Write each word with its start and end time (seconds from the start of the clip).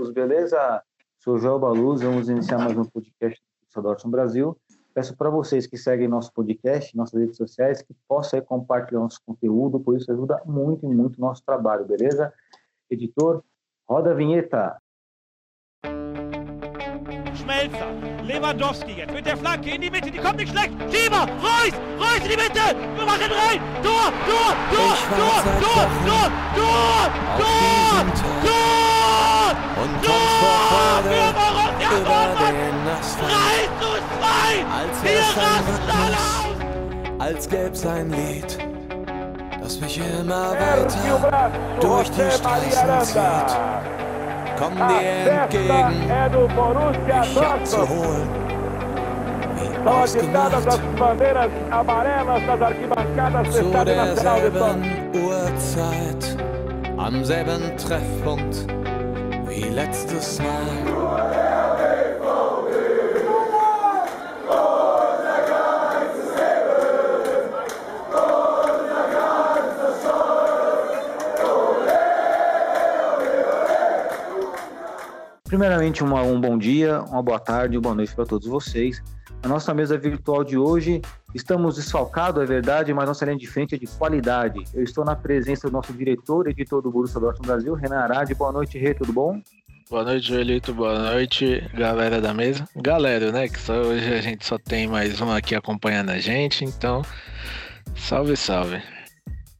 todos, 0.00 0.12
beleza? 0.12 0.82
Sou 1.18 1.38
Joel 1.38 1.58
Baluz, 1.58 2.00
vamos 2.00 2.28
iniciar 2.28 2.58
mais 2.58 2.76
um 2.76 2.84
podcast 2.84 3.38
do 3.74 3.82
Dortmund 3.82 4.12
Brasil. 4.12 4.56
Peço 4.94 5.14
para 5.14 5.28
vocês 5.28 5.66
que 5.66 5.76
seguem 5.76 6.08
nosso 6.08 6.32
podcast, 6.32 6.96
nossas 6.96 7.20
redes 7.20 7.36
sociais, 7.36 7.82
que 7.82 7.94
possam 8.08 8.40
compartilhar 8.40 9.00
nosso 9.00 9.20
conteúdo, 9.26 9.78
pois 9.78 10.02
isso 10.02 10.10
ajuda 10.10 10.40
muito 10.46 10.86
e 10.86 10.94
muito 10.94 11.18
o 11.18 11.20
nosso 11.20 11.44
trabalho, 11.44 11.84
beleza? 11.84 12.32
Editor, 12.90 13.42
roda 13.86 14.12
a 14.12 14.14
vinheta. 14.14 14.80
Schmelzer, 17.34 18.24
Lewandowski 18.24 18.92
jetzt 18.92 19.12
mit 19.12 19.26
der 19.26 19.36
Flanke 19.36 19.74
in 19.74 19.82
die 19.82 19.90
Mitte, 19.90 20.10
die 20.10 20.18
kommt 20.18 20.38
nicht 20.38 20.50
schlecht. 20.50 20.72
Schieber, 20.90 21.26
Reus, 21.42 21.74
Reus 21.98 22.22
in 22.24 22.30
die 22.30 22.36
Mitte, 22.36 22.74
wir 22.96 23.04
machen 23.04 23.30
rein. 23.30 23.60
Tor, 23.82 24.10
Tor, 24.26 24.56
Tor, 24.72 24.96
Tor, 25.18 25.40
Tor, 25.60 25.88
Tor, 26.06 26.30
Tor, 26.56 27.10
Tor, 27.36 28.06
Tor, 28.44 28.69
und 29.82 29.92
kommt 30.02 30.30
vor 30.40 30.58
Freude 30.70 31.16
über 32.00 32.22
den 32.46 32.76
Asphalt. 32.98 33.70
Als 34.72 34.96
wär's 35.02 35.36
ein 35.38 36.40
als 37.20 37.48
gäb's 37.48 37.86
ein 37.86 38.10
Lied, 38.10 38.58
das 39.62 39.80
mich 39.80 39.98
immer 39.98 40.52
weiter 40.52 41.50
durch 41.80 42.10
die 42.10 42.30
Straßen 42.30 43.02
zieht. 43.02 43.56
Komm 44.58 44.74
dir 44.76 45.30
entgegen, 45.30 46.08
mich 47.06 47.40
abzuholen. 47.40 48.28
Ausgemacht. 49.84 50.72
Zu 53.52 53.70
derselben 53.84 54.78
Uhrzeit, 55.14 56.36
am 56.96 57.24
selben 57.24 57.76
Treffpunkt 57.76 58.66
He 59.50 59.68
lets 59.68 60.04
the 60.04 60.20
smile. 60.20 61.69
Primeiramente, 75.50 76.04
uma- 76.04 76.22
um 76.22 76.40
bom 76.40 76.56
dia, 76.56 77.02
uma 77.02 77.20
boa 77.20 77.40
tarde, 77.40 77.76
uma 77.76 77.82
boa 77.82 77.94
noite 77.96 78.14
para 78.14 78.24
todos 78.24 78.46
vocês. 78.46 79.02
Na 79.42 79.48
nossa 79.48 79.74
mesa 79.74 79.98
virtual 79.98 80.44
de 80.44 80.56
hoje, 80.56 81.02
estamos 81.34 81.74
desfalcados, 81.74 82.40
é 82.40 82.46
verdade, 82.46 82.94
mas 82.94 83.08
nossa 83.08 83.24
linha 83.24 83.36
de 83.36 83.48
frente 83.48 83.74
é 83.74 83.78
de 83.78 83.88
qualidade. 83.88 84.62
Eu 84.72 84.84
estou 84.84 85.04
na 85.04 85.16
presença 85.16 85.66
do 85.66 85.72
nosso 85.72 85.92
diretor, 85.92 86.46
editor 86.46 86.80
do 86.80 86.88
Borussia 86.92 87.18
Dortmund 87.18 87.48
Brasil, 87.48 87.74
Renan 87.74 87.98
Arade. 87.98 88.32
Boa 88.32 88.52
noite, 88.52 88.78
Rê, 88.78 88.94
tudo 88.94 89.12
bom? 89.12 89.42
Boa 89.90 90.04
noite, 90.04 90.28
Joelito. 90.28 90.72
Boa 90.72 90.96
noite, 90.96 91.68
galera 91.74 92.20
da 92.20 92.32
mesa. 92.32 92.64
Galera, 92.76 93.32
né? 93.32 93.48
Que 93.48 93.58
só 93.58 93.72
hoje 93.72 94.14
a 94.14 94.20
gente 94.20 94.46
só 94.46 94.56
tem 94.56 94.86
mais 94.86 95.20
um 95.20 95.32
aqui 95.32 95.56
acompanhando 95.56 96.10
a 96.10 96.20
gente, 96.20 96.64
então 96.64 97.02
salve, 97.96 98.36
salve. 98.36 98.80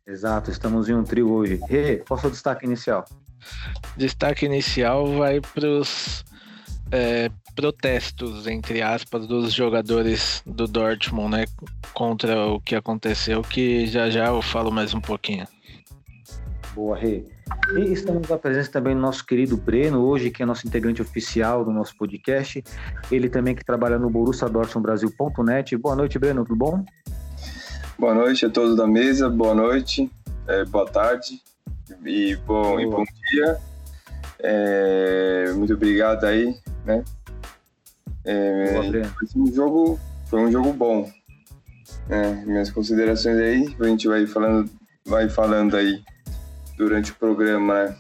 Exato, 0.07 0.53
estamos 0.53 0.89
em 0.89 0.95
um 0.95 1.03
trio 1.03 1.33
hoje. 1.33 1.59
Rê, 1.69 1.97
qual 2.07 2.17
é 2.17 2.19
o 2.19 2.21
seu 2.21 2.31
destaque 2.31 2.65
inicial? 2.65 3.05
Destaque 3.97 4.47
inicial 4.47 5.07
vai 5.17 5.41
para 5.41 5.69
os 5.69 6.25
protestos, 7.55 8.47
entre 8.47 8.83
aspas, 8.83 9.27
dos 9.27 9.53
jogadores 9.53 10.43
do 10.47 10.67
Dortmund, 10.67 11.37
né? 11.37 11.45
Contra 11.93 12.47
o 12.47 12.61
que 12.61 12.75
aconteceu, 12.75 13.43
que 13.43 13.87
já 13.87 14.09
já 14.09 14.29
eu 14.29 14.41
falo 14.41 14.71
mais 14.71 14.95
um 14.95 15.01
pouquinho. 15.01 15.47
Boa, 16.75 16.97
Rê. 16.97 17.25
E 17.77 17.93
estamos 17.93 18.29
na 18.29 18.39
presença 18.39 18.71
também 18.71 18.95
do 18.95 19.01
nosso 19.01 19.27
querido 19.27 19.57
Breno, 19.57 20.01
hoje, 20.05 20.31
que 20.31 20.43
é 20.43 20.47
nosso 20.47 20.67
integrante 20.67 21.03
oficial 21.03 21.65
do 21.65 21.71
nosso 21.71 21.97
podcast. 21.97 22.63
Ele 23.11 23.29
também 23.29 23.55
que 23.55 23.65
trabalha 23.65 23.99
no 23.99 24.09
Borussia 24.09 24.49
Dortmund 24.49 24.87
Brasil.net. 24.87 25.77
Boa 25.77 25.97
noite, 25.97 26.19
Breno, 26.19 26.45
tudo 26.45 26.57
bom? 26.57 26.85
Boa 27.99 28.15
noite 28.15 28.47
a 28.47 28.51
todos 28.51 28.77
da 28.77 28.87
mesa, 28.87 29.29
boa 29.29 29.55
noite, 29.55 30.11
é, 30.47 30.65
boa 30.65 30.87
tarde 30.87 31.43
e 32.05 32.37
bom, 32.37 32.81
e 32.81 32.87
bom 32.87 33.05
dia. 33.05 33.59
É, 34.39 35.53
muito 35.55 35.75
obrigado 35.75 36.25
aí, 36.25 36.57
né? 36.85 37.05
É, 38.25 39.05
foi 39.05 39.29
um 39.37 39.53
jogo, 39.53 40.01
foi 40.27 40.41
um 40.41 40.51
jogo 40.51 40.73
bom. 40.73 41.11
É, 42.09 42.33
minhas 42.45 42.71
considerações 42.71 43.37
aí, 43.37 43.77
a 43.79 43.85
gente 43.85 44.09
vai 44.09 44.27
falando, 44.27 44.71
vai 45.05 45.29
falando 45.29 45.77
aí 45.77 46.03
durante 46.77 47.13
o 47.13 47.15
programa, 47.17 47.85
né? 47.85 47.97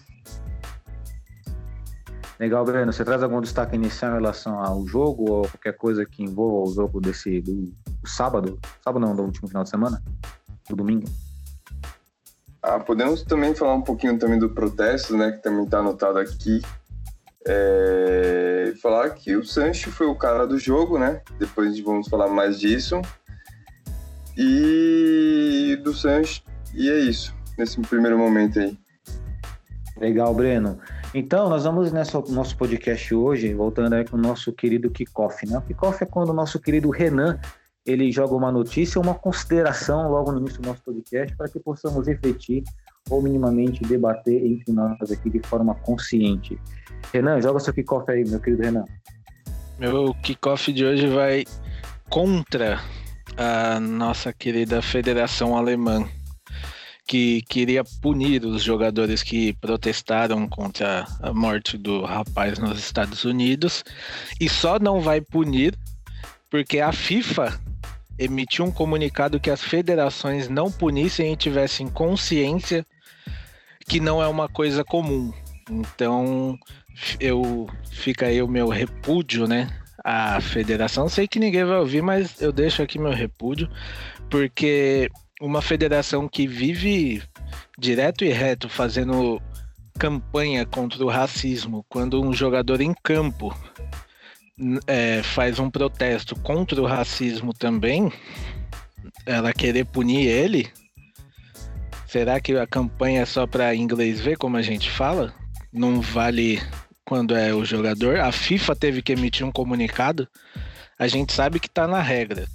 Legal, 2.38 2.64
Breno. 2.64 2.90
Você 2.90 3.04
traz 3.04 3.22
algum 3.22 3.38
destaque 3.38 3.76
inicial 3.76 4.12
em 4.12 4.14
relação 4.14 4.58
ao 4.58 4.86
jogo 4.86 5.30
ou 5.30 5.42
qualquer 5.42 5.76
coisa 5.76 6.06
que 6.06 6.22
envolva 6.22 6.70
o 6.70 6.74
jogo 6.74 6.98
desse 6.98 7.42
do, 7.42 7.64
do 7.64 8.08
sábado? 8.08 8.58
Sábado 8.82 9.04
não, 9.04 9.14
do 9.14 9.24
último 9.24 9.46
final 9.46 9.62
de 9.62 9.68
semana? 9.68 10.02
Do 10.66 10.76
domingo? 10.76 11.04
Ah, 12.70 12.78
podemos 12.78 13.22
também 13.24 13.52
falar 13.52 13.74
um 13.74 13.82
pouquinho 13.82 14.16
também 14.16 14.38
do 14.38 14.48
protesto, 14.48 15.16
né, 15.16 15.32
que 15.32 15.42
também 15.42 15.64
está 15.64 15.78
anotado 15.78 16.20
aqui. 16.20 16.62
É, 17.44 18.72
falar 18.80 19.10
que 19.10 19.34
o 19.34 19.44
Sancho 19.44 19.90
foi 19.90 20.06
o 20.06 20.14
cara 20.14 20.46
do 20.46 20.56
jogo, 20.56 20.96
né? 20.96 21.20
Depois 21.36 21.80
vamos 21.80 22.06
falar 22.06 22.28
mais 22.28 22.60
disso. 22.60 23.02
E 24.36 25.76
do 25.82 25.92
Sancho, 25.92 26.44
e 26.72 26.88
é 26.88 27.00
isso, 27.00 27.34
nesse 27.58 27.80
primeiro 27.80 28.16
momento 28.16 28.60
aí. 28.60 28.78
Legal, 29.96 30.32
Breno. 30.32 30.78
Então, 31.12 31.48
nós 31.48 31.64
vamos 31.64 31.90
nesse 31.90 32.14
nosso 32.28 32.56
podcast 32.56 33.12
hoje, 33.12 33.52
voltando 33.52 33.94
aí 33.94 34.04
com 34.04 34.16
o 34.16 34.20
nosso 34.20 34.52
querido 34.52 34.88
kickoff, 34.90 35.44
né? 35.44 35.58
O 35.58 35.62
kickoff 35.62 36.04
é 36.04 36.06
quando 36.06 36.30
o 36.30 36.34
nosso 36.34 36.60
querido 36.60 36.88
Renan, 36.88 37.40
ele 37.84 38.12
joga 38.12 38.34
uma 38.34 38.52
notícia, 38.52 39.00
uma 39.00 39.14
consideração 39.14 40.10
logo 40.10 40.32
no 40.32 40.40
início 40.40 40.60
do 40.60 40.68
nosso 40.68 40.82
podcast, 40.82 41.34
para 41.36 41.48
que 41.48 41.58
possamos 41.58 42.06
refletir 42.06 42.62
ou 43.08 43.22
minimamente 43.22 43.82
debater 43.84 44.44
entre 44.44 44.72
nós 44.72 45.10
aqui 45.10 45.30
de 45.30 45.40
forma 45.40 45.74
consciente. 45.74 46.58
Renan, 47.12 47.40
joga 47.40 47.60
seu 47.60 47.72
kickoff 47.72 48.10
aí, 48.10 48.24
meu 48.24 48.40
querido 48.40 48.62
Renan. 48.62 48.84
Meu 49.78 50.14
kickoff 50.22 50.72
de 50.72 50.84
hoje 50.84 51.06
vai 51.06 51.44
contra 52.10 52.80
a 53.36 53.80
nossa 53.80 54.32
querida 54.32 54.82
Federação 54.82 55.56
Alemã, 55.56 56.06
que 57.06 57.42
queria 57.48 57.82
punir 58.02 58.44
os 58.44 58.62
jogadores 58.62 59.22
que 59.22 59.54
protestaram 59.54 60.46
contra 60.46 61.06
a 61.20 61.32
morte 61.32 61.78
do 61.78 62.04
rapaz 62.04 62.58
nos 62.58 62.78
Estados 62.78 63.24
Unidos, 63.24 63.82
e 64.38 64.48
só 64.48 64.78
não 64.78 65.00
vai 65.00 65.20
punir 65.20 65.74
porque 66.50 66.80
a 66.80 66.92
FIFA 66.92 67.58
emitiu 68.18 68.66
um 68.66 68.72
comunicado 68.72 69.40
que 69.40 69.50
as 69.50 69.62
federações 69.62 70.48
não 70.48 70.70
punissem 70.70 71.32
e 71.32 71.36
tivessem 71.36 71.88
consciência 71.88 72.84
que 73.86 73.98
não 73.98 74.22
é 74.22 74.28
uma 74.28 74.48
coisa 74.48 74.84
comum. 74.84 75.32
Então, 75.70 76.58
eu 77.18 77.68
fica 77.90 78.26
aí 78.26 78.42
o 78.42 78.48
meu 78.48 78.68
repúdio, 78.68 79.46
né? 79.46 79.68
A 80.04 80.40
federação, 80.40 81.08
sei 81.08 81.26
que 81.26 81.38
ninguém 81.38 81.64
vai 81.64 81.78
ouvir, 81.78 82.02
mas 82.02 82.40
eu 82.40 82.52
deixo 82.52 82.82
aqui 82.82 82.98
meu 82.98 83.12
repúdio, 83.12 83.70
porque 84.28 85.10
uma 85.40 85.62
federação 85.62 86.28
que 86.28 86.46
vive 86.46 87.22
direto 87.78 88.24
e 88.24 88.28
reto 88.28 88.68
fazendo 88.68 89.40
campanha 89.98 90.64
contra 90.64 91.04
o 91.04 91.08
racismo, 91.08 91.84
quando 91.88 92.22
um 92.22 92.32
jogador 92.32 92.80
em 92.80 92.94
campo 93.02 93.54
é, 94.86 95.22
faz 95.22 95.58
um 95.58 95.70
protesto 95.70 96.34
contra 96.36 96.80
o 96.80 96.86
racismo 96.86 97.52
também, 97.52 98.12
ela 99.26 99.52
querer 99.52 99.84
punir 99.86 100.26
ele, 100.26 100.70
será 102.06 102.40
que 102.40 102.56
a 102.56 102.66
campanha 102.66 103.22
é 103.22 103.26
só 103.26 103.46
para 103.46 103.74
inglês 103.74 104.20
ver, 104.20 104.36
como 104.36 104.56
a 104.56 104.62
gente 104.62 104.90
fala? 104.90 105.34
Não 105.72 106.00
vale 106.00 106.60
quando 107.04 107.36
é 107.36 107.54
o 107.54 107.64
jogador? 107.64 108.20
A 108.20 108.32
FIFA 108.32 108.76
teve 108.76 109.02
que 109.02 109.12
emitir 109.12 109.46
um 109.46 109.52
comunicado. 109.52 110.28
A 110.98 111.08
gente 111.08 111.32
sabe 111.32 111.58
que 111.58 111.68
tá 111.68 111.86
na 111.86 112.02
regra, 112.02 112.46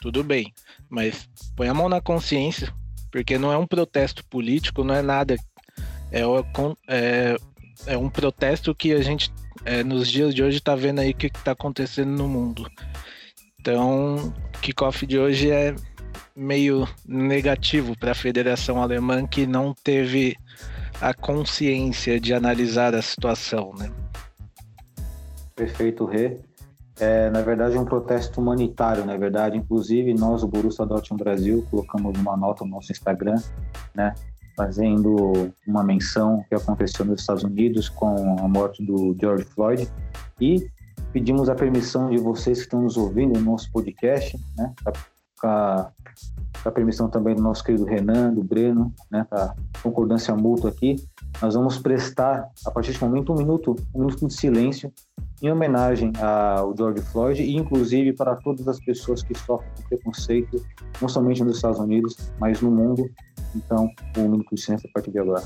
tudo 0.00 0.24
bem, 0.24 0.52
mas 0.90 1.28
põe 1.56 1.68
a 1.68 1.74
mão 1.74 1.88
na 1.88 2.00
consciência, 2.00 2.72
porque 3.10 3.38
não 3.38 3.52
é 3.52 3.56
um 3.56 3.66
protesto 3.66 4.24
político, 4.24 4.82
não 4.82 4.94
é 4.94 5.02
nada. 5.02 5.36
É, 6.10 6.22
é, 6.88 7.36
é 7.86 7.96
um 7.96 8.08
protesto 8.08 8.74
que 8.74 8.92
a 8.92 9.00
gente, 9.00 9.32
é, 9.64 9.82
nos 9.82 10.10
dias 10.10 10.34
de 10.34 10.42
hoje, 10.42 10.60
tá 10.60 10.74
vendo 10.74 11.00
aí 11.00 11.10
o 11.10 11.14
que, 11.14 11.30
que 11.30 11.42
tá 11.42 11.52
acontecendo 11.52 12.10
no 12.10 12.28
mundo. 12.28 12.68
Então, 13.60 14.32
o 14.56 14.58
kickoff 14.60 15.06
de 15.06 15.18
hoje 15.18 15.50
é 15.50 15.74
meio 16.34 16.88
negativo 17.06 17.96
para 17.96 18.12
a 18.12 18.14
Federação 18.14 18.82
Alemã 18.82 19.26
que 19.26 19.46
não 19.46 19.74
teve 19.84 20.36
a 21.00 21.14
consciência 21.14 22.18
de 22.18 22.32
analisar 22.32 22.94
a 22.94 23.02
situação, 23.02 23.72
né? 23.78 23.90
Perfeito, 25.54 26.04
Rê. 26.04 26.38
É, 26.98 27.30
na 27.30 27.40
verdade, 27.40 27.76
é 27.76 27.80
um 27.80 27.84
protesto 27.84 28.40
humanitário, 28.40 29.04
na 29.04 29.16
verdade. 29.16 29.56
Inclusive, 29.56 30.14
nós, 30.14 30.42
o 30.42 30.48
Borussia 30.48 30.86
Dortmund 30.86 31.22
Brasil, 31.22 31.66
colocamos 31.70 32.18
uma 32.18 32.36
nota 32.36 32.64
no 32.64 32.70
nosso 32.70 32.92
Instagram, 32.92 33.40
né? 33.94 34.14
Fazendo 34.56 35.52
uma 35.66 35.82
menção 35.82 36.44
que 36.48 36.54
aconteceu 36.54 37.04
nos 37.04 37.20
Estados 37.20 37.44
Unidos 37.44 37.88
com 37.88 38.38
a 38.38 38.48
morte 38.48 38.84
do 38.84 39.16
George 39.20 39.44
Floyd. 39.44 39.88
E 40.40 40.70
pedimos 41.12 41.48
a 41.48 41.54
permissão 41.54 42.10
de 42.10 42.18
vocês 42.18 42.58
que 42.58 42.64
estão 42.64 42.82
nos 42.82 42.96
ouvindo 42.96 43.38
no 43.38 43.52
nosso 43.52 43.70
podcast, 43.70 44.38
né, 44.56 44.72
com 45.40 45.46
a, 45.46 45.90
a 46.64 46.70
permissão 46.70 47.08
também 47.08 47.34
do 47.34 47.42
nosso 47.42 47.62
querido 47.62 47.84
Renan, 47.84 48.32
do 48.32 48.42
Breno, 48.42 48.92
né, 49.10 49.26
a 49.30 49.54
concordância 49.82 50.34
mútua 50.34 50.70
aqui, 50.70 50.96
nós 51.40 51.54
vamos 51.54 51.78
prestar, 51.78 52.48
a 52.64 52.70
partir 52.70 52.92
desse 52.92 53.02
momento, 53.02 53.32
um 53.32 53.36
minuto, 53.36 53.74
um 53.94 54.00
minuto 54.00 54.26
de 54.26 54.34
silêncio 54.34 54.92
em 55.42 55.50
homenagem 55.50 56.12
ao 56.20 56.76
George 56.76 57.02
Floyd 57.02 57.42
e, 57.42 57.56
inclusive, 57.56 58.12
para 58.12 58.36
todas 58.36 58.68
as 58.68 58.78
pessoas 58.78 59.22
que 59.22 59.36
sofrem 59.36 59.70
preconceito, 59.88 60.64
não 61.00 61.08
somente 61.08 61.42
nos 61.42 61.56
Estados 61.56 61.80
Unidos, 61.80 62.16
mas 62.38 62.60
no 62.60 62.70
mundo. 62.70 63.10
Então, 63.54 63.90
um 64.16 64.22
minuto 64.22 64.54
de 64.54 64.60
silêncio 64.60 64.88
a 64.88 64.92
partir 64.92 65.10
de 65.10 65.18
agora. 65.18 65.42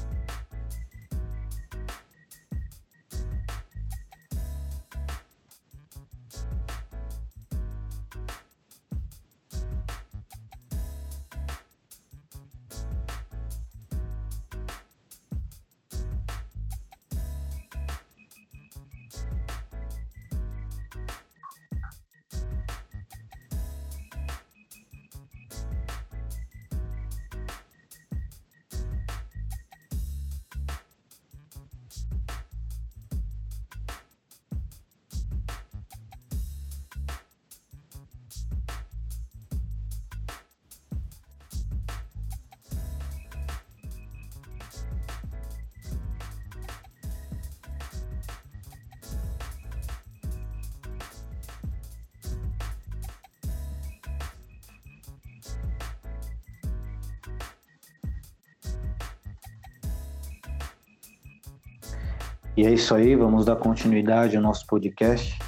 E 62.57 62.65
é 62.65 62.73
isso 62.73 62.95
aí, 62.95 63.15
vamos 63.15 63.45
dar 63.45 63.57
continuidade 63.57 64.35
ao 64.35 64.43
nosso 64.43 64.67
podcast. 64.67 65.39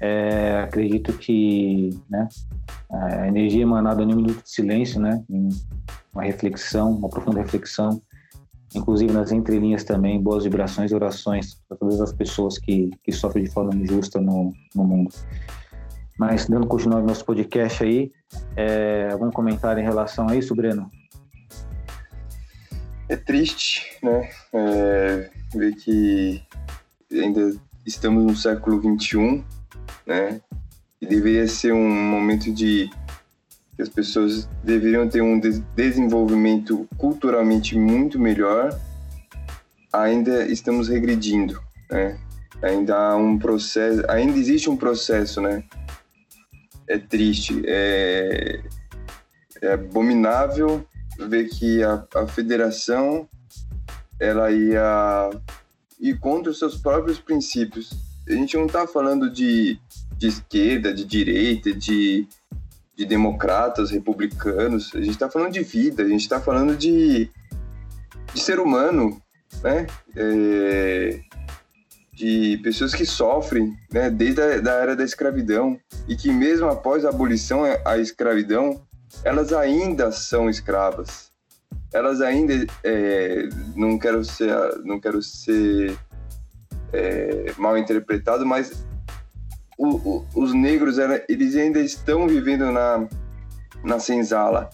É, 0.00 0.62
acredito 0.62 1.12
que 1.12 1.90
né, 2.08 2.26
a 2.90 3.28
energia 3.28 3.62
emanada 3.62 4.02
em 4.02 4.06
um 4.06 4.16
minuto 4.16 4.42
de 4.42 4.50
silêncio, 4.50 4.98
né, 4.98 5.22
uma 6.12 6.22
reflexão, 6.22 6.92
uma 6.92 7.10
profunda 7.10 7.42
reflexão, 7.42 8.00
inclusive 8.74 9.12
nas 9.12 9.30
entrelinhas 9.30 9.84
também, 9.84 10.18
boas 10.18 10.44
vibrações 10.44 10.90
e 10.90 10.94
orações 10.94 11.60
para 11.68 11.76
todas 11.76 12.00
as 12.00 12.14
pessoas 12.14 12.56
que, 12.56 12.90
que 13.02 13.12
sofrem 13.12 13.44
de 13.44 13.50
forma 13.50 13.74
injusta 13.74 14.18
no, 14.18 14.50
no 14.74 14.84
mundo. 14.84 15.14
Mas 16.18 16.46
dando 16.48 16.66
continuidade 16.66 17.02
ao 17.02 17.08
nosso 17.08 17.26
podcast 17.26 17.84
aí, 17.84 18.10
é, 18.56 19.10
algum 19.12 19.30
comentário 19.30 19.82
em 19.82 19.84
relação 19.84 20.28
a 20.30 20.36
isso, 20.36 20.54
Breno? 20.54 20.90
É 23.08 23.16
triste, 23.16 23.98
né? 24.02 24.30
É, 24.52 25.30
ver 25.54 25.74
que 25.74 26.42
ainda 27.12 27.54
estamos 27.84 28.24
no 28.24 28.34
século 28.34 28.80
21, 28.80 29.44
né? 30.06 30.40
E 31.00 31.06
deveria 31.06 31.46
ser 31.46 31.72
um 31.72 31.88
momento 31.88 32.52
de 32.52 32.90
que 33.76 33.82
as 33.82 33.88
pessoas 33.88 34.48
deveriam 34.62 35.06
ter 35.08 35.20
um 35.20 35.38
desenvolvimento 35.76 36.88
culturalmente 36.96 37.76
muito 37.76 38.18
melhor. 38.18 38.78
Ainda 39.92 40.46
estamos 40.46 40.88
regredindo, 40.88 41.60
né? 41.90 42.18
Ainda 42.62 42.96
há 42.96 43.16
um 43.16 43.38
processo, 43.38 44.02
ainda 44.08 44.38
existe 44.38 44.70
um 44.70 44.76
processo, 44.76 45.42
né? 45.42 45.62
É 46.88 46.96
triste, 46.98 47.62
é, 47.66 48.62
é 49.60 49.72
abominável 49.72 50.86
ver 51.18 51.48
que 51.48 51.82
a, 51.82 52.06
a 52.14 52.26
federação 52.26 53.28
ela 54.18 54.50
ia 54.50 55.30
ir 56.00 56.18
contra 56.18 56.50
os 56.50 56.58
seus 56.58 56.76
próprios 56.76 57.18
princípios. 57.18 57.90
A 58.28 58.32
gente 58.32 58.56
não 58.56 58.66
está 58.66 58.86
falando 58.86 59.30
de, 59.30 59.78
de 60.16 60.26
esquerda, 60.26 60.92
de 60.92 61.04
direita, 61.04 61.72
de, 61.72 62.26
de 62.96 63.04
democratas, 63.04 63.90
republicanos. 63.90 64.92
A 64.94 64.98
gente 64.98 65.10
está 65.10 65.30
falando 65.30 65.52
de 65.52 65.62
vida, 65.62 66.02
a 66.02 66.08
gente 66.08 66.22
está 66.22 66.40
falando 66.40 66.76
de, 66.76 67.28
de 68.32 68.40
ser 68.40 68.60
humano, 68.60 69.20
né? 69.62 69.86
É, 70.16 71.20
de 72.12 72.58
pessoas 72.62 72.94
que 72.94 73.04
sofrem 73.04 73.76
né, 73.92 74.08
desde 74.08 74.40
a 74.40 74.60
da 74.60 74.72
era 74.74 74.94
da 74.94 75.02
escravidão 75.04 75.78
e 76.06 76.14
que 76.14 76.30
mesmo 76.30 76.68
após 76.68 77.04
a 77.04 77.08
abolição 77.08 77.62
a 77.84 77.98
escravidão 77.98 78.80
elas 79.22 79.52
ainda 79.52 80.10
são 80.10 80.48
escravas 80.48 81.32
elas 81.94 82.20
ainda 82.20 82.66
é, 82.82 83.48
não 83.76 83.96
quero 83.96 84.24
ser 84.24 84.52
não 84.84 84.98
quero 85.00 85.22
ser 85.22 85.96
é, 86.92 87.52
mal 87.56 87.78
interpretado, 87.78 88.44
mas 88.44 88.84
o, 89.78 89.88
o, 89.96 90.26
os 90.34 90.52
negros 90.52 90.96
eles 91.28 91.54
ainda 91.54 91.78
estão 91.78 92.26
vivendo 92.26 92.70
na 92.72 93.08
na 93.82 93.98
senzala. 94.00 94.70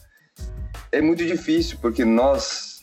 É 0.90 1.00
muito 1.00 1.24
difícil 1.26 1.78
porque 1.80 2.04
nós, 2.04 2.80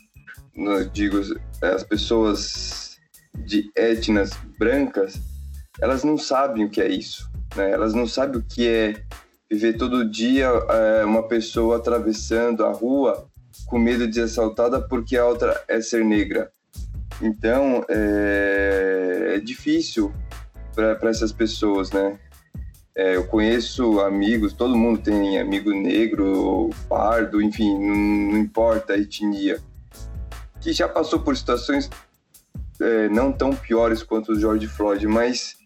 digo, 0.93 1.19
as 1.61 1.83
pessoas 1.83 2.97
de 3.45 3.71
etnias 3.75 4.31
brancas, 4.59 5.19
elas 5.81 6.03
não 6.03 6.17
sabem 6.17 6.65
o 6.65 6.69
que 6.69 6.81
é 6.81 6.87
isso, 6.89 7.29
né? 7.55 7.71
Elas 7.71 7.93
não 7.93 8.07
sabem 8.07 8.39
o 8.39 8.43
que 8.43 8.67
é 8.67 9.03
viver 9.49 9.73
todo 9.77 10.09
dia 10.09 10.47
é, 10.47 11.05
uma 11.05 11.23
pessoa 11.23 11.77
atravessando 11.77 12.65
a 12.65 12.71
rua 12.71 13.27
com 13.65 13.79
medo 13.79 14.07
de 14.07 14.15
ser 14.15 14.21
assaltada 14.21 14.81
porque 14.81 15.17
a 15.17 15.25
outra 15.25 15.63
é 15.67 15.81
ser 15.81 16.03
negra. 16.03 16.51
Então, 17.21 17.83
é, 17.89 19.33
é 19.35 19.39
difícil 19.39 20.13
para 20.75 21.09
essas 21.09 21.31
pessoas, 21.31 21.91
né? 21.91 22.19
É, 22.95 23.15
eu 23.15 23.25
conheço 23.27 23.99
amigos, 24.01 24.53
todo 24.53 24.75
mundo 24.75 24.99
tem 24.99 25.39
amigo 25.39 25.71
negro, 25.71 26.69
pardo, 26.89 27.41
enfim, 27.41 27.77
não, 27.77 27.95
não 28.31 28.37
importa 28.37 28.93
a 28.93 28.97
etnia, 28.97 29.59
que 30.59 30.73
já 30.73 30.87
passou 30.87 31.19
por 31.19 31.37
situações 31.37 31.89
é, 32.81 33.07
não 33.09 33.31
tão 33.31 33.51
piores 33.51 34.01
quanto 34.01 34.31
o 34.31 34.39
George 34.39 34.67
Floyd, 34.67 35.07
mas 35.07 35.57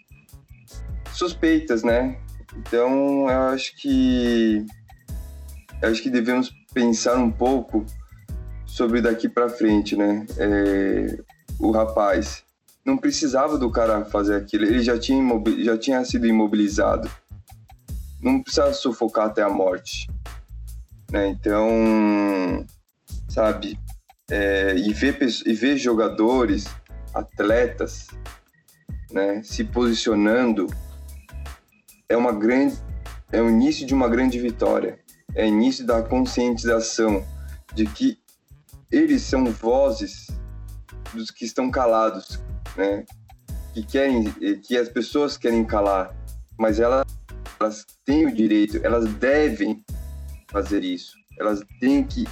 suspeitas, 1.14 1.84
né? 1.84 2.18
Então, 2.58 3.30
eu 3.30 3.42
acho 3.50 3.76
que 3.78 4.66
eu 5.82 5.90
acho 5.90 6.02
que 6.02 6.10
devemos 6.10 6.54
pensar 6.74 7.18
um 7.18 7.32
pouco 7.32 7.86
sobre 8.66 9.02
daqui 9.02 9.28
para 9.28 9.50
frente, 9.50 9.96
né? 9.96 10.26
É, 10.38 11.20
o 11.60 11.72
rapaz 11.72 12.44
não 12.86 12.98
precisava 12.98 13.58
do 13.58 13.70
cara 13.70 14.06
fazer 14.06 14.36
aquilo, 14.36 14.66
ele 14.66 14.82
já 14.82 14.98
tinha, 14.98 15.24
já 15.64 15.78
tinha 15.78 16.04
sido 16.06 16.28
imobilizado. 16.28 17.10
Não 18.22 18.42
precisava 18.42 18.74
sufocar 18.74 19.28
até 19.28 19.42
a 19.42 19.50
morte. 19.50 20.08
Né? 21.12 21.28
Então, 21.30 22.66
sabe, 23.28 23.78
é, 24.30 24.76
e, 24.78 24.94
ver, 24.94 25.18
e 25.46 25.54
ver 25.54 25.78
jogadores, 25.78 26.66
atletas, 27.14 28.08
né, 29.12 29.42
se 29.44 29.64
posicionando 29.64 30.68
é 32.12 32.18
uma 32.18 32.32
grande 32.32 32.78
é 33.32 33.42
o 33.42 33.50
início 33.50 33.86
de 33.86 33.94
uma 33.94 34.08
grande 34.08 34.40
vitória 34.40 35.00
é 35.36 35.48
início 35.48 35.86
da 35.86 36.02
conscientização 36.02 37.26
de 37.74 37.86
que 37.86 38.20
eles 38.92 39.22
são 39.22 39.46
vozes 39.46 40.28
dos 41.14 41.32
que 41.32 41.46
estão 41.46 41.72
calados, 41.72 42.40
né? 42.76 43.06
Que 43.74 43.84
querem, 43.84 44.32
que 44.62 44.78
as 44.78 44.90
pessoas 44.90 45.38
querem 45.38 45.64
calar, 45.64 46.14
mas 46.58 46.80
elas, 46.80 47.06
elas 47.60 47.86
têm 48.06 48.26
o 48.26 48.36
direito, 48.36 48.80
elas 48.84 49.06
devem 49.14 49.84
fazer 50.48 50.84
isso. 50.84 51.16
Elas 51.40 51.62
têm 51.80 52.04
que 52.04 52.26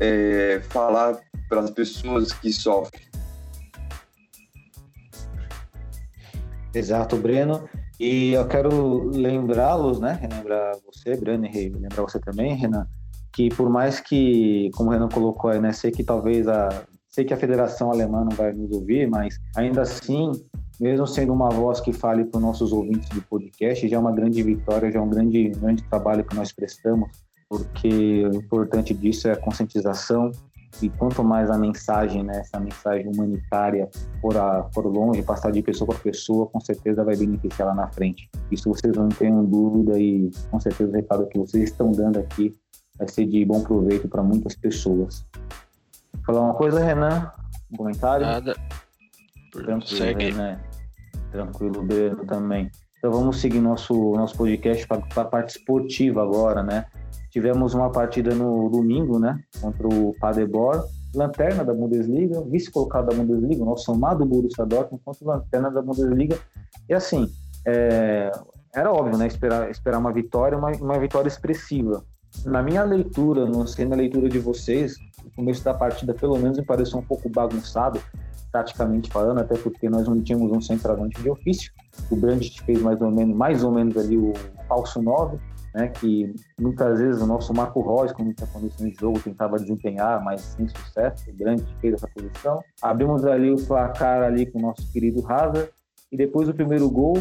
é, 0.00 0.60
falar 0.70 1.18
para 1.48 1.60
as 1.60 1.70
pessoas 1.70 2.32
que 2.32 2.50
sofrem. 2.52 3.04
Exato, 6.72 7.16
Breno. 7.16 7.68
E 7.98 8.32
eu 8.32 8.46
quero 8.46 9.08
lembrá-los, 9.10 9.98
né? 10.00 10.18
Relembrar 10.20 10.76
você, 10.84 11.16
Breno, 11.16 11.46
e 11.46 11.68
lembrar 11.70 12.02
você 12.02 12.18
também, 12.20 12.54
Renan, 12.54 12.86
que 13.32 13.48
por 13.48 13.70
mais 13.70 14.00
que, 14.00 14.70
como 14.74 14.90
o 14.90 14.92
Renan 14.92 15.08
colocou 15.08 15.50
aí, 15.50 15.60
né, 15.60 15.72
sei 15.72 15.90
que 15.90 16.04
talvez 16.04 16.46
a 16.48 16.68
sei 17.16 17.24
que 17.24 17.32
a 17.32 17.36
Federação 17.36 17.90
Alemã 17.90 18.24
não 18.24 18.36
vai 18.36 18.52
nos 18.52 18.70
ouvir, 18.72 19.08
mas 19.08 19.38
ainda 19.56 19.80
assim, 19.80 20.32
mesmo 20.78 21.06
sendo 21.06 21.32
uma 21.32 21.48
voz 21.48 21.80
que 21.80 21.90
fale 21.90 22.26
para 22.26 22.36
os 22.36 22.44
nossos 22.44 22.72
ouvintes 22.72 23.08
do 23.08 23.22
podcast, 23.22 23.88
já 23.88 23.96
é 23.96 23.98
uma 23.98 24.12
grande 24.12 24.42
vitória, 24.42 24.92
já 24.92 24.98
é 24.98 25.02
um 25.02 25.08
grande, 25.08 25.48
grande 25.48 25.82
trabalho 25.84 26.22
que 26.22 26.36
nós 26.36 26.52
prestamos, 26.52 27.08
porque 27.48 28.26
o 28.26 28.36
importante 28.36 28.92
disso 28.92 29.28
é 29.28 29.32
a 29.32 29.36
conscientização, 29.36 30.30
e 30.82 30.88
quanto 30.90 31.24
mais 31.24 31.50
a 31.50 31.56
mensagem, 31.56 32.22
né, 32.22 32.40
essa 32.40 32.60
mensagem 32.60 33.08
humanitária 33.08 33.88
for, 34.20 34.36
a, 34.36 34.64
for 34.74 34.86
longe, 34.86 35.22
passar 35.22 35.50
de 35.50 35.62
pessoa 35.62 35.88
para 35.88 35.98
pessoa, 35.98 36.46
com 36.46 36.60
certeza 36.60 37.04
vai 37.04 37.16
beneficiar 37.16 37.68
lá 37.68 37.74
na 37.74 37.88
frente. 37.88 38.28
Isso 38.50 38.68
vocês 38.68 38.94
não 38.94 39.08
tenham 39.08 39.44
dúvida 39.44 39.98
e 39.98 40.30
com 40.50 40.60
certeza 40.60 40.90
o 40.90 40.94
recado 40.94 41.26
que 41.26 41.38
vocês 41.38 41.64
estão 41.70 41.90
dando 41.92 42.18
aqui 42.18 42.54
vai 42.98 43.08
ser 43.08 43.26
de 43.26 43.44
bom 43.44 43.62
proveito 43.62 44.08
para 44.08 44.22
muitas 44.22 44.54
pessoas. 44.54 45.26
Falar 46.24 46.40
uma 46.40 46.54
coisa, 46.54 46.82
Renan? 46.82 47.30
Um 47.72 47.76
comentário? 47.76 48.26
Nada. 48.26 48.56
Tranquilo, 49.52 49.86
Segue. 49.86 50.30
Renan. 50.30 50.60
Tranquilo, 51.30 51.82
Breno 51.82 52.24
também. 52.26 52.70
Então 52.98 53.12
vamos 53.12 53.40
seguir 53.40 53.60
nosso, 53.60 54.12
nosso 54.12 54.36
podcast 54.36 54.86
para 54.86 55.02
a 55.16 55.24
parte 55.24 55.50
esportiva 55.50 56.22
agora, 56.22 56.62
né? 56.62 56.86
Tivemos 57.36 57.74
uma 57.74 57.90
partida 57.90 58.34
no 58.34 58.70
domingo, 58.70 59.18
né? 59.18 59.38
Contra 59.60 59.86
o 59.86 60.14
Paderborn, 60.18 60.82
lanterna 61.14 61.62
da 61.62 61.74
Bundesliga, 61.74 62.40
vice-colocado 62.40 63.08
da 63.08 63.14
Bundesliga, 63.14 63.62
nosso 63.62 63.92
amado 63.92 64.24
Borussia 64.24 64.64
Dortmund 64.64 65.02
contra 65.04 65.22
o 65.22 65.28
lanterna 65.28 65.70
da 65.70 65.82
Bundesliga. 65.82 66.38
E 66.88 66.94
assim, 66.94 67.28
é, 67.66 68.32
era 68.74 68.90
óbvio, 68.90 69.18
né? 69.18 69.26
Esperar, 69.26 69.70
esperar 69.70 69.98
uma 69.98 70.14
vitória, 70.14 70.56
uma, 70.56 70.70
uma 70.76 70.98
vitória 70.98 71.28
expressiva. 71.28 72.02
Na 72.46 72.62
minha 72.62 72.82
leitura, 72.84 73.44
não 73.44 73.66
sei 73.66 73.84
na 73.84 73.96
leitura 73.96 74.30
de 74.30 74.38
vocês, 74.38 74.96
o 75.22 75.30
começo 75.36 75.62
da 75.62 75.74
partida 75.74 76.14
pelo 76.14 76.38
menos 76.38 76.56
me 76.56 76.64
pareceu 76.64 77.00
um 77.00 77.04
pouco 77.04 77.28
bagunçado, 77.28 78.00
taticamente 78.50 79.10
falando, 79.10 79.40
até 79.40 79.58
porque 79.58 79.90
nós 79.90 80.08
não 80.08 80.22
tínhamos 80.22 80.50
um 80.52 80.62
centroavante 80.62 81.20
de 81.20 81.28
ofício. 81.28 81.70
O 82.10 82.16
Brandt 82.16 82.62
fez 82.62 82.80
mais 82.80 82.98
ou 83.02 83.10
menos, 83.10 83.36
mais 83.36 83.62
ou 83.62 83.70
menos 83.70 83.94
ali 83.98 84.16
o 84.16 84.32
falso 84.66 85.02
9, 85.02 85.38
né, 85.76 85.88
que 85.88 86.34
muitas 86.58 86.98
vezes 86.98 87.20
o 87.20 87.26
nosso 87.26 87.52
Marco 87.52 87.82
Reus, 87.82 88.10
quando 88.10 88.32
tinha 88.32 88.48
condições 88.48 88.92
de 88.92 88.98
jogo, 88.98 89.20
tentava 89.20 89.58
desempenhar, 89.58 90.24
mas 90.24 90.40
sem 90.40 90.66
sucesso. 90.68 91.28
O 91.28 91.34
Brandt 91.34 91.62
fez 91.82 91.92
essa 91.92 92.08
posição. 92.08 92.64
Abrimos 92.80 93.26
ali 93.26 93.50
o 93.50 93.56
placar 93.56 94.22
ali 94.22 94.46
com 94.46 94.58
o 94.58 94.62
nosso 94.62 94.90
querido 94.90 95.22
Hazard 95.30 95.68
e 96.10 96.16
depois 96.16 96.48
o 96.48 96.54
primeiro 96.54 96.88
gol 96.90 97.18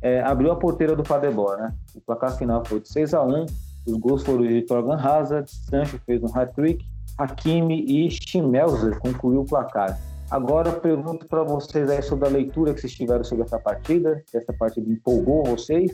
é, 0.00 0.22
abriu 0.22 0.52
a 0.52 0.56
porteira 0.56 0.94
do 0.94 1.02
Paderborn, 1.02 1.62
né? 1.62 1.74
O 1.96 2.00
placar 2.00 2.38
final 2.38 2.64
foi 2.64 2.78
de 2.78 2.88
6 2.88 3.12
a 3.12 3.24
1 3.24 3.46
os 3.88 3.96
gols 3.98 4.24
foram 4.24 4.42
de 4.42 4.62
Torgan 4.62 4.96
Hazard, 4.96 5.48
Sancho 5.50 6.00
fez 6.04 6.20
um 6.22 6.26
hat-trick, 6.26 6.84
Hakimi 7.18 7.84
e 7.86 8.10
Schmelzer 8.10 8.98
concluiu 8.98 9.40
o 9.40 9.44
placar. 9.44 9.98
Agora 10.28 10.72
pergunto 10.72 11.26
para 11.26 11.44
vocês 11.44 11.88
aí 11.88 12.02
sobre 12.02 12.26
a 12.26 12.30
leitura 12.30 12.74
que 12.74 12.80
vocês 12.80 12.92
tiveram 12.92 13.22
sobre 13.22 13.44
essa 13.44 13.60
partida, 13.60 14.22
se 14.26 14.36
essa 14.36 14.52
partida 14.52 14.90
empolgou 14.90 15.44
vocês, 15.44 15.92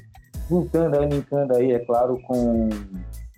juntando 0.49 1.03
linkando 1.05 1.57
aí, 1.57 1.73
é 1.73 1.79
claro, 1.79 2.21
com 2.23 2.69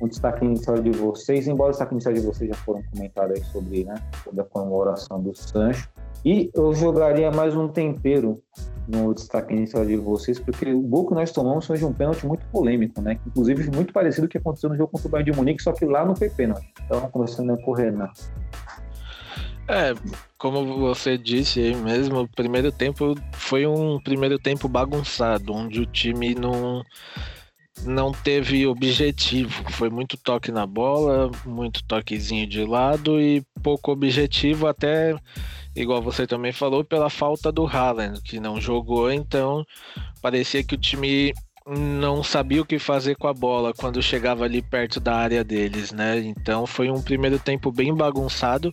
o 0.01 0.09
destaque 0.09 0.45
inicial 0.45 0.81
de 0.81 0.91
vocês, 0.91 1.47
embora 1.47 1.69
o 1.69 1.71
destaque 1.71 1.95
inicial 1.95 2.15
de 2.15 2.21
vocês 2.21 2.51
já 2.51 2.57
foram 2.57 2.83
comentados 2.93 3.37
aí 3.37 3.45
sobre, 3.45 3.85
né, 3.85 3.95
sobre 4.23 4.41
a 4.41 4.45
comemoração 4.45 5.21
do 5.21 5.35
Sancho. 5.35 5.89
E 6.25 6.51
eu 6.55 6.75
jogaria 6.75 7.31
mais 7.31 7.55
um 7.55 7.69
tempero 7.69 8.43
no 8.89 9.15
destaque 9.15 9.55
inicial 9.55 9.85
de 9.85 9.97
vocês, 9.97 10.39
porque 10.39 10.73
o 10.73 10.81
gol 10.81 11.07
que 11.07 11.15
nós 11.15 11.31
tomamos 11.33 11.67
foi 11.67 11.77
de 11.77 11.85
um 11.85 11.93
pênalti 11.93 12.27
muito 12.27 12.47
polêmico, 12.47 13.01
né? 13.01 13.19
Inclusive 13.27 13.71
muito 13.71 13.93
parecido 13.93 14.23
com 14.23 14.27
o 14.27 14.31
que 14.31 14.39
aconteceu 14.39 14.71
no 14.71 14.77
jogo 14.77 14.93
contra 14.93 15.09
o 15.09 15.11
Bayern 15.11 15.31
de 15.31 15.37
Munique, 15.37 15.63
só 15.63 15.73
que 15.73 15.85
lá 15.85 16.05
não 16.05 16.17
foi 16.17 16.31
pênalti. 16.31 16.67
Então, 16.85 17.01
começando 17.11 17.51
a 17.51 17.63
correr, 17.63 17.93
né? 17.93 18.09
É, 19.67 19.95
como 20.37 20.79
você 20.79 21.17
disse 21.17 21.61
aí 21.61 21.75
mesmo, 21.75 22.21
o 22.21 22.29
primeiro 22.29 22.71
tempo 22.71 23.15
foi 23.33 23.67
um 23.67 23.99
primeiro 23.99 24.39
tempo 24.39 24.69
bagunçado, 24.69 25.55
onde 25.55 25.81
o 25.81 25.87
time 25.87 26.35
não 26.35 26.85
não 27.83 28.13
teve 28.13 28.67
objetivo. 28.67 29.65
Foi 29.71 29.91
muito 29.91 30.17
toque 30.17 30.53
na 30.53 30.67
bola, 30.67 31.31
muito 31.45 31.83
toquezinho 31.85 32.47
de 32.47 32.65
lado 32.65 33.21
e 33.21 33.43
pouco 33.63 33.91
objetivo, 33.91 34.67
até 34.67 35.17
igual 35.75 36.01
você 36.01 36.27
também 36.27 36.53
falou, 36.53 36.85
pela 36.85 37.11
falta 37.11 37.51
do 37.51 37.67
Haaland, 37.67 38.21
que 38.23 38.39
não 38.39 38.61
jogou, 38.61 39.11
então 39.11 39.67
parecia 40.23 40.63
que 40.63 40.75
o 40.75 40.79
time 40.79 41.33
não 41.67 42.23
sabia 42.23 42.61
o 42.61 42.67
que 42.67 42.79
fazer 42.79 43.17
com 43.17 43.27
a 43.27 43.35
bola 43.35 43.73
quando 43.73 44.03
chegava 44.03 44.45
ali 44.45 44.61
perto 44.61 45.01
da 45.01 45.17
área 45.17 45.43
deles, 45.43 45.93
né? 45.93 46.19
Então 46.21 46.67
foi 46.67 46.91
um 46.91 47.03
primeiro 47.03 47.39
tempo 47.39 47.73
bem 47.73 47.95
bagunçado, 47.95 48.73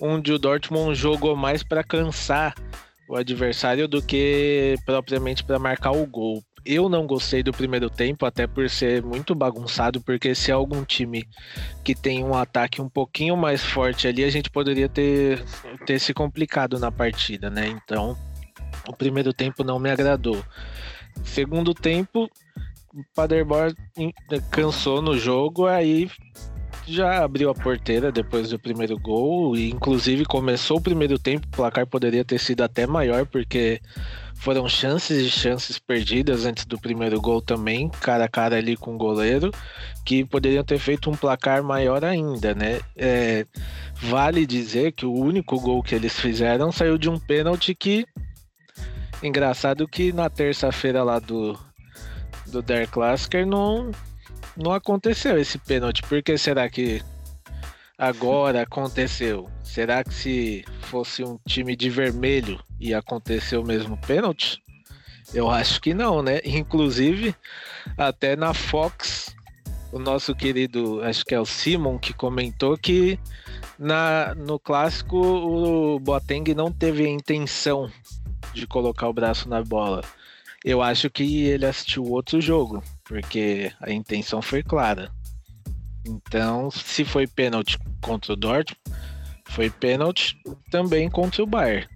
onde 0.00 0.32
o 0.32 0.38
Dortmund 0.38 0.94
jogou 0.94 1.36
mais 1.36 1.62
para 1.62 1.84
cansar 1.84 2.54
o 3.08 3.16
adversário 3.16 3.86
do 3.86 4.02
que 4.02 4.76
propriamente 4.84 5.44
para 5.44 5.58
marcar 5.58 5.92
o 5.92 6.06
gol. 6.06 6.42
Eu 6.64 6.88
não 6.88 7.06
gostei 7.06 7.42
do 7.42 7.52
primeiro 7.52 7.90
tempo, 7.90 8.24
até 8.24 8.46
por 8.46 8.70
ser 8.70 9.02
muito 9.02 9.34
bagunçado, 9.34 10.00
porque 10.00 10.34
se 10.34 10.50
é 10.50 10.54
algum 10.54 10.82
time 10.82 11.28
que 11.84 11.94
tem 11.94 12.24
um 12.24 12.34
ataque 12.34 12.80
um 12.80 12.88
pouquinho 12.88 13.36
mais 13.36 13.62
forte 13.62 14.08
ali, 14.08 14.24
a 14.24 14.30
gente 14.30 14.48
poderia 14.48 14.88
ter, 14.88 15.44
ter 15.84 15.98
se 15.98 16.14
complicado 16.14 16.78
na 16.78 16.90
partida, 16.90 17.50
né? 17.50 17.68
Então, 17.68 18.16
o 18.88 18.96
primeiro 18.96 19.34
tempo 19.34 19.62
não 19.62 19.78
me 19.78 19.90
agradou. 19.90 20.42
Segundo 21.22 21.74
tempo, 21.74 22.30
Paderborn 23.14 23.74
cansou 24.50 25.02
no 25.02 25.18
jogo, 25.18 25.66
aí 25.66 26.10
já 26.86 27.24
abriu 27.24 27.50
a 27.50 27.54
porteira 27.54 28.12
depois 28.12 28.50
do 28.50 28.58
primeiro 28.58 28.98
gol, 28.98 29.56
e 29.56 29.70
inclusive 29.70 30.24
começou 30.24 30.78
o 30.78 30.82
primeiro 30.82 31.18
tempo, 31.18 31.46
o 31.46 31.56
placar 31.56 31.86
poderia 31.86 32.24
ter 32.24 32.38
sido 32.38 32.62
até 32.62 32.86
maior, 32.86 33.26
porque 33.26 33.80
foram 34.34 34.68
chances 34.68 35.22
e 35.22 35.30
chances 35.30 35.78
perdidas 35.78 36.44
antes 36.44 36.66
do 36.66 36.78
primeiro 36.78 37.20
gol 37.20 37.40
também, 37.40 37.88
cara 37.88 38.24
a 38.24 38.28
cara 38.28 38.56
ali 38.56 38.76
com 38.76 38.94
o 38.94 38.98
goleiro, 38.98 39.50
que 40.04 40.24
poderiam 40.24 40.62
ter 40.62 40.78
feito 40.78 41.08
um 41.10 41.16
placar 41.16 41.62
maior 41.62 42.04
ainda, 42.04 42.54
né? 42.54 42.80
É, 42.96 43.46
vale 43.94 44.44
dizer 44.44 44.92
que 44.92 45.06
o 45.06 45.12
único 45.12 45.58
gol 45.58 45.82
que 45.82 45.94
eles 45.94 46.18
fizeram 46.20 46.70
saiu 46.70 46.98
de 46.98 47.08
um 47.08 47.18
pênalti 47.18 47.74
que. 47.74 48.06
Engraçado 49.22 49.88
que 49.88 50.12
na 50.12 50.28
terça-feira 50.28 51.02
lá 51.02 51.18
do, 51.18 51.58
do 52.46 52.60
Der 52.60 52.86
Klassiker 52.86 53.46
não, 53.46 53.90
não 54.56 54.72
aconteceu 54.72 55.38
esse 55.38 55.58
pênalti. 55.58 56.02
Por 56.02 56.22
que 56.22 56.36
será 56.38 56.68
que 56.68 57.02
agora 57.98 58.62
aconteceu? 58.62 59.48
Será 59.62 60.04
que 60.04 60.14
se 60.14 60.64
fosse 60.82 61.24
um 61.24 61.38
time 61.46 61.74
de 61.76 61.90
vermelho 61.90 62.62
ia 62.80 62.98
acontecer 62.98 63.56
o 63.56 63.64
mesmo 63.64 63.96
pênalti? 63.96 64.62
Eu 65.32 65.50
acho 65.50 65.80
que 65.80 65.94
não, 65.94 66.22
né? 66.22 66.40
Inclusive, 66.44 67.34
até 67.96 68.36
na 68.36 68.54
Fox, 68.54 69.34
o 69.90 69.98
nosso 69.98 70.34
querido, 70.34 71.02
acho 71.02 71.24
que 71.24 71.34
é 71.34 71.40
o 71.40 71.46
Simon, 71.46 71.98
que 71.98 72.12
comentou 72.12 72.76
que 72.76 73.18
na, 73.78 74.34
no 74.34 74.58
clássico 74.58 75.16
o 75.16 75.98
Boateng 75.98 76.54
não 76.54 76.70
teve 76.70 77.04
a 77.04 77.08
intenção 77.08 77.90
de 78.52 78.66
colocar 78.66 79.08
o 79.08 79.12
braço 79.12 79.48
na 79.48 79.62
bola. 79.62 80.02
Eu 80.64 80.80
acho 80.80 81.10
que 81.10 81.44
ele 81.44 81.66
assistiu 81.66 82.04
outro 82.04 82.40
jogo, 82.40 82.82
porque 83.04 83.72
a 83.80 83.90
intenção 83.90 84.42
foi 84.42 84.62
clara. 84.62 85.10
Então, 86.06 86.70
se 86.70 87.04
foi 87.04 87.26
pênalti 87.26 87.78
contra 88.00 88.32
o 88.32 88.36
Dortmund, 88.36 88.78
foi 89.46 89.70
pênalti 89.70 90.36
também 90.70 91.08
contra 91.08 91.42
o 91.42 91.46
Bayern. 91.46 91.88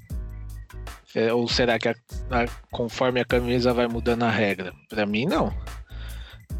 É, 1.14 1.32
ou 1.32 1.48
será 1.48 1.78
que 1.78 1.88
a, 1.88 1.94
a, 2.30 2.46
conforme 2.70 3.20
a 3.20 3.24
camisa 3.24 3.72
vai 3.72 3.88
mudando 3.88 4.22
a 4.22 4.30
regra? 4.30 4.72
Para 4.88 5.06
mim, 5.06 5.26
não. 5.26 5.52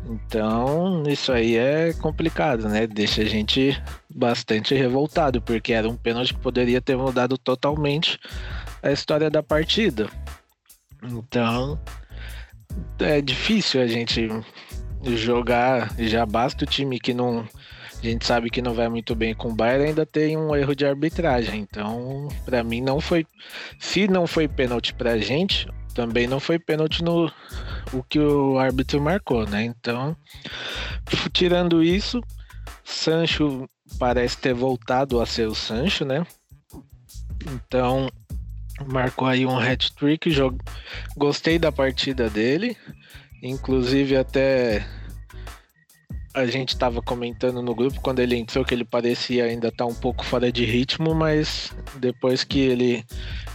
Então, 0.06 1.02
isso 1.06 1.30
aí 1.32 1.56
é 1.56 1.92
complicado, 1.92 2.68
né? 2.68 2.86
Deixa 2.86 3.22
a 3.22 3.26
gente 3.26 3.80
bastante 4.08 4.74
revoltado, 4.74 5.40
porque 5.42 5.72
era 5.72 5.88
um 5.88 5.96
pênalti 5.96 6.32
que 6.32 6.40
poderia 6.40 6.80
ter 6.80 6.96
mudado 6.96 7.36
totalmente 7.36 8.18
a 8.82 8.90
história 8.90 9.30
da 9.30 9.42
partida. 9.42 10.08
Então, 11.02 11.78
é 13.00 13.20
difícil 13.20 13.80
a 13.80 13.86
gente 13.86 14.28
jogar. 15.04 15.94
Já 15.98 16.24
basta 16.26 16.64
o 16.64 16.68
time 16.68 16.98
que 16.98 17.14
não. 17.14 17.46
A 18.00 18.06
gente 18.06 18.24
sabe 18.24 18.48
que 18.48 18.62
não 18.62 18.74
vai 18.74 18.88
muito 18.88 19.14
bem 19.14 19.34
com 19.34 19.48
o 19.48 19.54
Bayern, 19.54 19.88
ainda 19.88 20.06
tem 20.06 20.36
um 20.36 20.54
erro 20.54 20.74
de 20.74 20.86
arbitragem. 20.86 21.60
Então, 21.60 22.28
para 22.44 22.62
mim, 22.62 22.80
não 22.80 23.00
foi. 23.00 23.26
Se 23.78 24.06
não 24.06 24.26
foi 24.26 24.46
pênalti 24.46 24.94
pra 24.94 25.18
gente, 25.18 25.66
também 25.94 26.28
não 26.28 26.38
foi 26.38 26.60
pênalti 26.60 27.02
no 27.02 27.30
o 27.92 28.02
que 28.04 28.20
o 28.20 28.56
árbitro 28.56 29.00
marcou, 29.00 29.44
né? 29.48 29.64
Então, 29.64 30.16
tirando 31.32 31.82
isso, 31.82 32.20
Sancho 32.84 33.68
parece 33.98 34.38
ter 34.38 34.54
voltado 34.54 35.20
a 35.20 35.26
ser 35.26 35.48
o 35.48 35.54
Sancho, 35.54 36.04
né? 36.04 36.24
Então, 37.52 38.08
marcou 38.86 39.26
aí 39.26 39.46
um 39.46 39.58
hat-trick, 39.58 40.30
jog... 40.30 40.58
gostei 41.16 41.58
da 41.58 41.72
partida 41.72 42.28
dele, 42.30 42.76
inclusive 43.42 44.16
até 44.16 44.86
a 46.34 46.46
gente 46.46 46.70
estava 46.70 47.02
comentando 47.02 47.60
no 47.62 47.74
grupo 47.74 48.00
quando 48.00 48.20
ele 48.20 48.36
entrou 48.36 48.64
que 48.64 48.72
ele 48.72 48.84
parecia 48.84 49.44
ainda 49.44 49.68
estar 49.68 49.84
tá 49.84 49.90
um 49.90 49.94
pouco 49.94 50.24
fora 50.24 50.52
de 50.52 50.64
ritmo, 50.64 51.14
mas 51.14 51.72
depois 51.96 52.44
que 52.44 52.60
ele 52.60 53.04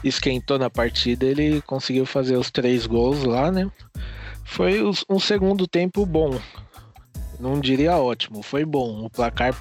esquentou 0.04 0.60
na 0.60 0.70
partida, 0.70 1.26
ele 1.26 1.62
conseguiu 1.62 2.06
fazer 2.06 2.36
os 2.36 2.52
três 2.52 2.86
gols 2.86 3.24
lá, 3.24 3.52
né? 3.52 3.70
Foi 4.44 4.82
um 5.10 5.20
segundo 5.20 5.66
tempo 5.66 6.06
bom. 6.06 6.38
Não 7.40 7.60
diria 7.60 7.98
ótimo, 7.98 8.44
foi 8.44 8.66
bom. 8.66 9.06
O 9.06 9.10
placar 9.10 9.56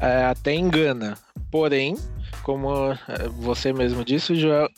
é, 0.00 0.24
até 0.24 0.54
engana. 0.54 1.16
Porém, 1.50 1.96
como 2.42 2.92
é, 2.92 3.28
você 3.28 3.72
mesmo 3.72 4.04
disse, 4.04 4.34
Joel 4.34 4.68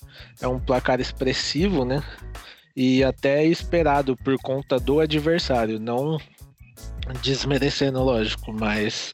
é 0.41 0.49
um 0.49 0.59
placar 0.59 1.01
expressivo, 1.01 1.85
né? 1.85 2.03
E 2.75 3.03
até 3.03 3.45
esperado 3.45 4.17
por 4.17 4.37
conta 4.39 4.79
do 4.79 5.01
adversário, 5.01 5.81
não 5.81 6.19
desmerecendo, 7.23 8.03
lógico, 8.03 8.53
mas 8.53 9.13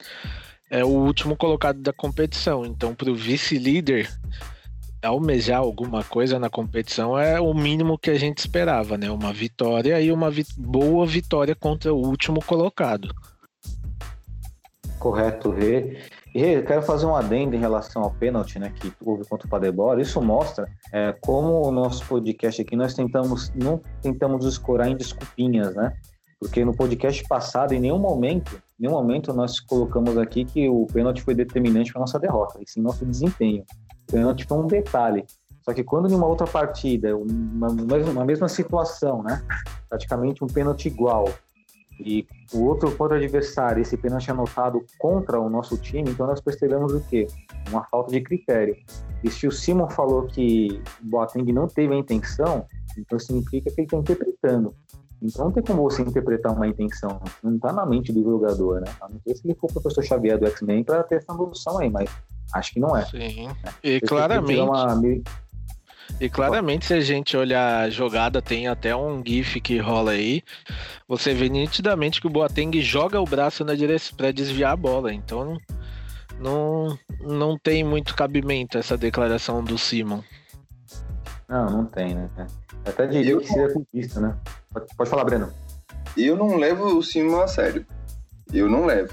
é 0.70 0.84
o 0.84 0.88
último 0.88 1.36
colocado 1.36 1.80
da 1.80 1.92
competição. 1.92 2.64
Então, 2.64 2.94
para 2.94 3.10
o 3.10 3.14
vice-líder 3.14 4.10
almejar 5.02 5.58
alguma 5.58 6.04
coisa 6.04 6.38
na 6.38 6.48
competição 6.48 7.18
é 7.18 7.40
o 7.40 7.52
mínimo 7.52 7.98
que 7.98 8.10
a 8.10 8.18
gente 8.18 8.38
esperava, 8.38 8.96
né? 8.96 9.10
Uma 9.10 9.32
vitória 9.32 10.00
e 10.00 10.12
uma 10.12 10.30
vi 10.30 10.46
boa 10.56 11.04
vitória 11.04 11.54
contra 11.54 11.92
o 11.92 11.98
último 11.98 12.40
colocado. 12.44 13.14
Correto, 14.98 15.50
Rê. 15.50 15.98
E 16.34 16.62
quero 16.62 16.82
fazer 16.82 17.04
um 17.04 17.14
adendo 17.14 17.54
em 17.54 17.58
relação 17.58 18.02
ao 18.02 18.10
pênalti, 18.10 18.58
né, 18.58 18.72
que 18.74 18.92
houve 19.04 19.26
contra 19.28 19.46
o 19.46 19.50
Padebora. 19.50 20.00
Isso 20.00 20.20
mostra 20.22 20.66
é, 20.90 21.12
como 21.20 21.66
o 21.66 21.70
nosso 21.70 22.06
podcast 22.06 22.62
aqui 22.62 22.74
nós 22.74 22.94
tentamos 22.94 23.52
não 23.54 23.80
tentamos 24.00 24.46
escorar 24.46 24.88
em 24.88 24.96
desculpinhas, 24.96 25.74
né? 25.74 25.92
Porque 26.40 26.64
no 26.64 26.74
podcast 26.74 27.22
passado, 27.28 27.72
em 27.72 27.78
nenhum 27.78 27.98
momento, 27.98 28.56
em 28.80 28.82
nenhum 28.82 28.94
momento 28.94 29.32
nós 29.32 29.60
colocamos 29.60 30.16
aqui 30.18 30.44
que 30.44 30.68
o 30.68 30.86
pênalti 30.86 31.22
foi 31.22 31.34
determinante 31.34 31.92
para 31.92 32.00
nossa 32.00 32.18
derrota, 32.18 32.58
e 32.60 32.68
sim 32.68 32.80
nosso 32.80 33.04
desempenho. 33.06 33.62
O 34.08 34.12
pênalti 34.12 34.44
foi 34.44 34.58
um 34.58 34.66
detalhe. 34.66 35.24
Só 35.64 35.72
que 35.72 35.84
quando 35.84 36.10
em 36.10 36.14
uma 36.14 36.26
outra 36.26 36.46
partida, 36.46 37.16
uma, 37.16 37.68
uma 37.68 38.24
mesma 38.24 38.48
situação, 38.48 39.22
né? 39.22 39.40
Praticamente 39.88 40.42
um 40.42 40.48
pênalti 40.48 40.86
igual, 40.86 41.28
e 42.04 42.26
o 42.52 42.64
outro 42.64 42.90
contra 42.92 43.16
adversário, 43.16 43.80
esse 43.80 43.96
pênalti 43.96 44.30
anotado 44.30 44.84
contra 44.98 45.40
o 45.40 45.48
nosso 45.48 45.76
time, 45.76 46.10
então 46.10 46.26
nós 46.26 46.40
percebemos 46.40 46.92
o 46.92 47.00
quê? 47.08 47.26
Uma 47.70 47.84
falta 47.84 48.12
de 48.12 48.20
critério. 48.20 48.76
E 49.22 49.30
se 49.30 49.46
o 49.46 49.52
Simon 49.52 49.88
falou 49.88 50.26
que 50.26 50.82
o 51.02 51.06
Boateng 51.06 51.52
não 51.52 51.68
teve 51.68 51.94
a 51.94 51.96
intenção, 51.96 52.66
então 52.98 53.18
significa 53.18 53.70
que 53.70 53.80
ele 53.80 53.86
está 53.86 53.96
interpretando. 53.96 54.74
Então 55.22 55.44
não 55.44 55.52
tem 55.52 55.62
como 55.62 55.82
você 55.82 56.02
interpretar 56.02 56.52
uma 56.52 56.66
intenção, 56.66 57.20
não 57.42 57.54
está 57.54 57.72
na 57.72 57.86
mente 57.86 58.12
do 58.12 58.22
jogador, 58.22 58.80
né? 58.80 58.92
A 59.00 59.08
não 59.08 59.20
ser 59.20 59.36
se 59.36 59.46
ele 59.46 59.54
for 59.54 59.70
o 59.70 59.72
professor 59.72 60.02
Xavier 60.02 60.38
do 60.38 60.46
X-Men 60.46 60.82
para 60.82 61.02
ter 61.04 61.16
essa 61.16 61.32
noção 61.32 61.78
aí, 61.78 61.88
mas 61.88 62.10
acho 62.52 62.72
que 62.72 62.80
não 62.80 62.96
é. 62.96 63.04
Sim. 63.04 63.48
E 63.84 64.00
claramente. 64.00 64.60
Uma... 64.60 65.00
E 66.22 66.30
claramente, 66.30 66.86
se 66.86 66.94
a 66.94 67.00
gente 67.00 67.36
olhar 67.36 67.80
a 67.80 67.90
jogada, 67.90 68.40
tem 68.40 68.68
até 68.68 68.94
um 68.94 69.20
GIF 69.26 69.60
que 69.60 69.78
rola 69.78 70.12
aí. 70.12 70.40
Você 71.08 71.34
vê 71.34 71.48
nitidamente 71.48 72.20
que 72.20 72.28
o 72.28 72.30
Boateng 72.30 72.80
joga 72.80 73.20
o 73.20 73.24
braço 73.24 73.64
na 73.64 73.74
direção 73.74 74.16
para 74.16 74.30
desviar 74.30 74.72
a 74.72 74.76
bola. 74.76 75.12
Então 75.12 75.58
não, 76.38 76.96
não 77.20 77.58
tem 77.58 77.82
muito 77.82 78.14
cabimento 78.14 78.78
essa 78.78 78.96
declaração 78.96 79.64
do 79.64 79.76
Simon. 79.76 80.22
Não, 81.48 81.68
não 81.68 81.86
tem, 81.86 82.14
né? 82.14 82.30
Até 82.86 83.08
diria 83.08 83.32
eu... 83.32 83.40
que 83.40 83.48
seria 83.48 83.72
culpista, 83.72 84.20
né? 84.20 84.36
Pode 84.96 85.10
falar, 85.10 85.24
Breno. 85.24 85.52
Eu 86.16 86.36
não 86.36 86.54
levo 86.54 86.98
o 86.98 87.02
Simon 87.02 87.40
a 87.40 87.48
sério. 87.48 87.84
Eu 88.52 88.70
não 88.70 88.86
levo. 88.86 89.12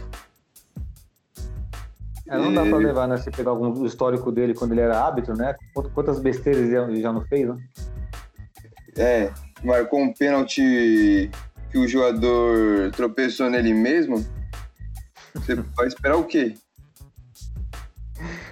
É, 2.30 2.38
não 2.38 2.54
dá 2.54 2.64
pra 2.64 2.78
levar, 2.78 3.08
né? 3.08 3.18
Se 3.18 3.32
pegar 3.32 3.50
algum 3.50 3.86
histórico 3.86 4.32
dele 4.32 4.54
quando 4.54 4.74
ele 4.74 4.82
era 4.82 5.02
árbitro, 5.02 5.36
né? 5.36 5.56
Quantas 5.96 6.20
besteiras 6.20 6.62
ele 6.62 7.02
já 7.02 7.12
não 7.12 7.26
fez, 7.26 7.48
né? 7.48 7.58
É, 8.96 9.32
marcou 9.64 10.00
um 10.00 10.14
pênalti 10.14 11.32
que 11.72 11.78
o 11.78 11.88
jogador 11.88 12.92
tropeçou 12.92 13.50
nele 13.50 13.74
mesmo. 13.74 14.24
Você 15.34 15.56
vai 15.76 15.88
esperar 15.88 16.18
o 16.18 16.24
quê? 16.24 16.54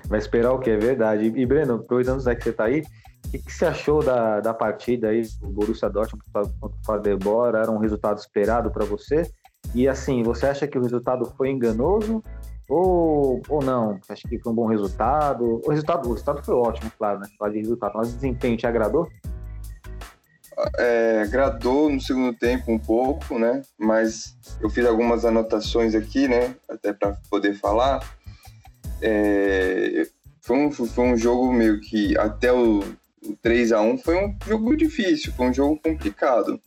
Vai 0.08 0.20
esperar 0.20 0.54
o 0.54 0.60
quê? 0.60 0.72
É 0.72 0.78
verdade. 0.78 1.32
E, 1.36 1.46
Breno, 1.46 1.76
aproveitando 1.76 2.24
que 2.36 2.44
você 2.44 2.54
tá 2.54 2.64
aí, 2.64 2.82
o 3.26 3.30
que, 3.30 3.40
que, 3.40 3.54
você 3.54 3.66
achou 3.66 4.02
da, 4.02 4.40
da 4.40 4.54
partida 4.56 5.10
aí, 5.10 5.22
o 5.44 5.50
Borussia 5.50 5.90
Dortmund 5.90 6.24
contra 6.34 6.52
o 6.62 6.72
Paderborn? 6.86 7.60
Era 7.60 7.70
um 7.70 7.78
resultado 7.78 8.18
esperado 8.18 8.72
para 8.72 8.86
você? 8.86 9.30
E 9.76 9.88
assim, 9.88 10.24
você 10.24 10.48
acha 10.48 10.68
que 10.68 10.80
o 10.80 10.82
resultado 10.82 11.32
foi 11.38 11.50
enganoso 11.50 12.24
ou, 12.70 13.42
ou 13.48 13.64
não? 13.64 14.00
Acho 14.10 14.28
que 14.28 14.40
foi 14.40 14.52
um 14.52 14.56
bom 14.56 14.68
resultado. 14.68 15.62
O 15.66 15.70
resultado, 15.70 16.08
o 16.08 16.12
resultado 16.12 16.44
foi 16.44 16.56
ótimo, 16.56 16.92
claro, 16.98 17.20
né? 17.20 17.28
Falar 17.38 17.52
de 17.52 17.60
resultado, 17.60 17.94
mas 17.96 18.10
o 18.10 18.16
desempenho 18.16 18.58
te 18.58 18.68
agradou? 18.68 19.08
É, 20.78 21.22
agradou 21.24 21.90
no 21.90 22.02
segundo 22.02 22.34
tempo 22.38 22.72
um 22.72 22.80
pouco, 22.80 23.38
né? 23.38 23.62
Mas 23.78 24.36
eu 24.60 24.70
fiz 24.70 24.86
algumas 24.86 25.24
anotações 25.24 25.94
aqui, 25.96 26.28
né? 26.28 26.56
Até 26.70 26.94
para 26.94 27.16
poder 27.30 27.54
falar. 27.54 28.04
É, 29.02 30.08
foi, 30.42 30.58
um, 30.58 30.72
foi 30.72 31.06
um 31.06 31.18
jogo 31.18 31.54
meio 31.54 31.80
que 31.80 32.18
até 32.18 32.52
o, 32.52 32.80
o 32.80 33.36
3 33.42 33.72
a 33.72 33.82
1 33.82 33.98
foi 34.00 34.18
um 34.18 34.36
jogo 34.46 34.76
difícil, 34.76 35.32
foi 35.34 35.48
um 35.48 35.54
jogo 35.54 35.80
complicado. 35.82 36.60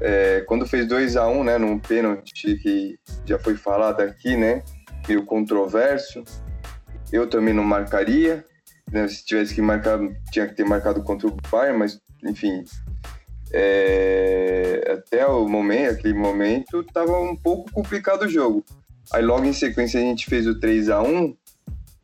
É, 0.00 0.42
quando 0.46 0.66
fez 0.66 0.86
2 0.86 1.16
a 1.16 1.28
1 1.28 1.44
né, 1.44 1.58
num 1.58 1.78
pênalti 1.78 2.56
que 2.56 2.98
já 3.26 3.38
foi 3.38 3.54
falado 3.56 4.00
aqui, 4.00 4.36
né? 4.36 4.62
Meio 5.10 5.24
controverso. 5.24 6.22
Eu 7.12 7.28
também 7.28 7.52
não 7.52 7.64
marcaria. 7.64 8.44
Né? 8.90 9.06
Se 9.08 9.24
tivesse 9.24 9.54
que 9.54 9.60
marcar, 9.60 9.98
tinha 10.30 10.46
que 10.46 10.54
ter 10.54 10.64
marcado 10.64 11.02
contra 11.02 11.26
o 11.26 11.36
Bayern, 11.50 11.78
mas 11.78 12.00
enfim. 12.24 12.64
É... 13.52 14.92
até 14.92 15.26
o 15.26 15.48
momento, 15.48 15.94
aquele 15.94 16.14
momento, 16.14 16.80
estava 16.80 17.20
um 17.20 17.36
pouco 17.36 17.70
complicado 17.72 18.22
o 18.22 18.28
jogo. 18.28 18.64
Aí 19.12 19.22
logo 19.22 19.44
em 19.44 19.52
sequência 19.52 19.98
a 19.98 20.02
gente 20.02 20.26
fez 20.26 20.46
o 20.46 20.60
3 20.60 20.88
a 20.88 21.02
1 21.02 21.36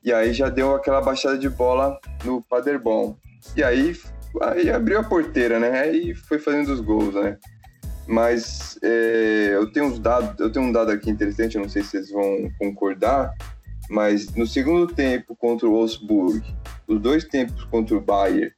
e 0.02 0.12
aí 0.12 0.32
já 0.32 0.48
deu 0.48 0.74
aquela 0.74 1.00
baixada 1.00 1.38
de 1.38 1.48
bola 1.48 2.00
no 2.24 2.42
Paderborn. 2.42 3.16
E 3.56 3.62
aí, 3.62 3.96
aí 4.42 4.70
abriu 4.70 4.98
a 4.98 5.04
porteira, 5.04 5.60
né? 5.60 5.78
Aí 5.78 6.14
foi 6.14 6.40
fazendo 6.40 6.72
os 6.72 6.80
gols, 6.80 7.14
né? 7.14 7.38
Mas 8.06 8.78
é, 8.82 9.50
eu 9.52 9.70
tenho 9.72 9.86
uns 9.86 9.98
dados, 9.98 10.38
eu 10.38 10.50
tenho 10.50 10.66
um 10.66 10.72
dado 10.72 10.92
aqui 10.92 11.10
interessante, 11.10 11.56
eu 11.56 11.62
não 11.62 11.68
sei 11.68 11.82
se 11.82 11.90
vocês 11.90 12.10
vão 12.10 12.50
concordar, 12.58 13.34
mas 13.90 14.34
no 14.34 14.46
segundo 14.46 14.86
tempo 14.86 15.34
contra 15.34 15.66
o 15.66 15.72
Wolfsburg, 15.72 16.42
os 16.86 17.00
dois 17.00 17.24
tempos 17.24 17.64
contra 17.64 17.96
o 17.96 18.00
Bayern 18.00 18.52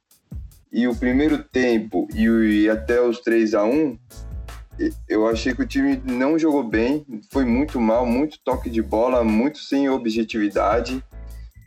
e 0.71 0.87
o 0.87 0.95
primeiro 0.95 1.43
tempo 1.43 2.07
e, 2.13 2.25
e 2.25 2.69
até 2.69 3.01
os 3.01 3.19
3 3.21 3.55
a 3.55 3.63
1 3.63 3.97
eu 5.07 5.27
achei 5.27 5.53
que 5.53 5.61
o 5.61 5.67
time 5.67 6.01
não 6.05 6.39
jogou 6.39 6.63
bem, 6.63 7.05
foi 7.31 7.43
muito 7.43 7.79
mal, 7.81 8.05
muito 8.05 8.39
toque 8.43 8.69
de 8.69 8.81
bola, 8.81 9.23
muito 9.23 9.59
sem 9.59 9.89
objetividade, 9.89 11.03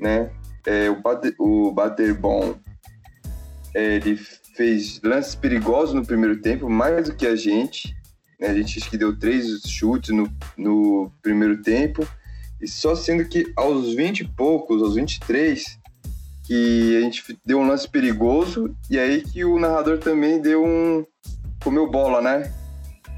né? 0.01 0.31
É, 0.67 0.89
o, 0.89 1.01
bater, 1.03 1.35
o 1.39 1.73
bater 1.73 2.15
bom, 2.15 2.55
é, 3.75 3.97
ele 3.97 4.19
fez 4.55 5.01
lances 5.03 5.35
perigosos 5.35 5.95
no 5.95 6.05
primeiro 6.05 6.41
tempo, 6.41 6.69
mais 6.69 7.09
do 7.09 7.15
que 7.15 7.27
a 7.27 7.37
gente. 7.37 7.97
Né? 8.39 8.49
A 8.49 8.55
gente 8.55 8.79
acho 8.79 8.91
que 8.91 8.99
deu 8.99 9.17
três 9.17 9.63
chutes 9.67 10.11
no, 10.11 10.31
no 10.57 11.11
primeiro 11.23 11.63
tempo. 11.63 12.07
E 12.61 12.69
só 12.69 12.95
sendo 12.95 13.25
que 13.25 13.53
aos 13.57 13.95
20 13.95 14.21
e 14.21 14.29
poucos, 14.29 14.83
aos 14.83 14.95
23, 14.95 15.79
que 16.45 16.97
a 16.97 17.01
gente 17.01 17.39
deu 17.45 17.59
um 17.59 17.67
lance 17.67 17.89
perigoso. 17.89 18.75
E 18.91 18.99
aí 18.99 19.23
que 19.23 19.45
o 19.45 19.59
narrador 19.59 19.99
também 19.99 20.41
deu 20.41 20.65
um. 20.65 21.05
comeu 21.63 21.91
bola, 21.91 22.21
né? 22.21 22.53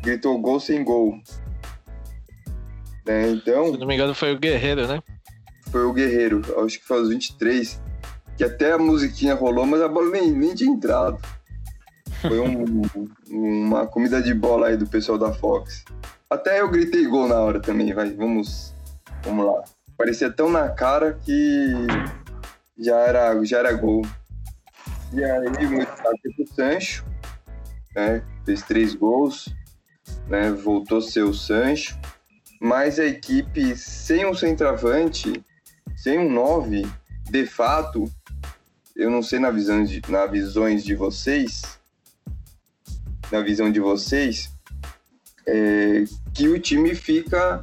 Gritou 0.03 0.39
gol 0.39 0.61
sem 0.61 0.83
gol. 0.85 1.19
Né? 3.07 3.31
Então. 3.33 3.73
Se 3.73 3.79
não 3.79 3.87
me 3.87 3.95
engano, 3.95 4.15
foi 4.15 4.35
o 4.35 4.39
Guerreiro, 4.39 4.87
né? 4.87 5.03
Foi 5.71 5.85
o 5.85 5.93
Guerreiro, 5.93 6.41
acho 6.65 6.79
que 6.79 6.87
foi 6.87 6.99
aos 6.99 7.09
23 7.09 7.84
que 8.37 8.45
até 8.45 8.73
a 8.73 8.79
musiquinha 8.79 9.35
rolou, 9.35 9.67
mas 9.67 9.81
a 9.81 9.89
bola 9.89 10.11
nem, 10.11 10.33
nem 10.33 10.55
tinha 10.55 10.71
entrado. 10.71 11.19
Foi 12.21 12.41
um, 12.41 12.83
uma 13.31 13.87
comida 13.87 14.23
de 14.23 14.33
bola 14.33 14.69
aí 14.69 14.77
do 14.77 14.87
pessoal 14.87 15.19
da 15.19 15.33
Fox. 15.33 15.85
Até 16.29 16.61
eu 16.61 16.71
gritei 16.71 17.07
gol 17.07 17.29
na 17.29 17.39
hora 17.39 17.61
também, 17.61 17.93
vai, 17.93 18.11
vamos, 18.11 18.75
vamos 19.23 19.47
lá. 19.47 19.63
Parecia 19.97 20.31
tão 20.33 20.51
na 20.51 20.69
cara 20.71 21.19
que 21.23 21.73
já 22.79 22.97
era, 22.97 23.45
já 23.45 23.59
era 23.59 23.73
gol. 23.73 24.03
E 25.13 25.23
aí, 25.23 25.67
muito 25.67 25.95
tarde 25.95 26.21
pro 26.35 26.55
Sancho, 26.55 27.05
né? 27.95 28.23
Fez 28.45 28.63
três 28.63 28.95
gols, 28.95 29.55
né? 30.27 30.51
Voltou 30.51 30.99
a 30.99 31.03
ser 31.03 31.23
o 31.23 31.33
Sancho. 31.33 31.97
Mas 32.61 32.99
a 32.99 33.05
equipe 33.05 33.77
sem 33.77 34.27
um 34.27 34.35
centroavante, 34.35 35.45
sem 35.97 36.19
um 36.19 36.31
nove, 36.31 36.85
de 37.31 37.47
fato, 37.47 38.05
eu 38.95 39.11
não 39.11 39.23
sei 39.23 39.39
na 39.39 39.51
visão 39.51 39.85
de, 39.85 40.01
na 40.09 40.27
visões 40.27 40.85
de 40.85 40.95
vocês, 40.95 41.63
na 43.31 43.41
visão 43.41 43.71
de 43.71 43.81
vocês, 43.81 44.51
é, 45.47 46.05
que 46.33 46.49
o 46.49 46.59
time 46.59 46.95
fica 46.95 47.63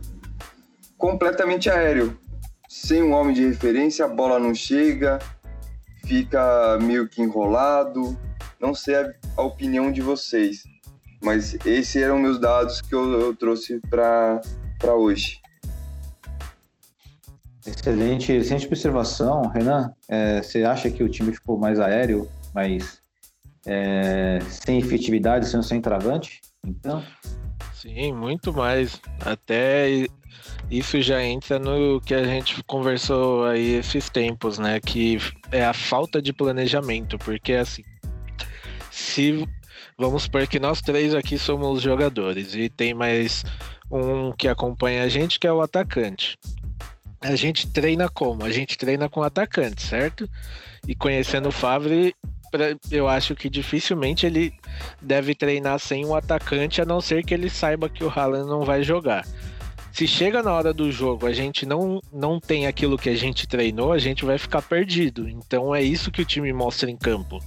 completamente 0.97 1.69
aéreo. 1.69 2.17
Sem 2.67 3.01
um 3.01 3.13
homem 3.13 3.33
de 3.33 3.45
referência, 3.45 4.05
a 4.05 4.07
bola 4.07 4.39
não 4.39 4.53
chega, 4.53 5.19
fica 6.05 6.77
meio 6.81 7.07
que 7.07 7.21
enrolado. 7.21 8.17
Não 8.59 8.75
sei 8.75 8.95
a, 8.95 9.13
a 9.37 9.41
opinião 9.41 9.91
de 9.91 10.01
vocês, 10.01 10.63
mas 11.21 11.55
esses 11.65 11.95
eram 11.95 12.19
meus 12.19 12.39
dados 12.39 12.81
que 12.81 12.93
eu, 12.93 13.19
eu 13.19 13.35
trouxe 13.35 13.79
para 13.89 14.41
hoje. 14.95 15.40
Excelente, 17.65 18.31
excelente 18.31 18.67
observação, 18.67 19.43
Renan. 19.43 19.93
É, 20.07 20.41
você 20.41 20.63
acha 20.63 20.89
que 20.89 21.03
o 21.03 21.09
time 21.09 21.33
ficou 21.33 21.57
mais 21.57 21.79
aéreo, 21.79 22.27
mais 22.53 23.01
é, 23.65 24.39
sem 24.49 24.79
efetividade, 24.79 25.47
sendo 25.47 25.63
sem 25.63 25.79
travante? 25.79 26.41
Então, 26.65 27.03
Sim, 27.81 28.13
muito 28.13 28.53
mais. 28.53 29.01
Até 29.25 30.07
isso 30.69 31.01
já 31.01 31.23
entra 31.23 31.57
no 31.57 31.99
que 31.99 32.13
a 32.13 32.23
gente 32.23 32.61
conversou 32.65 33.43
aí 33.45 33.73
esses 33.73 34.07
tempos, 34.07 34.59
né? 34.59 34.79
Que 34.79 35.17
é 35.51 35.65
a 35.65 35.73
falta 35.73 36.21
de 36.21 36.31
planejamento, 36.31 37.17
porque 37.17 37.53
assim, 37.53 37.81
se 38.91 39.47
vamos 39.97 40.23
supor 40.23 40.45
que 40.45 40.59
nós 40.59 40.79
três 40.79 41.15
aqui 41.15 41.39
somos 41.39 41.81
jogadores 41.81 42.53
e 42.53 42.69
tem 42.69 42.93
mais 42.93 43.43
um 43.91 44.31
que 44.31 44.47
acompanha 44.47 45.03
a 45.03 45.09
gente 45.09 45.39
que 45.39 45.47
é 45.47 45.51
o 45.51 45.59
atacante. 45.59 46.37
A 47.21 47.35
gente 47.35 47.67
treina 47.67 48.09
como? 48.09 48.43
A 48.43 48.49
gente 48.49 48.77
treina 48.77 49.07
com 49.07 49.21
atacante, 49.21 49.83
certo? 49.83 50.27
E 50.87 50.95
conhecendo 50.95 51.49
o 51.49 51.51
Favre, 51.51 52.15
eu 52.89 53.07
acho 53.07 53.35
que 53.35 53.47
dificilmente 53.47 54.25
ele 54.25 54.51
deve 54.99 55.35
treinar 55.35 55.79
sem 55.79 56.03
um 56.03 56.15
atacante, 56.15 56.81
a 56.81 56.85
não 56.85 56.99
ser 56.99 57.23
que 57.23 57.33
ele 57.33 57.49
saiba 57.49 57.87
que 57.87 58.03
o 58.03 58.09
Haaland 58.09 58.49
não 58.49 58.65
vai 58.65 58.81
jogar. 58.81 59.23
Se 59.93 60.07
chega 60.07 60.41
na 60.41 60.51
hora 60.53 60.73
do 60.73 60.91
jogo, 60.91 61.27
a 61.27 61.33
gente 61.33 61.65
não, 61.65 62.01
não 62.11 62.39
tem 62.39 62.65
aquilo 62.65 62.97
que 62.97 63.09
a 63.09 63.15
gente 63.15 63.47
treinou, 63.47 63.91
a 63.91 63.99
gente 63.99 64.25
vai 64.25 64.37
ficar 64.37 64.61
perdido. 64.61 65.29
Então 65.29 65.75
é 65.75 65.83
isso 65.83 66.11
que 66.11 66.21
o 66.21 66.25
time 66.25 66.51
mostra 66.51 66.89
em 66.89 66.97
campo. 66.97 67.39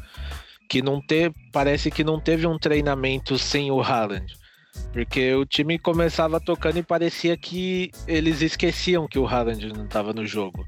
Que 0.69 0.83
não 0.83 1.01
ter, 1.01 1.33
parece 1.53 1.91
que 1.91 2.05
não 2.05 2.21
teve 2.21 2.47
um 2.47 2.59
treinamento 2.59 3.39
sem 3.39 3.71
o 3.71 3.81
Haaland. 3.81 4.44
Porque 4.93 5.35
o 5.35 5.45
time 5.45 5.79
começava 5.79 6.41
tocando 6.41 6.79
e 6.79 6.83
parecia 6.83 7.37
que 7.37 7.91
eles 8.07 8.43
esqueciam 8.43 9.09
que 9.09 9.19
o 9.19 9.27
Haaland 9.27 9.73
não 9.73 9.85
estava 9.85 10.13
no 10.13 10.27
jogo. 10.27 10.65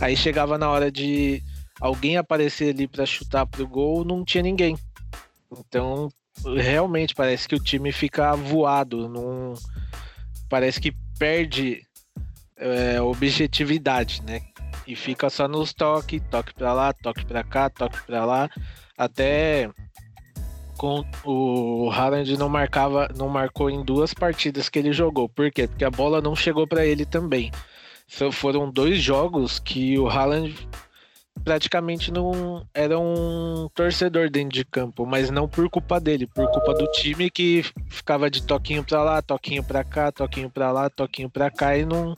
Aí 0.00 0.16
chegava 0.16 0.58
na 0.58 0.68
hora 0.68 0.90
de 0.90 1.42
alguém 1.80 2.16
aparecer 2.16 2.74
ali 2.74 2.86
para 2.86 3.06
chutar 3.06 3.46
pro 3.46 3.66
gol, 3.66 4.04
não 4.04 4.24
tinha 4.24 4.42
ninguém. 4.42 4.78
Então, 5.50 6.08
realmente 6.44 7.14
parece 7.14 7.48
que 7.48 7.54
o 7.54 7.62
time 7.62 7.92
fica 7.92 8.34
voado, 8.34 9.10
parece 10.48 10.80
que 10.80 10.92
perde 11.18 11.82
é, 12.56 13.00
objetividade, 13.00 14.22
né? 14.22 14.42
E 14.86 14.94
fica 14.94 15.28
só 15.28 15.48
nos 15.48 15.72
toques, 15.72 16.22
toque 16.30 16.54
para 16.54 16.72
lá, 16.72 16.92
toque 16.92 17.24
para 17.24 17.42
cá, 17.42 17.68
toque 17.68 18.00
para 18.06 18.24
lá, 18.24 18.50
até 18.96 19.70
com 20.76 21.04
o 21.24 21.90
Haaland 21.90 22.36
não 22.36 22.48
marcava, 22.48 23.08
não 23.16 23.28
marcou 23.28 23.70
em 23.70 23.84
duas 23.84 24.12
partidas 24.14 24.68
que 24.68 24.78
ele 24.78 24.92
jogou. 24.92 25.28
Por 25.28 25.50
quê? 25.50 25.66
Porque 25.66 25.84
a 25.84 25.90
bola 25.90 26.20
não 26.20 26.36
chegou 26.36 26.66
para 26.66 26.84
ele 26.84 27.04
também. 27.04 27.50
Só 28.06 28.30
foram 28.30 28.70
dois 28.70 29.00
jogos 29.00 29.58
que 29.58 29.98
o 29.98 30.08
Haaland 30.08 30.54
praticamente 31.44 32.10
não 32.10 32.66
era 32.74 32.98
um 32.98 33.68
torcedor 33.74 34.30
dentro 34.30 34.54
de 34.54 34.64
campo, 34.64 35.06
mas 35.06 35.30
não 35.30 35.48
por 35.48 35.68
culpa 35.68 36.00
dele, 36.00 36.26
por 36.26 36.50
culpa 36.50 36.74
do 36.74 36.90
time 36.92 37.30
que 37.30 37.64
ficava 37.88 38.30
de 38.30 38.42
toquinho 38.42 38.82
para 38.82 39.02
lá, 39.02 39.22
toquinho 39.22 39.62
para 39.62 39.84
cá, 39.84 40.10
toquinho 40.10 40.50
para 40.50 40.72
lá, 40.72 40.90
toquinho 40.90 41.30
para 41.30 41.50
cá 41.50 41.76
e 41.76 41.84
não 41.84 42.16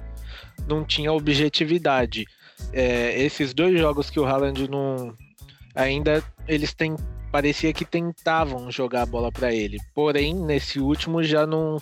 não 0.66 0.85
tinha 0.85 1.12
objetividade. 1.12 2.27
É, 2.73 3.21
esses 3.23 3.55
dois 3.55 3.79
jogos 3.79 4.11
que 4.11 4.21
o 4.21 4.27
Haaland 4.27 4.68
não 4.68 5.14
ainda 5.75 6.23
eles 6.47 6.75
têm 6.75 6.97
parecia 7.31 7.73
que 7.73 7.85
tentavam 7.85 8.71
jogar 8.71 9.03
a 9.03 9.07
bola 9.07 9.31
para 9.31 9.53
ele. 9.53 9.79
Porém, 9.95 10.35
nesse 10.35 10.81
último 10.81 11.23
já 11.23 11.47
não 11.47 11.79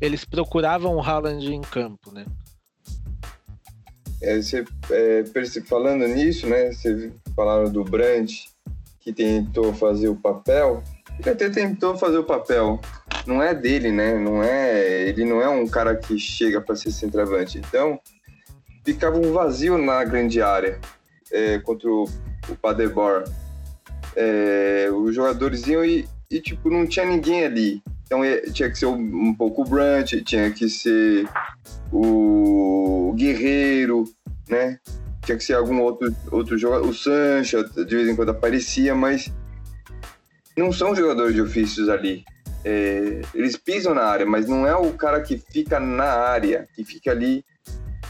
eles 0.00 0.24
procuravam 0.24 0.94
o 0.94 1.02
Haaland 1.02 1.52
em 1.52 1.60
campo, 1.60 2.12
né? 2.12 2.26
É, 4.22 4.40
você, 4.40 4.64
é, 4.90 5.24
falando 5.66 6.06
nisso, 6.06 6.46
né? 6.46 6.72
Você 6.72 7.12
falaram 7.34 7.70
do 7.70 7.84
Brandt 7.84 8.50
que 9.00 9.12
tentou 9.12 9.72
fazer 9.72 10.08
o 10.08 10.16
papel. 10.16 10.82
Ele 11.18 11.30
até 11.30 11.48
tentou 11.48 11.96
fazer 11.96 12.18
o 12.18 12.24
papel. 12.24 12.80
Não 13.26 13.42
é 13.42 13.54
dele, 13.54 13.90
né? 13.90 14.18
Não 14.18 14.42
é, 14.42 15.08
ele 15.08 15.24
não 15.24 15.40
é 15.40 15.48
um 15.48 15.66
cara 15.66 15.96
que 15.96 16.18
chega 16.18 16.60
para 16.60 16.76
ser 16.76 16.90
centroavante. 16.90 17.58
Então, 17.58 18.00
ficava 18.84 19.18
um 19.18 19.32
vazio 19.32 19.78
na 19.78 20.04
grande 20.04 20.40
área 20.42 20.80
é, 21.30 21.58
contra 21.58 21.88
o, 21.88 22.04
o 22.48 22.56
Paderborn. 22.56 23.24
É, 24.16 24.88
os 24.90 25.14
jogadores 25.14 25.66
iam 25.66 25.84
e, 25.84 26.08
e, 26.30 26.40
tipo, 26.40 26.70
não 26.70 26.86
tinha 26.86 27.04
ninguém 27.04 27.44
ali. 27.44 27.82
Então 28.04 28.24
é, 28.24 28.40
tinha 28.42 28.70
que 28.70 28.78
ser 28.78 28.86
um, 28.86 29.34
pouco 29.34 29.62
o 29.62 29.64
Brandt, 29.64 30.22
tinha 30.22 30.50
que 30.50 30.68
ser 30.68 31.28
o 31.92 33.12
Guerreiro, 33.16 34.04
né? 34.48 34.78
Tinha 35.24 35.36
que 35.36 35.44
ser 35.44 35.54
algum 35.54 35.80
outro, 35.80 36.14
outro 36.30 36.56
jogador. 36.56 36.88
O 36.88 36.94
Sancho, 36.94 37.64
de 37.84 37.96
vez 37.96 38.08
em 38.08 38.14
quando 38.14 38.30
aparecia, 38.30 38.94
mas 38.94 39.32
não 40.56 40.72
são 40.72 40.94
jogadores 40.94 41.34
de 41.34 41.42
ofícios 41.42 41.88
ali. 41.88 42.24
É, 42.64 43.20
eles 43.34 43.56
pisam 43.56 43.94
na 43.94 44.04
área, 44.04 44.24
mas 44.24 44.48
não 44.48 44.66
é 44.66 44.74
o 44.74 44.92
cara 44.92 45.20
que 45.20 45.36
fica 45.36 45.78
na 45.78 46.04
área, 46.04 46.68
que 46.74 46.84
fica 46.84 47.10
ali. 47.10 47.44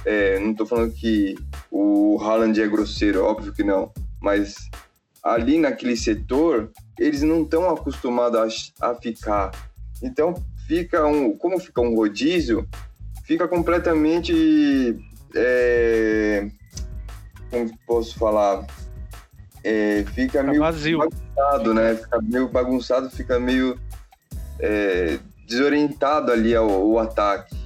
É, 0.04 0.38
não 0.38 0.54
tô 0.54 0.64
falando 0.64 0.92
que 0.92 1.36
o 1.70 2.18
Haaland 2.20 2.60
é 2.60 2.68
grosseiro, 2.68 3.24
óbvio 3.24 3.52
que 3.52 3.64
não, 3.64 3.90
mas 4.20 4.70
ali 5.26 5.58
naquele 5.58 5.96
setor, 5.96 6.70
eles 6.98 7.22
não 7.22 7.42
estão 7.42 7.68
acostumados 7.68 8.72
a, 8.80 8.90
a 8.90 8.94
ficar. 8.94 9.50
Então, 10.02 10.34
fica 10.66 11.04
um, 11.06 11.36
como 11.36 11.58
fica 11.58 11.80
um 11.80 11.94
rodízio, 11.94 12.66
fica 13.24 13.48
completamente. 13.48 14.96
É, 15.34 16.48
como 17.50 17.70
posso 17.86 18.16
falar? 18.18 18.66
É, 19.64 20.04
fica 20.14 20.42
meio 20.42 20.60
vazio. 20.60 20.98
bagunçado, 20.98 21.74
né? 21.74 21.96
Fica 21.96 22.22
meio 22.22 22.48
bagunçado, 22.48 23.10
fica 23.10 23.40
meio 23.40 23.78
é, 24.60 25.18
desorientado 25.46 26.30
ali 26.30 26.54
ao, 26.54 26.70
ao 26.70 26.98
ataque. 27.00 27.65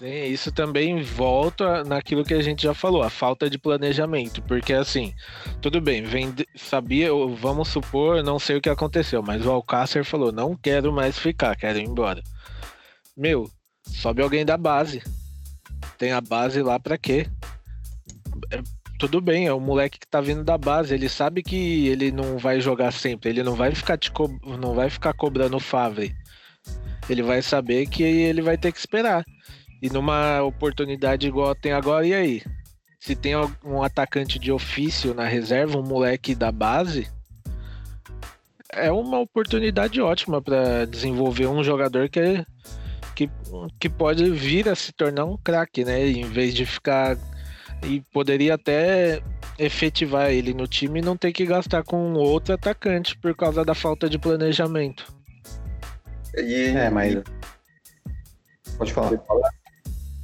Sim, 0.00 0.24
isso 0.24 0.50
também 0.50 1.02
volta 1.02 1.84
naquilo 1.84 2.24
que 2.24 2.32
a 2.32 2.40
gente 2.40 2.62
já 2.62 2.72
falou, 2.72 3.02
a 3.02 3.10
falta 3.10 3.50
de 3.50 3.58
planejamento, 3.58 4.40
porque 4.40 4.72
assim, 4.72 5.12
tudo 5.60 5.78
bem, 5.78 6.02
vende, 6.02 6.48
sabia, 6.56 7.10
vamos 7.38 7.68
supor, 7.68 8.22
não 8.22 8.38
sei 8.38 8.56
o 8.56 8.62
que 8.62 8.70
aconteceu, 8.70 9.22
mas 9.22 9.44
o 9.44 9.50
Alcácer 9.50 10.02
falou, 10.02 10.32
não 10.32 10.56
quero 10.56 10.90
mais 10.90 11.18
ficar, 11.18 11.54
quero 11.54 11.78
ir 11.78 11.84
embora. 11.84 12.22
Meu, 13.14 13.50
sobe 13.86 14.22
alguém 14.22 14.42
da 14.42 14.56
base. 14.56 15.02
Tem 15.98 16.12
a 16.12 16.20
base 16.22 16.62
lá 16.62 16.80
pra 16.80 16.96
quê? 16.96 17.26
É, 18.50 18.62
tudo 18.98 19.20
bem, 19.20 19.48
é 19.48 19.52
o 19.52 19.60
moleque 19.60 19.98
que 19.98 20.08
tá 20.08 20.22
vindo 20.22 20.42
da 20.42 20.56
base, 20.56 20.94
ele 20.94 21.10
sabe 21.10 21.42
que 21.42 21.88
ele 21.88 22.10
não 22.10 22.38
vai 22.38 22.58
jogar 22.58 22.90
sempre, 22.90 23.28
ele 23.28 23.42
não 23.42 23.54
vai 23.54 23.74
ficar 23.74 23.98
te 23.98 24.10
co... 24.10 24.28
não 24.58 24.72
vai 24.72 24.88
ficar 24.88 25.12
cobrando 25.12 25.58
o 25.58 25.60
Favre. 25.60 26.16
Ele 27.06 27.22
vai 27.22 27.42
saber 27.42 27.86
que 27.86 28.02
ele 28.02 28.40
vai 28.40 28.56
ter 28.56 28.72
que 28.72 28.78
esperar. 28.78 29.22
E 29.82 29.88
numa 29.88 30.42
oportunidade 30.42 31.26
igual 31.26 31.54
tem 31.54 31.72
agora, 31.72 32.06
e 32.06 32.12
aí? 32.14 32.42
Se 32.98 33.16
tem 33.16 33.32
um 33.64 33.82
atacante 33.82 34.38
de 34.38 34.52
ofício 34.52 35.14
na 35.14 35.24
reserva, 35.24 35.78
um 35.78 35.82
moleque 35.82 36.34
da 36.34 36.52
base, 36.52 37.08
é 38.72 38.92
uma 38.92 39.18
oportunidade 39.18 40.00
ótima 40.00 40.40
para 40.42 40.84
desenvolver 40.84 41.46
um 41.46 41.64
jogador 41.64 42.08
que, 42.10 42.44
que, 43.16 43.30
que 43.78 43.88
pode 43.88 44.30
vir 44.30 44.68
a 44.68 44.74
se 44.74 44.92
tornar 44.92 45.24
um 45.24 45.36
craque, 45.38 45.84
né? 45.84 46.06
Em 46.06 46.24
vez 46.24 46.54
de 46.54 46.66
ficar. 46.66 47.16
E 47.82 48.02
poderia 48.12 48.54
até 48.56 49.22
efetivar 49.58 50.30
ele 50.30 50.52
no 50.52 50.66
time 50.66 50.98
e 51.00 51.02
não 51.02 51.16
ter 51.16 51.32
que 51.32 51.46
gastar 51.46 51.82
com 51.82 52.12
outro 52.12 52.52
atacante 52.52 53.16
por 53.16 53.34
causa 53.34 53.64
da 53.64 53.74
falta 53.74 54.08
de 54.10 54.18
planejamento. 54.18 55.10
E, 56.36 56.66
É, 56.76 56.90
mas. 56.90 57.14
e- 57.14 57.24
Pode 58.76 58.92
falar. 58.92 59.10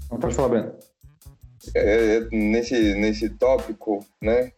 Pode 0.09 0.35
falar, 0.35 0.49
Breno. 0.49 0.73
é, 1.75 2.21
nesse, 2.31 2.95
nesse 2.95 3.29
tópico, 3.31 4.05
né, 4.21 4.53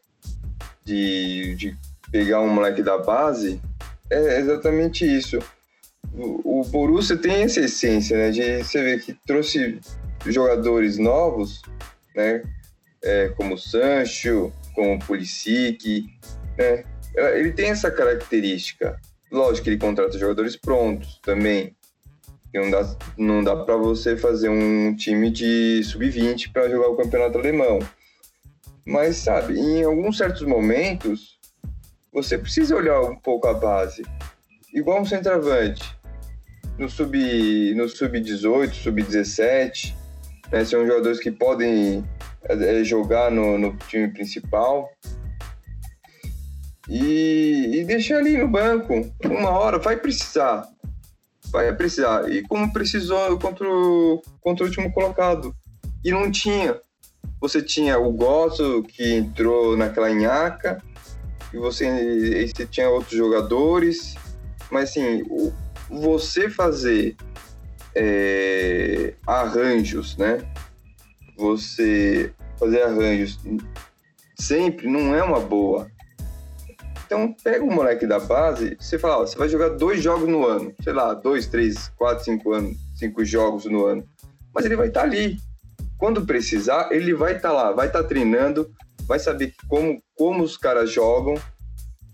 de, 0.84 1.54
de 1.56 1.76
pegar 2.10 2.40
um 2.40 2.52
moleque 2.52 2.82
da 2.82 2.98
base, 2.98 3.60
é 4.10 4.38
exatamente 4.40 5.04
isso. 5.04 5.38
O, 6.14 6.60
o 6.60 6.64
Borussia 6.64 7.16
tem 7.16 7.42
essa 7.42 7.60
essência, 7.60 8.16
né, 8.16 8.30
de 8.30 8.62
você 8.62 8.82
ver 8.82 9.02
que 9.02 9.14
trouxe 9.26 9.80
jogadores 10.26 10.98
novos, 10.98 11.62
né, 12.14 12.42
é, 13.02 13.28
como 13.30 13.54
o 13.54 13.58
Sancho, 13.58 14.52
como 14.74 14.94
o 14.94 14.98
Pulisic, 14.98 16.06
né, 16.56 16.84
ele 17.34 17.52
tem 17.52 17.70
essa 17.70 17.90
característica. 17.90 19.00
Lógico 19.30 19.64
que 19.64 19.70
ele 19.70 19.78
contrata 19.78 20.18
jogadores 20.18 20.56
prontos 20.56 21.20
também, 21.22 21.76
não 22.54 22.70
dá, 22.70 22.96
não 23.16 23.44
dá 23.44 23.56
para 23.56 23.76
você 23.76 24.16
fazer 24.16 24.48
um 24.48 24.94
time 24.96 25.30
de 25.30 25.82
sub-20 25.84 26.52
para 26.52 26.68
jogar 26.68 26.88
o 26.88 26.96
campeonato 26.96 27.38
alemão. 27.38 27.78
Mas, 28.86 29.16
sabe, 29.18 29.58
em 29.58 29.84
alguns 29.84 30.16
certos 30.16 30.42
momentos, 30.42 31.38
você 32.12 32.38
precisa 32.38 32.74
olhar 32.74 33.02
um 33.02 33.16
pouco 33.16 33.46
a 33.46 33.54
base. 33.54 34.02
Igual 34.72 35.02
um 35.02 35.04
centroavante. 35.04 35.96
No 36.78 36.88
sub-18, 36.88 37.74
no 37.74 37.88
sub 37.88 38.24
sub-17, 38.72 39.94
né, 40.50 40.64
são 40.64 40.86
jogadores 40.86 41.20
que 41.20 41.30
podem 41.30 42.04
é, 42.44 42.84
jogar 42.84 43.30
no, 43.30 43.58
no 43.58 43.76
time 43.88 44.08
principal. 44.08 44.88
E, 46.88 47.80
e 47.80 47.84
deixar 47.84 48.18
ali 48.18 48.38
no 48.38 48.48
banco, 48.48 48.94
uma 49.22 49.50
hora, 49.50 49.78
vai 49.78 49.98
precisar 49.98 50.66
vai 51.50 51.74
precisar. 51.74 52.30
E 52.30 52.42
como 52.42 52.72
precisou 52.72 53.38
contra 53.38 53.68
o, 53.68 54.22
contra 54.40 54.64
o 54.64 54.68
último 54.68 54.92
colocado. 54.92 55.54
E 56.04 56.10
não 56.10 56.30
tinha. 56.30 56.80
Você 57.40 57.62
tinha 57.62 57.98
o 57.98 58.12
Gosso, 58.12 58.82
que 58.82 59.14
entrou 59.14 59.76
naquela 59.76 60.10
nhaca, 60.10 60.82
e 61.52 61.56
você, 61.56 61.86
e 61.86 62.48
você 62.48 62.66
tinha 62.66 62.88
outros 62.88 63.16
jogadores. 63.16 64.14
Mas, 64.70 64.90
assim, 64.90 65.22
o, 65.28 65.52
você 65.88 66.50
fazer 66.50 67.16
é, 67.94 69.14
arranjos, 69.26 70.16
né? 70.16 70.38
Você 71.36 72.32
fazer 72.58 72.82
arranjos 72.82 73.38
sempre 74.38 74.88
não 74.88 75.14
é 75.14 75.22
uma 75.22 75.40
boa. 75.40 75.90
Então, 77.08 77.34
pega 77.42 77.64
o 77.64 77.74
moleque 77.74 78.06
da 78.06 78.20
base, 78.20 78.76
você 78.78 78.98
fala, 78.98 79.20
ó, 79.20 79.26
você 79.26 79.34
vai 79.38 79.48
jogar 79.48 79.70
dois 79.70 80.02
jogos 80.02 80.28
no 80.28 80.46
ano, 80.46 80.74
sei 80.84 80.92
lá, 80.92 81.14
dois, 81.14 81.46
três, 81.46 81.88
quatro, 81.96 82.22
cinco 82.22 82.52
anos, 82.52 82.76
cinco 82.94 83.24
jogos 83.24 83.64
no 83.64 83.86
ano. 83.86 84.06
Mas 84.54 84.66
ele 84.66 84.76
vai 84.76 84.88
estar 84.88 85.00
tá 85.00 85.06
ali. 85.06 85.38
Quando 85.96 86.26
precisar, 86.26 86.92
ele 86.92 87.14
vai 87.14 87.36
estar 87.36 87.48
tá 87.48 87.54
lá, 87.54 87.72
vai 87.72 87.86
estar 87.86 88.02
tá 88.02 88.08
treinando, 88.08 88.70
vai 89.04 89.18
saber 89.18 89.54
como, 89.68 90.02
como 90.14 90.44
os 90.44 90.58
caras 90.58 90.90
jogam 90.90 91.34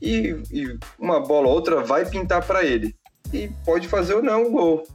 e, 0.01 0.41
e 0.53 0.79
uma 0.97 1.19
bola 1.19 1.49
ou 1.49 1.55
outra 1.55 1.83
vai 1.83 2.09
pintar 2.09 2.47
para 2.47 2.65
ele. 2.65 2.95
E 3.33 3.51
pode 3.65 3.89
fazer 3.89 4.15
ou 4.15 4.23
não 4.23 4.47
o 4.47 4.53
gol. 4.53 4.87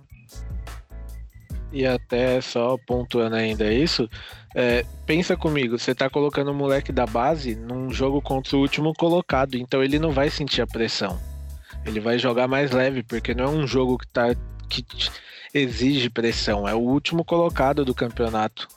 E 1.72 1.86
até 1.86 2.42
só 2.42 2.78
pontuando 2.78 3.36
ainda 3.36 3.72
isso, 3.72 4.10
é, 4.56 4.84
pensa 5.06 5.38
comigo, 5.38 5.78
você 5.78 5.94
tá 5.94 6.10
colocando 6.10 6.52
o 6.52 6.56
moleque 6.56 6.92
da 6.92 7.06
base 7.06 7.56
num 7.56 7.92
jogo 7.92 8.22
contra 8.22 8.58
o 8.58 8.60
último 8.60 8.94
colocado, 8.94 9.56
então 9.56 9.84
ele 9.84 10.00
não 10.00 10.12
vai 10.12 10.30
sentir 10.30 10.62
a 10.62 10.68
pressão. 10.68 11.20
Ele 11.86 12.00
vai 12.00 12.18
jogar 12.18 12.48
mais 12.48 12.72
leve, 12.72 13.04
porque 13.04 13.36
não 13.36 13.46
é 13.46 13.50
um 13.50 13.68
jogo 13.68 13.98
que, 13.98 14.08
tá, 14.08 14.36
que 14.68 14.84
exige 15.54 16.10
pressão, 16.10 16.68
é 16.68 16.74
o 16.74 16.80
último 16.80 17.24
colocado 17.24 17.86
do 17.86 17.94
campeonato. 17.94 18.68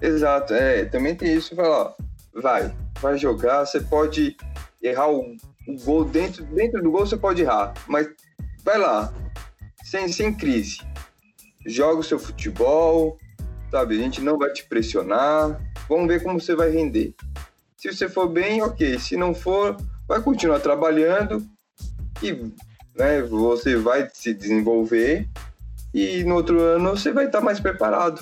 Exato, 0.00 0.54
é, 0.54 0.84
também 0.84 1.16
tem 1.16 1.34
isso, 1.34 1.56
vai 1.56 1.68
lá, 1.68 1.94
vai, 2.32 2.74
vai 3.00 3.18
jogar, 3.18 3.66
você 3.66 3.80
pode 3.80 4.36
errar 4.80 5.10
o, 5.10 5.36
o 5.66 5.76
gol 5.84 6.04
dentro, 6.04 6.44
dentro 6.44 6.80
do 6.80 6.92
gol, 6.92 7.04
você 7.04 7.16
pode 7.16 7.42
errar, 7.42 7.74
mas 7.88 8.08
vai 8.64 8.78
lá, 8.78 9.12
sem, 9.82 10.06
sem 10.06 10.32
crise. 10.32 10.78
Joga 11.68 12.00
o 12.00 12.04
seu 12.04 12.18
futebol, 12.18 13.18
sabe? 13.70 13.98
A 13.98 14.02
gente 14.02 14.22
não 14.22 14.38
vai 14.38 14.50
te 14.50 14.64
pressionar, 14.64 15.60
vamos 15.86 16.08
ver 16.08 16.22
como 16.22 16.40
você 16.40 16.56
vai 16.56 16.70
render. 16.70 17.14
Se 17.76 17.92
você 17.92 18.08
for 18.08 18.26
bem, 18.26 18.62
ok. 18.62 18.98
Se 18.98 19.16
não 19.16 19.34
for, 19.34 19.76
vai 20.08 20.20
continuar 20.22 20.60
trabalhando 20.60 21.46
e 22.22 22.32
né, 22.96 23.20
você 23.22 23.76
vai 23.76 24.08
se 24.12 24.32
desenvolver 24.32 25.28
e 25.92 26.24
no 26.24 26.36
outro 26.36 26.60
ano 26.60 26.90
você 26.90 27.12
vai 27.12 27.26
estar 27.26 27.42
mais 27.42 27.60
preparado. 27.60 28.20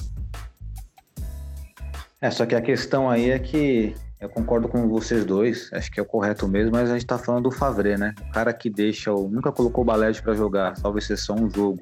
É, 2.20 2.30
só 2.30 2.44
que 2.44 2.54
a 2.54 2.60
questão 2.60 3.08
aí 3.08 3.30
é 3.30 3.38
que 3.38 3.94
eu 4.20 4.28
concordo 4.28 4.66
com 4.66 4.88
vocês 4.88 5.24
dois, 5.24 5.70
acho 5.72 5.92
que 5.92 6.00
é 6.00 6.02
o 6.02 6.06
correto 6.06 6.48
mesmo, 6.48 6.72
mas 6.72 6.90
a 6.90 6.94
gente 6.94 7.06
tá 7.06 7.18
falando 7.18 7.44
do 7.44 7.50
Favre, 7.50 7.96
né? 7.96 8.14
O 8.28 8.32
cara 8.32 8.52
que 8.52 8.68
deixa, 8.68 9.12
o, 9.12 9.28
nunca 9.28 9.52
colocou 9.52 9.82
o 9.82 9.86
Balete 9.86 10.22
para 10.22 10.34
jogar, 10.34 10.76
salvo 10.76 10.98
exceção 10.98 11.36
um 11.36 11.50
jogo 11.50 11.80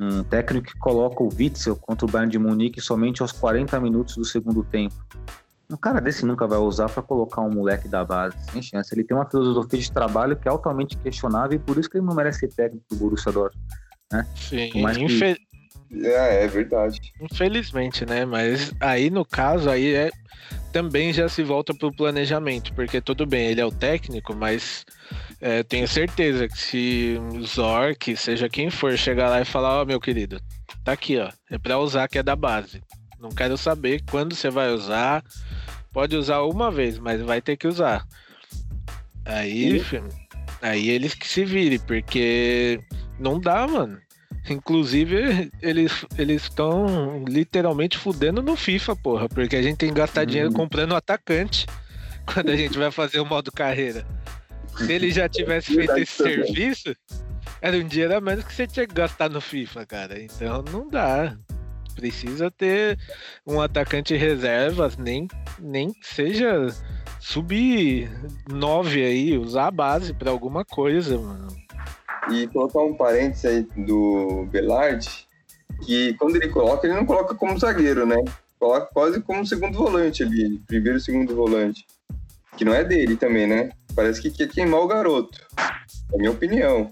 um 0.00 0.22
técnico 0.24 0.68
que 0.68 0.78
coloca 0.78 1.22
o 1.22 1.28
Witzel 1.28 1.76
contra 1.76 2.06
o 2.06 2.10
Bayern 2.10 2.32
de 2.32 2.38
Munique 2.38 2.80
somente 2.80 3.20
aos 3.20 3.32
40 3.32 3.78
minutos 3.80 4.16
do 4.16 4.24
segundo 4.24 4.64
tempo. 4.64 4.94
Um 5.70 5.76
cara 5.76 6.00
desse 6.00 6.24
nunca 6.26 6.46
vai 6.48 6.58
usar 6.58 6.88
para 6.88 7.02
colocar 7.02 7.42
um 7.42 7.50
moleque 7.50 7.86
da 7.86 8.04
base, 8.04 8.34
sem 8.50 8.60
chance. 8.60 8.92
Ele 8.92 9.04
tem 9.04 9.16
uma 9.16 9.28
filosofia 9.28 9.78
de 9.78 9.92
trabalho 9.92 10.34
que 10.36 10.48
é 10.48 10.50
altamente 10.50 10.96
questionável 10.96 11.56
e 11.56 11.58
por 11.60 11.78
isso 11.78 11.88
que 11.88 11.98
ele 11.98 12.06
não 12.06 12.14
merece 12.14 12.40
ser 12.40 12.48
técnico 12.48 12.84
do 12.90 12.96
Borussia 12.96 13.30
Dortmund. 13.30 13.66
Né? 14.12 14.26
Sim, 14.34 14.70
Infel... 14.98 15.36
é, 15.92 16.44
é 16.44 16.48
verdade. 16.48 16.98
Infelizmente, 17.20 18.04
né? 18.04 18.24
Mas 18.24 18.72
aí 18.80 19.10
no 19.10 19.24
caso 19.24 19.70
aí 19.70 19.94
é 19.94 20.10
também 20.72 21.12
já 21.12 21.28
se 21.28 21.42
volta 21.42 21.74
para 21.74 21.88
o 21.88 21.94
planejamento, 21.94 22.72
porque 22.74 23.00
tudo 23.00 23.26
bem, 23.26 23.48
ele 23.48 23.60
é 23.60 23.66
o 23.66 23.72
técnico, 23.72 24.34
mas 24.34 24.84
é, 25.40 25.62
tenho 25.62 25.86
certeza 25.88 26.48
que 26.48 26.58
se 26.58 27.20
Zork, 27.44 28.16
seja 28.16 28.48
quem 28.48 28.70
for, 28.70 28.96
chegar 28.96 29.28
lá 29.28 29.40
e 29.40 29.44
falar, 29.44 29.78
ó, 29.78 29.82
oh, 29.82 29.86
meu 29.86 30.00
querido, 30.00 30.40
tá 30.84 30.92
aqui, 30.92 31.18
ó, 31.18 31.30
é 31.50 31.58
para 31.58 31.78
usar 31.78 32.08
que 32.08 32.18
é 32.18 32.22
da 32.22 32.36
base. 32.36 32.80
Não 33.20 33.28
quero 33.28 33.56
saber 33.58 34.02
quando 34.10 34.34
você 34.34 34.48
vai 34.48 34.72
usar. 34.72 35.22
Pode 35.92 36.16
usar 36.16 36.40
uma 36.42 36.70
vez, 36.70 36.98
mas 36.98 37.20
vai 37.20 37.42
ter 37.42 37.56
que 37.56 37.68
usar. 37.68 38.06
Aí, 39.26 39.82
aí 40.62 40.88
eles 40.88 41.14
que 41.14 41.28
se 41.28 41.44
virem, 41.44 41.78
porque 41.80 42.80
não 43.18 43.38
dá, 43.38 43.66
mano. 43.68 44.00
Inclusive, 44.48 45.50
eles 45.60 46.04
eles 46.16 46.44
estão 46.44 47.24
literalmente 47.26 47.98
fudendo 47.98 48.42
no 48.42 48.56
FIFA, 48.56 48.96
porra, 48.96 49.28
porque 49.28 49.56
a 49.56 49.62
gente 49.62 49.76
tem 49.76 49.90
que 49.90 49.94
gastar 49.94 50.24
dinheiro 50.24 50.50
uhum. 50.50 50.56
comprando 50.56 50.94
atacante 50.94 51.66
quando 52.32 52.50
a 52.50 52.56
gente 52.56 52.78
vai 52.78 52.90
fazer 52.90 53.20
o 53.20 53.26
modo 53.26 53.52
carreira. 53.52 54.06
Se 54.76 54.90
ele 54.92 55.10
já 55.10 55.28
tivesse 55.28 55.74
feito 55.74 55.96
esse 55.98 56.12
serviço, 56.12 56.94
era 57.60 57.76
um 57.76 57.86
dinheiro 57.86 58.16
a 58.16 58.20
menos 58.20 58.44
que 58.44 58.54
você 58.54 58.66
tinha 58.66 58.86
que 58.86 58.94
gastar 58.94 59.28
no 59.28 59.40
FIFA, 59.40 59.86
cara. 59.86 60.20
Então 60.20 60.62
não 60.62 60.88
dá. 60.88 61.36
Precisa 61.94 62.50
ter 62.50 62.98
um 63.46 63.60
atacante 63.60 64.16
reservas, 64.16 64.96
nem, 64.96 65.28
nem 65.58 65.92
seja 66.00 66.68
sub 67.18 68.08
9 68.48 69.04
aí, 69.04 69.36
usar 69.36 69.66
a 69.66 69.70
base 69.70 70.14
para 70.14 70.30
alguma 70.30 70.64
coisa, 70.64 71.18
mano. 71.18 71.48
E 72.32 72.46
colocar 72.48 72.80
um 72.80 72.94
parênteses 72.94 73.44
aí 73.44 73.62
do 73.76 74.46
Belard, 74.50 75.06
que 75.84 76.14
quando 76.14 76.36
ele 76.36 76.48
coloca, 76.48 76.86
ele 76.86 76.96
não 76.96 77.06
coloca 77.06 77.34
como 77.34 77.58
zagueiro, 77.58 78.06
né? 78.06 78.16
Coloca 78.58 78.86
quase 78.92 79.20
como 79.20 79.46
segundo 79.46 79.76
volante 79.76 80.22
ali, 80.22 80.58
primeiro 80.66 80.98
e 80.98 81.00
segundo 81.00 81.34
volante. 81.34 81.86
Que 82.56 82.64
não 82.64 82.74
é 82.74 82.84
dele 82.84 83.16
também, 83.16 83.46
né? 83.46 83.70
Parece 83.94 84.20
que 84.20 84.30
quer 84.30 84.48
queimar 84.48 84.80
o 84.80 84.86
garoto. 84.86 85.40
É 85.58 86.14
a 86.14 86.18
minha 86.18 86.30
opinião. 86.30 86.90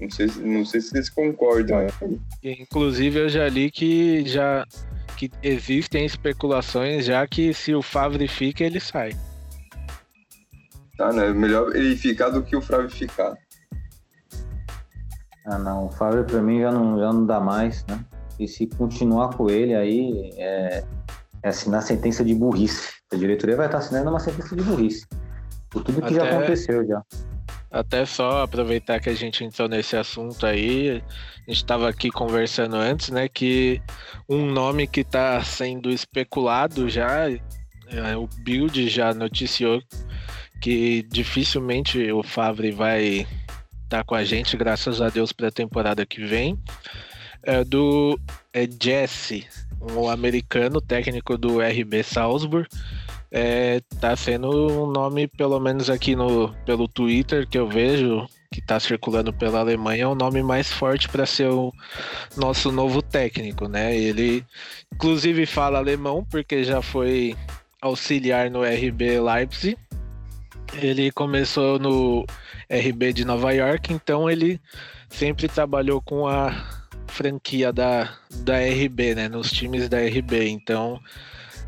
Não 0.00 0.10
sei, 0.10 0.26
não 0.40 0.64
sei 0.64 0.80
se 0.80 0.90
vocês 0.90 1.10
concordam. 1.10 1.86
Inclusive, 2.42 3.20
eu 3.20 3.28
já 3.28 3.48
li 3.48 3.70
que 3.70 4.26
já 4.26 4.66
que 5.16 5.30
existem 5.42 6.04
especulações 6.04 7.04
já 7.04 7.26
que 7.26 7.54
se 7.54 7.74
o 7.74 7.82
Favre 7.82 8.26
fica, 8.26 8.64
ele 8.64 8.80
sai. 8.80 9.12
Tá, 10.96 11.12
né? 11.12 11.32
Melhor 11.32 11.74
ele 11.76 11.96
ficar 11.96 12.30
do 12.30 12.42
que 12.42 12.56
o 12.56 12.60
Favre 12.60 12.90
ficar. 12.90 13.36
Ah, 15.44 15.58
não. 15.58 15.86
O 15.86 15.90
Favre 15.90 16.24
pra 16.24 16.40
mim 16.40 16.60
já 16.60 16.70
não, 16.70 16.98
já 16.98 17.12
não 17.12 17.26
dá 17.26 17.40
mais, 17.40 17.84
né? 17.86 18.04
E 18.38 18.48
se 18.48 18.66
continuar 18.66 19.36
com 19.36 19.50
ele 19.50 19.74
aí, 19.74 20.32
é, 20.36 20.84
é 21.42 21.48
assinar 21.48 21.82
sentença 21.82 22.24
de 22.24 22.34
burrice. 22.34 22.94
A 23.12 23.16
diretoria 23.16 23.56
vai 23.56 23.66
estar 23.66 23.78
assinando 23.78 24.10
uma 24.10 24.20
sentença 24.20 24.54
de 24.56 24.62
burrice. 24.62 25.06
Por 25.70 25.82
tudo 25.82 26.00
que 26.02 26.14
até, 26.14 26.14
já 26.14 26.36
aconteceu 26.36 26.86
já. 26.86 27.02
Até 27.70 28.04
só 28.04 28.42
aproveitar 28.42 29.00
que 29.00 29.08
a 29.08 29.14
gente 29.14 29.44
entrou 29.44 29.68
nesse 29.68 29.96
assunto 29.96 30.44
aí, 30.46 31.02
a 31.46 31.50
gente 31.50 31.56
estava 31.56 31.88
aqui 31.88 32.10
conversando 32.10 32.76
antes, 32.76 33.10
né? 33.10 33.28
Que 33.28 33.80
um 34.28 34.46
nome 34.46 34.86
que 34.86 35.00
está 35.00 35.42
sendo 35.42 35.90
especulado 35.90 36.88
já, 36.88 37.30
é, 37.30 38.16
o 38.16 38.28
Build 38.44 38.88
já 38.88 39.12
noticiou 39.12 39.82
que 40.60 41.02
dificilmente 41.10 42.12
o 42.12 42.22
Favre 42.22 42.70
vai 42.70 43.26
tá 43.92 44.02
com 44.02 44.14
a 44.14 44.24
gente, 44.24 44.56
graças 44.56 45.02
a 45.02 45.10
Deus, 45.10 45.32
para 45.32 45.48
a 45.48 45.52
temporada 45.52 46.06
que 46.06 46.24
vem. 46.24 46.58
É 47.42 47.62
do 47.62 48.18
é 48.50 48.66
Jesse, 48.66 49.46
um 49.94 50.08
americano 50.08 50.80
técnico 50.80 51.36
do 51.36 51.58
RB 51.60 52.02
Salzburg. 52.02 52.66
É, 53.30 53.82
tá 54.00 54.16
sendo 54.16 54.48
um 54.48 54.86
nome, 54.86 55.28
pelo 55.28 55.60
menos 55.60 55.90
aqui 55.90 56.16
no, 56.16 56.54
pelo 56.64 56.88
Twitter, 56.88 57.46
que 57.46 57.58
eu 57.58 57.68
vejo, 57.68 58.26
que 58.50 58.60
está 58.60 58.80
circulando 58.80 59.30
pela 59.30 59.60
Alemanha, 59.60 60.04
é 60.04 60.06
o 60.06 60.14
nome 60.14 60.42
mais 60.42 60.72
forte 60.72 61.06
para 61.06 61.26
ser 61.26 61.50
o 61.50 61.70
nosso 62.34 62.72
novo 62.72 63.02
técnico, 63.02 63.68
né? 63.68 63.94
Ele, 63.94 64.42
inclusive, 64.94 65.44
fala 65.44 65.76
alemão, 65.76 66.26
porque 66.30 66.64
já 66.64 66.80
foi 66.80 67.36
auxiliar 67.78 68.50
no 68.50 68.62
RB 68.62 69.20
Leipzig. 69.20 69.76
Ele 70.80 71.12
começou 71.12 71.78
no 71.78 72.24
RB 72.72 73.12
de 73.12 73.24
Nova 73.24 73.52
York, 73.52 73.92
então 73.92 74.30
ele 74.30 74.60
sempre 75.08 75.46
trabalhou 75.48 76.00
com 76.00 76.26
a 76.26 76.82
franquia 77.06 77.72
da, 77.72 78.14
da 78.36 78.58
RB, 78.58 79.14
né? 79.14 79.28
Nos 79.28 79.52
times 79.52 79.88
da 79.88 79.98
RB. 79.98 80.48
Então 80.48 80.98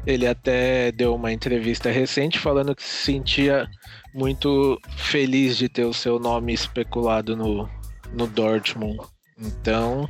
ele 0.06 0.26
até 0.26 0.92
deu 0.92 1.14
uma 1.14 1.32
entrevista 1.32 1.90
recente 1.90 2.38
falando 2.38 2.74
que 2.74 2.82
se 2.82 3.12
sentia 3.12 3.68
muito 4.14 4.78
feliz 4.96 5.56
de 5.56 5.68
ter 5.68 5.84
o 5.84 5.94
seu 5.94 6.18
nome 6.18 6.52
especulado 6.52 7.36
no, 7.36 7.68
no 8.12 8.26
Dortmund. 8.26 8.98
Então, 9.38 10.08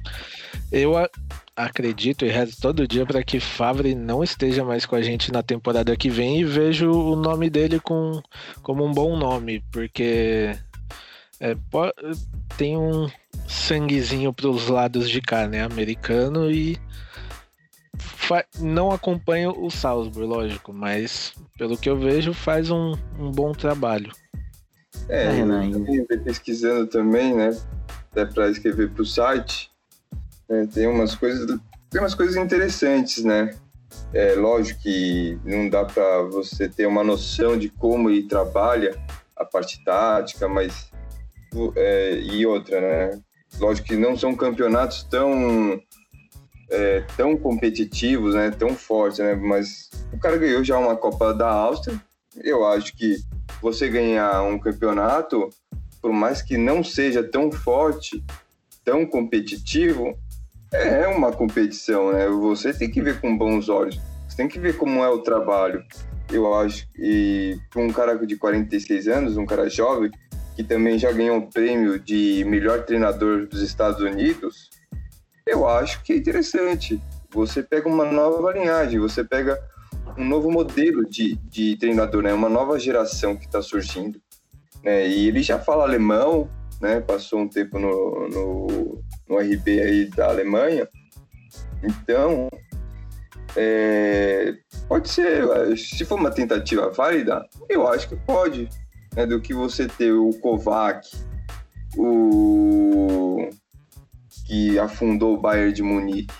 eu 0.70 0.96
a, 0.96 1.08
acredito 1.56 2.26
e 2.26 2.28
rezo 2.28 2.56
todo 2.60 2.86
dia 2.86 3.06
para 3.06 3.22
que 3.22 3.40
Favre 3.40 3.94
não 3.94 4.22
esteja 4.22 4.64
mais 4.64 4.84
com 4.84 4.96
a 4.96 5.02
gente 5.02 5.32
na 5.32 5.42
temporada 5.42 5.96
que 5.96 6.10
vem 6.10 6.40
e 6.40 6.44
vejo 6.44 6.90
o 6.90 7.16
nome 7.16 7.48
dele 7.48 7.80
com, 7.80 8.20
como 8.62 8.84
um 8.84 8.92
bom 8.92 9.16
nome, 9.16 9.62
porque 9.72 10.54
é, 11.44 11.54
tem 12.56 12.74
um 12.78 13.10
sanguezinho 13.46 14.32
para 14.32 14.48
os 14.48 14.68
lados 14.68 15.10
de 15.10 15.20
cá, 15.20 15.46
né? 15.46 15.62
Americano 15.62 16.50
e 16.50 16.78
não 18.58 18.90
acompanho 18.90 19.54
o 19.62 19.70
Salzburg, 19.70 20.26
lógico, 20.26 20.72
mas 20.72 21.34
pelo 21.58 21.76
que 21.76 21.90
eu 21.90 21.98
vejo 21.98 22.32
faz 22.32 22.70
um, 22.70 22.94
um 23.18 23.30
bom 23.30 23.52
trabalho. 23.52 24.10
É, 25.06 25.26
é 25.26 25.40
eu 25.42 26.20
pesquisando 26.22 26.86
também, 26.86 27.34
né? 27.34 27.50
Até 28.10 28.24
para 28.24 28.48
escrever 28.48 28.90
para 28.90 29.02
o 29.02 29.06
site, 29.06 29.70
né, 30.48 30.66
tem 30.72 30.86
umas 30.86 31.14
coisas, 31.14 31.46
tem 31.90 32.00
umas 32.00 32.14
coisas 32.14 32.36
interessantes, 32.36 33.22
né? 33.22 33.54
É 34.14 34.34
lógico 34.34 34.80
que 34.80 35.38
não 35.44 35.68
dá 35.68 35.84
para 35.84 36.22
você 36.22 36.68
ter 36.68 36.86
uma 36.86 37.04
noção 37.04 37.58
de 37.58 37.68
como 37.68 38.08
ele 38.08 38.22
trabalha 38.22 38.98
a 39.36 39.44
parte 39.44 39.84
tática, 39.84 40.48
mas 40.48 40.93
é, 41.76 42.18
e 42.20 42.46
outra, 42.46 42.80
né? 42.80 43.20
Lógico 43.58 43.88
que 43.88 43.96
não 43.96 44.16
são 44.16 44.34
campeonatos 44.34 45.04
tão 45.04 45.80
é, 46.70 47.04
tão 47.16 47.36
competitivos, 47.36 48.34
né? 48.34 48.50
Tão 48.50 48.74
fortes, 48.74 49.18
né? 49.18 49.34
Mas 49.34 49.90
o 50.12 50.18
cara 50.18 50.36
ganhou 50.36 50.64
já 50.64 50.78
uma 50.78 50.96
Copa 50.96 51.32
da 51.32 51.48
Áustria. 51.48 52.00
Eu 52.42 52.66
acho 52.66 52.96
que 52.96 53.16
você 53.62 53.88
ganhar 53.88 54.42
um 54.42 54.58
campeonato, 54.58 55.50
por 56.02 56.12
mais 56.12 56.42
que 56.42 56.56
não 56.56 56.82
seja 56.82 57.22
tão 57.22 57.50
forte, 57.52 58.24
tão 58.84 59.06
competitivo, 59.06 60.18
é 60.72 61.06
uma 61.06 61.30
competição, 61.30 62.12
né? 62.12 62.28
Você 62.28 62.72
tem 62.72 62.90
que 62.90 63.00
ver 63.00 63.20
com 63.20 63.36
bons 63.36 63.68
olhos. 63.68 64.00
Você 64.28 64.36
tem 64.36 64.48
que 64.48 64.58
ver 64.58 64.76
como 64.76 65.04
é 65.04 65.08
o 65.08 65.20
trabalho. 65.20 65.84
Eu 66.32 66.52
acho 66.54 66.88
que 66.92 67.56
para 67.70 67.82
um 67.82 67.92
cara 67.92 68.14
de 68.26 68.36
46 68.36 69.06
anos, 69.06 69.36
um 69.36 69.46
cara 69.46 69.68
jovem, 69.68 70.10
que 70.54 70.62
também 70.62 70.98
já 70.98 71.10
ganhou 71.12 71.38
o 71.38 71.50
prêmio 71.50 71.98
de 71.98 72.44
melhor 72.44 72.84
treinador 72.84 73.46
dos 73.46 73.60
Estados 73.60 74.00
Unidos, 74.00 74.70
eu 75.46 75.68
acho 75.68 76.02
que 76.02 76.12
é 76.12 76.16
interessante. 76.16 77.00
Você 77.30 77.62
pega 77.62 77.88
uma 77.88 78.04
nova 78.04 78.52
linhagem, 78.52 78.98
você 78.98 79.24
pega 79.24 79.60
um 80.16 80.24
novo 80.24 80.50
modelo 80.50 81.04
de, 81.08 81.36
de 81.48 81.76
treinador, 81.76 82.22
né? 82.22 82.32
Uma 82.32 82.48
nova 82.48 82.78
geração 82.78 83.36
que 83.36 83.46
está 83.46 83.60
surgindo. 83.60 84.20
Né? 84.82 85.08
E 85.08 85.28
ele 85.28 85.42
já 85.42 85.58
fala 85.58 85.84
alemão, 85.84 86.48
né? 86.80 87.00
Passou 87.00 87.40
um 87.40 87.48
tempo 87.48 87.78
no, 87.78 88.28
no, 88.28 89.02
no 89.28 89.38
RB 89.38 89.80
aí 89.80 90.08
da 90.10 90.28
Alemanha. 90.28 90.88
Então, 91.82 92.48
é, 93.56 94.54
pode 94.88 95.08
ser, 95.08 95.44
se 95.76 96.04
for 96.04 96.18
uma 96.18 96.30
tentativa 96.30 96.90
válida, 96.90 97.46
eu 97.68 97.86
acho 97.86 98.08
que 98.08 98.16
pode. 98.16 98.68
Né? 99.16 99.26
Do 99.26 99.40
que 99.40 99.54
você 99.54 99.86
ter 99.86 100.12
o 100.12 100.30
Kovac, 100.40 101.08
o 101.96 103.48
que 104.46 104.78
afundou 104.78 105.34
o 105.34 105.40
Bayern 105.40 105.72
de 105.72 105.82
Munique. 105.82 106.34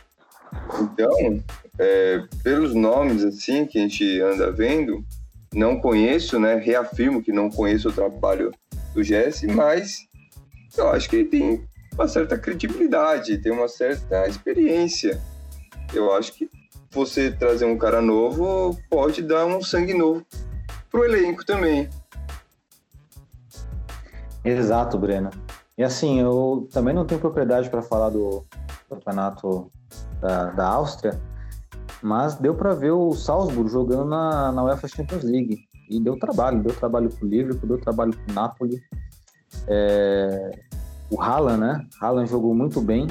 Então, 0.81 1.43
é, 1.79 2.23
pelos 2.43 2.75
nomes 2.75 3.25
assim 3.25 3.67
que 3.67 3.79
a 3.79 3.83
gente 3.83 4.21
anda 4.21 4.53
vendo, 4.53 5.05
não 5.53 5.81
conheço, 5.81 6.39
né? 6.39 6.57
Reafirmo 6.57 7.23
que 7.23 7.33
não 7.33 7.49
conheço 7.49 7.89
o 7.89 7.93
trabalho 7.93 8.53
do 8.93 9.03
Jesse, 9.03 9.47
mas 9.47 10.07
eu 10.77 10.89
acho 10.91 11.09
que 11.09 11.17
ele 11.17 11.29
tem 11.29 11.65
uma 11.93 12.09
certa 12.09 12.37
credibilidade, 12.37 13.39
tem 13.39 13.53
uma 13.53 13.69
certa 13.69 14.27
experiência. 14.27 15.21
Eu 15.93 16.13
acho 16.13 16.33
que 16.33 16.51
você 16.91 17.31
trazer 17.31 17.65
um 17.65 17.79
cara 17.79 18.01
novo 18.01 18.79
pode 18.89 19.23
dar 19.23 19.47
um 19.47 19.63
sangue 19.63 19.95
novo 19.95 20.25
pro 20.91 21.05
elenco 21.05 21.45
também. 21.45 21.89
Exato, 24.45 24.99
Breno. 24.99 25.31
E 25.77 25.83
assim, 25.83 26.21
eu 26.21 26.69
também 26.73 26.95
não 26.95 27.05
tenho 27.05 27.21
propriedade 27.21 27.71
para 27.71 27.83
falar 27.83 28.11
do 28.11 28.45
campeonato 28.89 29.71
da, 30.21 30.51
da 30.51 30.69
Áustria, 30.69 31.19
mas 32.03 32.35
deu 32.37 32.55
para 32.55 32.75
ver 32.75 32.93
o 32.93 33.15
Salzburg 33.15 33.71
jogando 33.71 34.05
na, 34.05 34.53
na 34.53 34.65
UEFA 34.65 34.87
Champions 34.87 35.23
League. 35.23 35.67
E 35.89 36.01
deu 36.01 36.19
trabalho, 36.19 36.63
deu 36.63 36.75
trabalho 36.75 37.11
pro 37.11 37.27
Liverpool, 37.27 37.69
deu 37.69 37.81
trabalho 37.81 38.13
pro 38.13 38.35
Napoli. 38.35 38.83
É, 39.67 40.59
o 41.11 41.21
Haaland, 41.21 41.61
né? 41.61 41.87
Haaland 42.01 42.31
jogou 42.31 42.55
muito 42.55 42.81
bem 42.81 43.07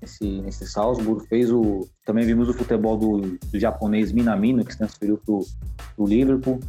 nesse, 0.00 0.40
nesse 0.40 0.66
Salzburg. 0.66 1.26
Fez 1.26 1.50
o. 1.50 1.88
Também 2.04 2.24
vimos 2.24 2.48
o 2.48 2.54
futebol 2.54 2.96
do, 2.96 3.20
do 3.20 3.58
japonês 3.58 4.12
Minamino, 4.12 4.64
que 4.64 4.72
se 4.72 4.78
transferiu 4.78 5.18
pro, 5.24 5.40
pro 5.96 6.06
Liverpool. 6.06 6.60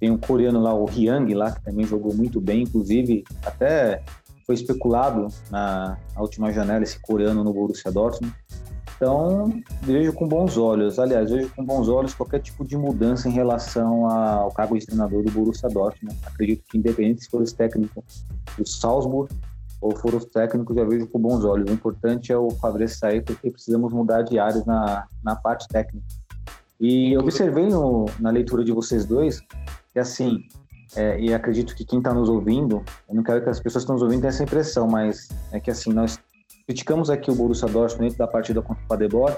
Tem 0.00 0.10
um 0.10 0.18
coreano 0.18 0.60
lá, 0.60 0.72
o 0.74 0.84
Hyang, 0.86 1.32
lá, 1.34 1.50
que 1.50 1.62
também 1.62 1.84
jogou 1.84 2.14
muito 2.14 2.40
bem. 2.40 2.62
Inclusive, 2.62 3.24
até 3.44 4.02
foi 4.46 4.54
especulado 4.54 5.28
na, 5.50 5.98
na 6.14 6.20
última 6.22 6.52
janela 6.52 6.82
esse 6.82 6.98
coreano 7.00 7.44
no 7.44 7.52
Borussia 7.52 7.90
Dortmund. 7.90 8.34
Então, 8.96 9.52
vejo 9.82 10.12
com 10.12 10.26
bons 10.26 10.56
olhos. 10.56 10.98
Aliás, 10.98 11.30
vejo 11.30 11.50
com 11.54 11.64
bons 11.64 11.88
olhos 11.88 12.14
qualquer 12.14 12.40
tipo 12.40 12.64
de 12.64 12.76
mudança 12.76 13.28
em 13.28 13.32
relação 13.32 14.10
ao 14.10 14.50
cargo 14.50 14.76
de 14.76 14.86
treinador 14.86 15.22
do 15.22 15.30
Borussia 15.30 15.68
Dortmund. 15.68 16.16
Acredito 16.26 16.64
que, 16.68 16.78
independente 16.78 17.22
se 17.22 17.30
for 17.30 17.40
os 17.40 17.52
técnicos 17.52 18.24
do 18.56 18.66
Salzburg 18.66 19.32
ou 19.80 19.94
for 19.94 20.14
os 20.14 20.24
técnicos, 20.24 20.74
já 20.74 20.84
vejo 20.84 21.06
com 21.06 21.20
bons 21.20 21.44
olhos. 21.44 21.70
O 21.70 21.72
importante 21.74 22.32
é 22.32 22.38
o 22.38 22.50
Fabrício 22.50 22.98
sair, 22.98 23.22
porque 23.22 23.50
precisamos 23.50 23.92
mudar 23.92 24.22
de 24.22 24.38
áreas 24.38 24.64
na, 24.64 25.06
na 25.22 25.36
parte 25.36 25.68
técnica. 25.68 26.06
E 26.80 27.16
observei 27.18 27.68
no, 27.68 28.06
na 28.18 28.30
leitura 28.30 28.64
de 28.64 28.72
vocês 28.72 29.04
dois 29.04 29.40
que, 29.98 30.00
assim, 30.00 30.44
é, 30.96 31.20
e 31.20 31.34
acredito 31.34 31.74
que 31.74 31.84
quem 31.84 31.98
está 31.98 32.14
nos 32.14 32.28
ouvindo, 32.28 32.84
eu 33.08 33.14
não 33.14 33.22
quero 33.22 33.42
que 33.42 33.50
as 33.50 33.58
pessoas 33.58 33.82
que 33.82 33.86
estão 33.86 33.94
nos 33.94 34.02
ouvindo 34.02 34.20
tenham 34.20 34.30
essa 34.30 34.44
impressão, 34.44 34.86
mas 34.86 35.28
é 35.50 35.58
que, 35.58 35.70
assim, 35.70 35.92
nós 35.92 36.18
criticamos 36.66 37.10
aqui 37.10 37.30
o 37.30 37.34
Borussia 37.34 37.68
Dortmund 37.68 38.04
dentro 38.04 38.18
da 38.18 38.28
partida 38.28 38.62
contra 38.62 38.82
o 38.84 38.86
Paderborn, 38.86 39.36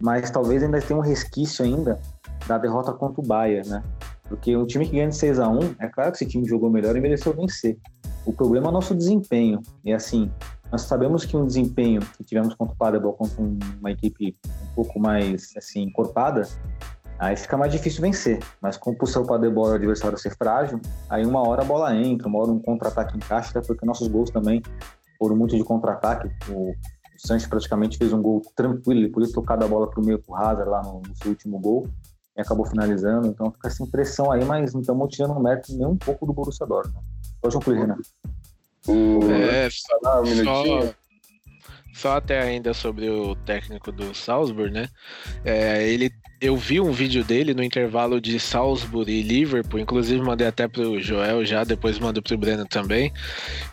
mas 0.00 0.30
talvez 0.30 0.62
ainda 0.62 0.80
tenha 0.80 0.98
um 0.98 1.02
resquício 1.02 1.64
ainda 1.64 2.00
da 2.46 2.56
derrota 2.56 2.92
contra 2.92 3.20
o 3.20 3.26
Bayern, 3.26 3.68
né? 3.68 3.82
Porque 4.28 4.56
um 4.56 4.64
time 4.64 4.86
que 4.86 4.92
ganha 4.92 5.08
de 5.08 5.16
6 5.16 5.38
a 5.38 5.48
1 5.48 5.74
é 5.78 5.88
claro 5.88 6.10
que 6.10 6.16
esse 6.16 6.26
time 6.26 6.48
jogou 6.48 6.70
melhor 6.70 6.96
e 6.96 7.00
mereceu 7.00 7.34
vencer. 7.34 7.76
O 8.24 8.32
problema 8.32 8.66
é 8.66 8.70
o 8.70 8.72
nosso 8.72 8.94
desempenho. 8.94 9.60
E 9.84 9.92
assim, 9.92 10.30
nós 10.70 10.82
sabemos 10.82 11.26
que 11.26 11.36
um 11.36 11.46
desempenho 11.46 12.00
que 12.16 12.24
tivemos 12.24 12.54
contra 12.54 12.74
o 12.74 12.78
Paderborn, 12.78 13.18
contra 13.18 13.42
uma 13.78 13.90
equipe 13.90 14.34
um 14.62 14.74
pouco 14.74 14.98
mais 14.98 15.52
assim, 15.56 15.82
encorpada, 15.82 16.48
aí 17.22 17.36
fica 17.36 17.56
mais 17.56 17.70
difícil 17.70 18.02
vencer. 18.02 18.40
Mas 18.60 18.76
como 18.76 18.96
por 18.98 19.06
ser 19.06 19.20
o 19.20 19.24
Paderborn 19.24 19.72
o 19.72 19.76
adversário 19.76 20.18
ser 20.18 20.36
frágil, 20.36 20.80
aí 21.08 21.24
uma 21.24 21.46
hora 21.46 21.62
a 21.62 21.64
bola 21.64 21.94
entra, 21.94 22.26
uma 22.26 22.40
hora 22.40 22.50
um 22.50 22.58
contra-ataque 22.58 23.16
encaixa, 23.16 23.50
até 23.50 23.66
porque 23.66 23.86
nossos 23.86 24.08
gols 24.08 24.30
também 24.30 24.60
foram 25.18 25.36
muito 25.36 25.56
de 25.56 25.62
contra-ataque. 25.62 26.28
O, 26.50 26.70
o 26.70 26.74
Sanches 27.16 27.48
praticamente 27.48 27.96
fez 27.96 28.12
um 28.12 28.20
gol 28.20 28.42
tranquilo, 28.56 29.00
ele 29.00 29.08
podia 29.08 29.32
tocar 29.32 29.62
a 29.62 29.68
bola 29.68 29.88
para 29.88 30.00
o 30.00 30.04
meio 30.04 30.20
com 30.20 30.32
o 30.32 30.36
Hazard 30.36 30.68
lá 30.68 30.82
no, 30.82 31.00
no, 31.06 31.16
seu 31.16 31.30
último 31.30 31.60
gol 31.60 31.86
e 32.36 32.40
acabou 32.40 32.66
finalizando. 32.66 33.28
Então 33.28 33.52
fica 33.52 33.68
essa 33.68 33.84
impressão 33.84 34.32
aí, 34.32 34.44
mas 34.44 34.74
não 34.74 34.80
estamos 34.80 35.14
tirando 35.14 35.36
um 35.36 35.40
mérito 35.40 35.72
nem 35.76 35.86
um 35.86 35.96
pouco 35.96 36.26
do 36.26 36.32
Borussia 36.32 36.66
Dortmund. 36.66 37.06
Pode 37.40 37.54
concluir, 37.54 37.78
Renan. 37.78 37.96
É, 39.30 39.68
só, 39.70 40.20
um 40.22 40.44
só, 40.44 40.94
só 41.92 42.16
até 42.16 42.40
ainda 42.40 42.72
sobre 42.72 43.08
o 43.08 43.34
técnico 43.34 43.92
do 43.92 44.14
Salzburg, 44.14 44.72
né? 44.72 44.88
É, 45.44 45.86
ele, 45.88 46.10
eu 46.40 46.56
vi 46.56 46.80
um 46.80 46.92
vídeo 46.92 47.22
dele 47.22 47.54
no 47.54 47.62
intervalo 47.62 48.20
de 48.20 48.40
Salzburg 48.40 49.10
e 49.10 49.22
Liverpool, 49.22 49.80
inclusive 49.80 50.20
mandei 50.22 50.46
até 50.46 50.66
pro 50.66 51.00
Joel 51.00 51.44
já, 51.44 51.64
depois 51.64 51.98
mando 51.98 52.22
pro 52.22 52.38
Breno 52.38 52.66
também, 52.66 53.12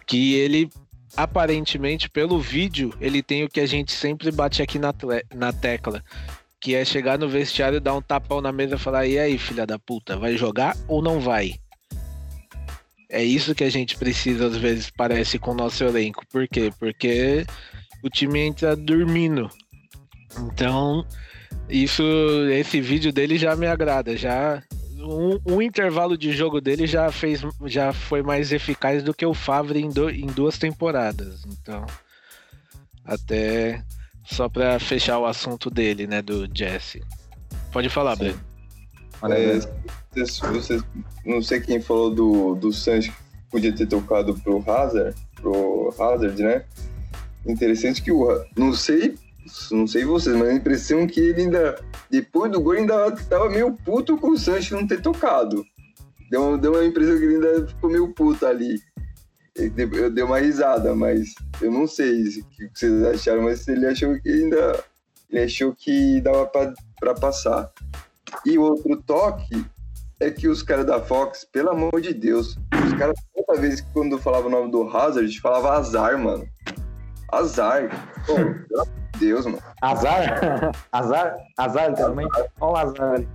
que 0.06 0.36
ele 0.36 0.70
aparentemente, 1.16 2.10
pelo 2.10 2.40
vídeo, 2.40 2.94
ele 3.00 3.22
tem 3.22 3.44
o 3.44 3.50
que 3.50 3.60
a 3.60 3.66
gente 3.66 3.92
sempre 3.92 4.32
bate 4.32 4.62
aqui 4.62 4.80
na, 4.80 4.94
na 5.34 5.52
tecla. 5.52 6.04
Que 6.62 6.76
é 6.76 6.84
chegar 6.84 7.18
no 7.18 7.30
vestiário, 7.30 7.80
dar 7.80 7.96
um 7.96 8.02
tapão 8.02 8.42
na 8.42 8.52
mesa 8.52 8.76
e 8.76 8.80
falar: 8.80 9.08
e 9.08 9.18
aí, 9.18 9.38
filha 9.38 9.66
da 9.66 9.80
puta, 9.80 10.18
vai 10.18 10.36
jogar 10.36 10.76
ou 10.88 11.02
não 11.02 11.20
vai? 11.20 11.56
É 13.10 13.24
isso 13.24 13.56
que 13.56 13.64
a 13.64 13.70
gente 13.72 13.98
precisa, 13.98 14.48
às 14.48 14.58
vezes, 14.58 14.92
parece, 14.92 15.40
com 15.40 15.52
o 15.52 15.56
nosso 15.56 15.84
elenco. 15.84 16.24
Por 16.30 16.48
quê? 16.48 16.72
Porque 16.78 17.46
o 18.04 18.10
time 18.10 18.40
entra 18.40 18.76
dormindo. 18.76 19.50
Então, 20.40 21.06
isso, 21.68 22.04
esse 22.52 22.80
vídeo 22.82 23.12
dele 23.12 23.38
já 23.38 23.56
me 23.56 23.68
agrada, 23.68 24.16
já 24.16 24.62
um, 24.98 25.40
um 25.46 25.62
intervalo 25.62 26.18
de 26.18 26.32
jogo 26.32 26.60
dele 26.60 26.86
já 26.86 27.12
fez, 27.12 27.42
já 27.66 27.94
foi 27.94 28.22
mais 28.22 28.52
eficaz 28.52 29.02
do 29.04 29.14
que 29.14 29.26
o 29.26 29.34
Favre 29.34 29.80
em, 29.80 29.90
do, 29.90 30.10
em 30.10 30.28
duas 30.28 30.58
temporadas. 30.58 31.44
Então, 31.46 31.86
até 33.06 33.84
só 34.24 34.48
para 34.48 34.80
fechar 34.80 35.18
o 35.20 35.26
assunto 35.26 35.70
dele, 35.70 36.06
né, 36.06 36.22
do 36.22 36.48
Jesse. 36.54 37.02
Pode 37.72 37.90
falar, 37.90 38.16
Sim. 38.16 38.20
Breno. 38.24 38.50
É, 39.24 39.60
vocês, 40.54 40.82
não 41.26 41.42
sei 41.42 41.60
quem 41.60 41.82
falou 41.82 42.14
do, 42.14 42.56
do 42.56 42.72
Sancho 42.72 43.12
que 43.12 43.18
podia 43.52 43.74
ter 43.74 43.86
tocado 43.86 44.34
pro 44.36 44.64
Hazard, 44.70 45.16
pro 45.36 45.94
Hazard, 46.00 46.42
né? 46.42 46.64
Interessante 47.46 48.02
que 48.02 48.12
o. 48.12 48.44
Não 48.58 48.74
sei, 48.74 49.16
não 49.72 49.88
sei 49.88 50.06
vocês, 50.06 50.36
mas 50.36 50.50
a 50.50 50.54
impressão 50.54 51.08
que 51.08 51.20
ele 51.20 51.44
ainda. 51.44 51.80
Depois 52.10 52.52
do 52.52 52.62
gol, 52.62 52.74
ainda 52.74 53.12
tava 53.12 53.50
meio 53.50 53.74
puto 53.74 54.18
com 54.18 54.32
o 54.32 54.38
Sancho 54.38 54.76
não 54.76 54.88
ter 54.88 55.02
tocado. 55.02 55.64
Deu, 56.30 56.58
deu 56.58 56.74
uma 56.74 56.86
impressão 56.86 57.18
que 57.18 57.24
ele 57.24 57.36
ainda 57.36 57.68
ficou 57.68 57.90
meio 57.90 58.08
puto 58.14 58.46
ali. 58.46 58.80
Eu 59.56 60.10
dei 60.10 60.24
uma 60.24 60.40
risada, 60.40 60.96
mas 60.96 61.34
eu 61.62 61.72
não 61.72 61.86
sei 61.86 62.24
o 62.24 62.44
que 62.50 62.70
vocês 62.74 63.04
acharam, 63.04 63.44
mas 63.44 63.68
ele 63.68 63.86
achou 63.86 64.20
que 64.20 64.30
ainda. 64.30 64.84
Ele 65.30 65.44
achou 65.44 65.76
que 65.76 66.22
dava 66.22 66.50
pra 67.00 67.14
passar. 67.14 67.72
E 68.46 68.58
outro 68.58 68.98
toque 69.06 69.66
é 70.20 70.30
que 70.30 70.48
os 70.48 70.62
caras 70.62 70.86
da 70.86 71.00
Fox, 71.00 71.46
pelo 71.52 71.70
amor 71.70 72.02
de 72.02 72.14
Deus, 72.14 72.58
os 72.86 72.94
caras, 72.98 73.16
toda 73.34 73.60
vez 73.60 73.82
que 73.82 73.92
quando 73.94 74.18
falava 74.18 74.48
o 74.48 74.52
nome 74.52 74.72
do 74.72 74.84
Hazard, 74.90 75.40
falava 75.40 75.72
azar, 75.72 76.18
mano. 76.18 76.48
Azar. 77.32 77.90
Pô, 78.26 78.36
pelo 78.68 78.82
amor 78.82 78.94
de 79.14 79.20
Deus, 79.20 79.46
mano. 79.46 79.60
Azar? 79.82 80.72
azar? 80.92 81.38
Azar, 81.58 81.90
literalmente? 81.90 82.32
Olha 82.60 82.72
o 82.72 82.76
azar. 82.76 83.26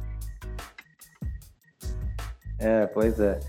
É, 2.58 2.86
pois 2.86 3.20
é. 3.20 3.40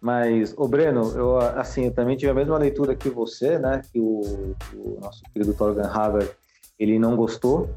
Mas, 0.00 0.54
ô 0.56 0.68
Breno, 0.68 1.10
eu, 1.16 1.38
assim, 1.38 1.86
eu 1.86 1.92
também 1.92 2.16
tive 2.16 2.30
a 2.30 2.34
mesma 2.34 2.58
leitura 2.58 2.94
que 2.94 3.08
você, 3.08 3.58
né? 3.58 3.82
Que 3.92 3.98
o, 3.98 4.54
o 4.74 4.98
nosso 5.00 5.22
querido 5.32 5.54
Torgan 5.54 5.88
Hazard, 5.88 6.30
ele 6.78 6.98
não 6.98 7.16
gostou. 7.16 7.70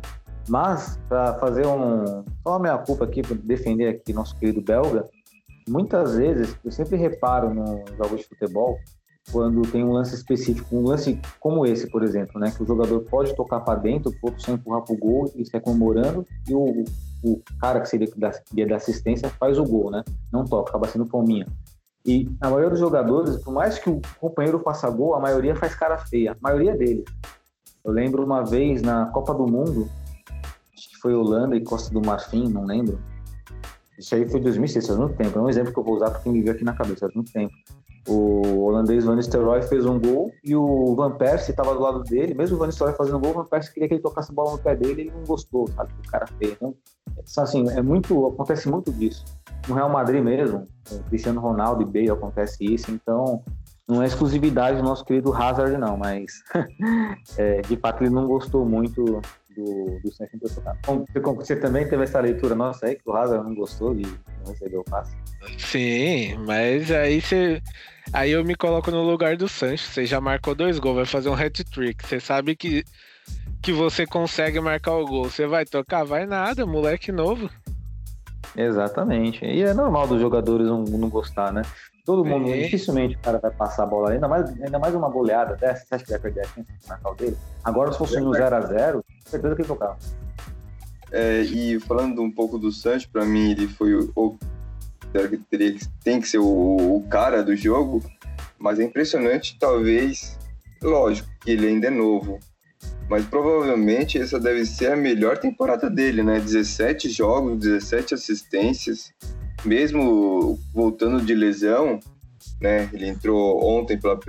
Mas, 0.47 0.99
para 1.07 1.35
fazer 1.35 1.65
um... 1.67 2.23
Só 2.43 2.55
a 2.55 2.59
minha 2.59 2.77
culpa 2.77 3.05
aqui, 3.05 3.21
para 3.21 3.35
defender 3.35 3.87
aqui 3.87 4.13
nosso 4.13 4.35
querido 4.35 4.61
belga, 4.61 5.07
muitas 5.67 6.15
vezes, 6.17 6.57
eu 6.63 6.71
sempre 6.71 6.97
reparo 6.97 7.53
nos 7.53 7.89
jogos 7.97 8.21
de 8.21 8.27
futebol, 8.27 8.77
quando 9.31 9.61
tem 9.63 9.83
um 9.83 9.91
lance 9.91 10.15
específico, 10.15 10.75
um 10.75 10.83
lance 10.83 11.19
como 11.39 11.65
esse, 11.65 11.87
por 11.89 12.03
exemplo, 12.03 12.39
né, 12.39 12.51
que 12.51 12.63
o 12.63 12.65
jogador 12.65 13.01
pode 13.01 13.35
tocar 13.35 13.59
para 13.61 13.79
dentro, 13.79 14.11
o 14.11 14.25
outro 14.25 14.41
só 14.41 14.51
empurrar 14.51 14.81
para 14.81 14.93
o 14.93 14.97
gol 14.97 15.31
e 15.35 15.45
sai 15.45 15.59
comemorando, 15.59 16.25
e 16.47 16.53
o, 16.53 16.83
o 17.23 17.41
cara 17.59 17.81
que 17.81 17.89
seria 17.89 18.07
da, 18.15 18.31
que 18.31 18.61
assistência 18.73 19.29
faz 19.29 19.57
o 19.57 19.63
gol, 19.63 19.91
né? 19.91 20.03
Não 20.31 20.45
toca, 20.45 20.69
acaba 20.69 20.87
sendo 20.87 21.05
palminha. 21.05 21.47
E 22.05 22.29
a 22.39 22.49
maioria 22.49 22.69
dos 22.69 22.79
jogadores, 22.79 23.37
por 23.37 23.53
mais 23.53 23.77
que 23.77 23.89
o 23.89 24.01
companheiro 24.19 24.59
faça 24.59 24.89
gol, 24.89 25.15
a 25.15 25.19
maioria 25.19 25.55
faz 25.55 25.75
cara 25.75 25.97
feia, 25.97 26.31
a 26.31 26.35
maioria 26.41 26.75
deles. 26.75 27.05
Eu 27.83 27.91
lembro 27.91 28.23
uma 28.23 28.43
vez 28.43 28.81
na 28.81 29.07
Copa 29.07 29.33
do 29.33 29.45
Mundo, 29.45 29.89
acho 30.73 30.89
que 30.89 30.97
foi 30.97 31.13
Holanda 31.13 31.55
e 31.55 31.63
Costa 31.63 31.93
do 31.93 32.01
Marfim, 32.05 32.47
não 32.47 32.65
lembro. 32.65 32.99
Isso 33.99 34.15
aí 34.15 34.27
foi 34.27 34.39
2006, 34.39 34.87
faz 34.87 34.97
muito 34.97 35.15
tempo. 35.15 35.37
É 35.37 35.41
um 35.41 35.49
exemplo 35.49 35.73
que 35.73 35.79
eu 35.79 35.83
vou 35.83 35.95
usar 35.95 36.09
porque 36.09 36.29
me 36.29 36.41
veio 36.41 36.55
aqui 36.55 36.63
na 36.63 36.73
cabeça, 36.73 37.01
faz 37.01 37.13
muito 37.13 37.31
tempo. 37.33 37.53
O 38.07 38.63
holandês 38.63 39.03
Van 39.03 39.17
Nistelrooy 39.17 39.61
fez 39.63 39.85
um 39.85 39.99
gol 39.99 40.31
e 40.43 40.55
o 40.55 40.95
Van 40.95 41.11
Persie 41.11 41.51
estava 41.51 41.73
do 41.75 41.81
lado 41.81 42.01
dele. 42.03 42.33
Mesmo 42.33 42.55
o 42.55 42.59
Van 42.59 42.67
Nistelrooy 42.67 42.95
fazendo 42.95 43.19
gol, 43.19 43.31
o 43.31 43.33
Van 43.33 43.45
Persie 43.45 43.73
queria 43.73 43.89
que 43.89 43.95
ele 43.95 44.01
tocasse 44.01 44.31
a 44.31 44.33
bola 44.33 44.53
no 44.53 44.57
pé 44.57 44.75
dele 44.75 45.01
e 45.01 45.05
ele 45.07 45.11
não 45.11 45.25
gostou, 45.25 45.67
sabe? 45.67 45.91
O 46.05 46.09
cara 46.09 46.25
fez. 46.25 46.53
Então, 46.53 46.73
assim, 47.37 47.69
é 47.69 47.81
muito, 47.81 48.25
acontece 48.27 48.69
muito 48.69 48.91
disso. 48.91 49.25
No 49.67 49.75
Real 49.75 49.89
Madrid 49.89 50.23
mesmo, 50.23 50.65
Cristiano 51.09 51.41
Ronaldo 51.41 51.83
e 51.83 51.85
Bale 51.85 52.11
acontece 52.11 52.63
isso. 52.63 52.89
Então, 52.89 53.43
não 53.85 54.01
é 54.01 54.05
exclusividade 54.05 54.77
do 54.77 54.83
nosso 54.83 55.03
querido 55.03 55.33
Hazard, 55.33 55.77
não. 55.77 55.97
Mas, 55.97 56.41
é, 57.37 57.61
de 57.61 57.75
fato, 57.75 58.03
ele 58.03 58.11
não 58.11 58.27
gostou 58.27 58.65
muito 58.65 59.21
do, 59.59 59.99
do 59.99 60.11
Sancho. 60.11 60.31
Bom, 60.85 61.05
Você, 61.05 61.19
você 61.19 61.55
também 61.55 61.87
teve 61.87 62.03
essa 62.03 62.19
leitura 62.19 62.55
nossa 62.55 62.87
aí, 62.87 62.95
que 62.95 63.07
o 63.07 63.13
Hazard 63.13 63.43
não 63.47 63.55
gostou 63.55 63.93
e 63.95 64.01
não 64.03 64.51
recebeu 64.51 64.81
o 64.81 64.83
passe? 64.83 65.15
Sim, 65.57 66.37
mas 66.45 66.91
aí 66.91 67.21
você. 67.21 67.61
Aí 68.11 68.31
eu 68.31 68.43
me 68.43 68.55
coloco 68.55 68.89
no 68.89 69.03
lugar 69.03 69.37
do 69.37 69.47
Sancho. 69.47 69.85
Você 69.85 70.05
já 70.05 70.19
marcou 70.19 70.55
dois 70.55 70.79
gols, 70.79 70.95
vai 70.95 71.05
fazer 71.05 71.29
um 71.29 71.33
hat-trick. 71.33 72.05
Você 72.05 72.19
sabe 72.19 72.55
que, 72.55 72.83
que 73.61 73.71
você 73.71 74.05
consegue 74.05 74.59
marcar 74.59 74.93
o 74.93 75.05
gol. 75.05 75.25
Você 75.25 75.45
vai 75.45 75.65
tocar? 75.65 76.03
Vai 76.03 76.25
nada, 76.25 76.65
moleque 76.65 77.11
novo. 77.11 77.49
Exatamente. 78.55 79.45
E 79.45 79.61
é 79.61 79.73
normal 79.73 80.07
dos 80.07 80.19
jogadores 80.19 80.67
não, 80.67 80.83
não 80.83 81.09
gostar, 81.09 81.53
né? 81.53 81.61
Todo 82.09 82.25
mundo, 82.25 82.51
dificilmente 82.51 83.15
o 83.15 83.19
cara 83.19 83.37
vai 83.37 83.51
passar 83.51 83.83
a 83.83 83.85
bola, 83.85 84.09
ainda 84.09 84.27
mais, 84.27 84.49
ainda 84.59 84.79
mais 84.79 84.95
uma 84.95 85.07
goleada 85.09 85.55
dessa, 85.55 85.85
você 85.85 85.93
acha 85.93 86.03
que 86.05 86.09
vai 86.09 86.19
perder 86.19 86.41
a 86.41 86.43
chance 86.45 86.67
o 87.05 87.13
dele? 87.13 87.37
Agora, 87.63 87.91
se 87.91 87.99
fosse 87.99 88.19
no 88.19 88.31
0x0, 88.31 89.03
certeza 89.27 89.55
que 89.55 89.61
ele 89.61 89.67
tocava. 89.67 89.95
É, 91.11 91.41
e 91.41 91.79
falando 91.79 92.23
um 92.23 92.31
pouco 92.31 92.57
do 92.57 92.71
Sancho, 92.71 93.07
pra 93.11 93.23
mim 93.25 93.51
ele 93.51 93.67
foi 93.67 93.93
o, 93.93 94.11
o 94.15 94.35
que 95.11 95.37
teria 95.51 95.77
tem 96.03 96.19
que 96.19 96.27
ser 96.27 96.39
o, 96.39 96.47
o 96.47 97.05
cara 97.11 97.43
do 97.43 97.55
jogo, 97.55 98.01
mas 98.57 98.79
é 98.79 98.85
impressionante, 98.85 99.55
talvez, 99.59 100.35
lógico 100.81 101.29
que 101.41 101.51
ele 101.51 101.67
ainda 101.67 101.89
é 101.89 101.91
novo, 101.91 102.39
mas 103.07 103.23
provavelmente 103.23 104.17
essa 104.17 104.39
deve 104.39 104.65
ser 104.65 104.93
a 104.93 104.97
melhor 104.97 105.37
temporada 105.37 105.91
dele, 105.91 106.23
né? 106.23 106.39
17 106.39 107.07
jogos, 107.07 107.59
17 107.59 108.15
assistências, 108.15 109.13
mesmo 109.65 110.59
voltando 110.73 111.21
de 111.21 111.33
lesão, 111.33 111.99
né? 112.61 112.89
Ele 112.93 113.07
entrou 113.07 113.63
ontem 113.63 113.97
pela 113.97 114.19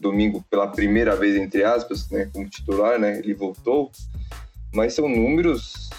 domingo 0.00 0.44
pela 0.50 0.66
primeira 0.66 1.14
vez 1.14 1.36
entre 1.36 1.64
aspas, 1.64 2.10
né? 2.10 2.28
Como 2.32 2.48
titular, 2.48 2.98
né? 2.98 3.18
Ele 3.18 3.34
voltou, 3.34 3.90
mas 4.74 4.94
são 4.94 5.08
números 5.08 5.90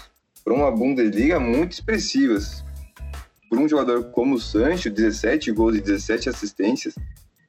para 0.44 0.52
uma 0.52 0.70
Bundesliga 0.70 1.40
muito 1.40 1.72
expressivas. 1.72 2.64
Por 3.48 3.58
um 3.58 3.68
jogador 3.68 4.10
como 4.10 4.34
o 4.34 4.40
Sancho, 4.40 4.90
17 4.90 5.50
gols 5.52 5.76
e 5.76 5.80
17 5.80 6.28
assistências, 6.28 6.94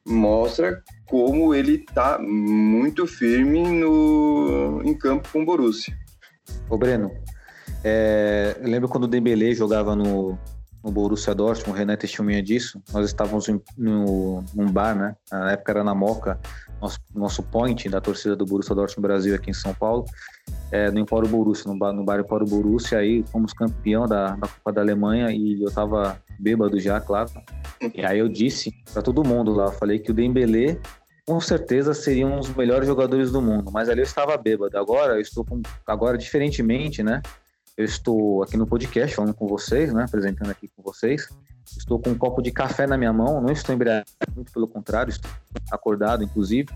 mostra 0.05 0.83
como 1.07 1.53
ele 1.53 1.79
tá 1.79 2.19
muito 2.19 3.07
firme 3.07 3.63
no, 3.63 4.81
em 4.83 4.93
campo 4.93 5.27
com 5.31 5.41
o 5.41 5.45
Borussia. 5.45 5.97
Ô, 6.69 6.77
Breno, 6.77 7.11
é, 7.83 8.55
eu 8.61 8.69
lembro 8.69 8.87
quando 8.87 9.05
o 9.05 9.07
Dembele 9.07 9.53
jogava 9.55 9.95
no, 9.95 10.37
no 10.85 10.91
Borussia 10.91 11.33
Dortmund, 11.33 11.71
o 11.71 11.73
Renan 11.73 11.97
testemunha 11.97 12.43
disso, 12.43 12.79
nós 12.93 13.07
estávamos 13.07 13.49
em, 13.49 13.59
no, 13.75 14.43
num 14.53 14.71
bar, 14.71 14.95
né? 14.95 15.15
Na 15.31 15.53
época 15.53 15.71
era 15.71 15.83
na 15.83 15.95
Moca, 15.95 16.39
nosso, 16.79 16.99
nosso 17.13 17.41
point 17.41 17.89
da 17.89 17.99
torcida 17.99 18.35
do 18.35 18.45
Borussia 18.45 18.75
Dortmund 18.75 19.01
Brasil 19.01 19.33
aqui 19.33 19.49
em 19.49 19.53
São 19.53 19.73
Paulo, 19.73 20.05
é, 20.71 20.91
no 20.91 20.99
Empório 20.99 21.27
Borussia, 21.27 21.71
no 21.71 21.77
bar, 21.77 21.91
no 21.91 22.05
bar 22.05 22.23
Borussia, 22.23 22.99
aí 22.99 23.23
fomos 23.31 23.51
campeão 23.51 24.05
da, 24.05 24.35
da 24.35 24.47
Copa 24.47 24.71
da 24.71 24.81
Alemanha 24.81 25.31
e 25.31 25.59
eu 25.63 25.71
tava 25.71 26.21
bêbado 26.39 26.79
já, 26.79 27.01
claro. 27.01 27.31
E 27.93 28.05
aí 28.05 28.19
eu 28.19 28.29
disse 28.29 28.71
para 28.93 29.01
todo 29.01 29.23
mundo 29.23 29.53
lá, 29.53 29.71
falei 29.71 29.97
que 29.97 30.11
o 30.11 30.13
Dembele 30.13 30.79
com 31.27 31.41
certeza 31.41 31.95
seria 31.95 32.27
um 32.27 32.39
dos 32.39 32.53
melhores 32.55 32.87
jogadores 32.87 33.31
do 33.31 33.41
mundo, 33.41 33.71
mas 33.71 33.89
ali 33.89 34.01
eu 34.01 34.05
estava 34.05 34.37
bêbado. 34.37 34.77
Agora 34.77 35.15
eu 35.15 35.21
estou 35.21 35.43
com, 35.43 35.63
agora 35.87 36.15
diferentemente, 36.15 37.01
né? 37.01 37.23
Eu 37.77 37.83
estou 37.83 38.41
aqui 38.41 38.55
no 38.55 38.65
podcast 38.65 39.13
falando 39.13 39.33
com 39.33 39.47
vocês, 39.47 39.93
né? 39.93 40.05
Apresentando 40.05 40.49
aqui 40.49 40.69
com 40.69 40.81
vocês. 40.81 41.27
Estou 41.65 41.99
com 41.99 42.11
um 42.11 42.17
copo 42.17 42.41
de 42.41 42.49
café 42.49 42.87
na 42.87 42.97
minha 42.97 43.11
mão, 43.11 43.41
não 43.41 43.51
estou 43.51 43.75
embriagado, 43.75 44.09
muito 44.33 44.51
pelo 44.51 44.67
contrário, 44.67 45.09
estou 45.09 45.29
acordado, 45.69 46.23
inclusive. 46.23 46.69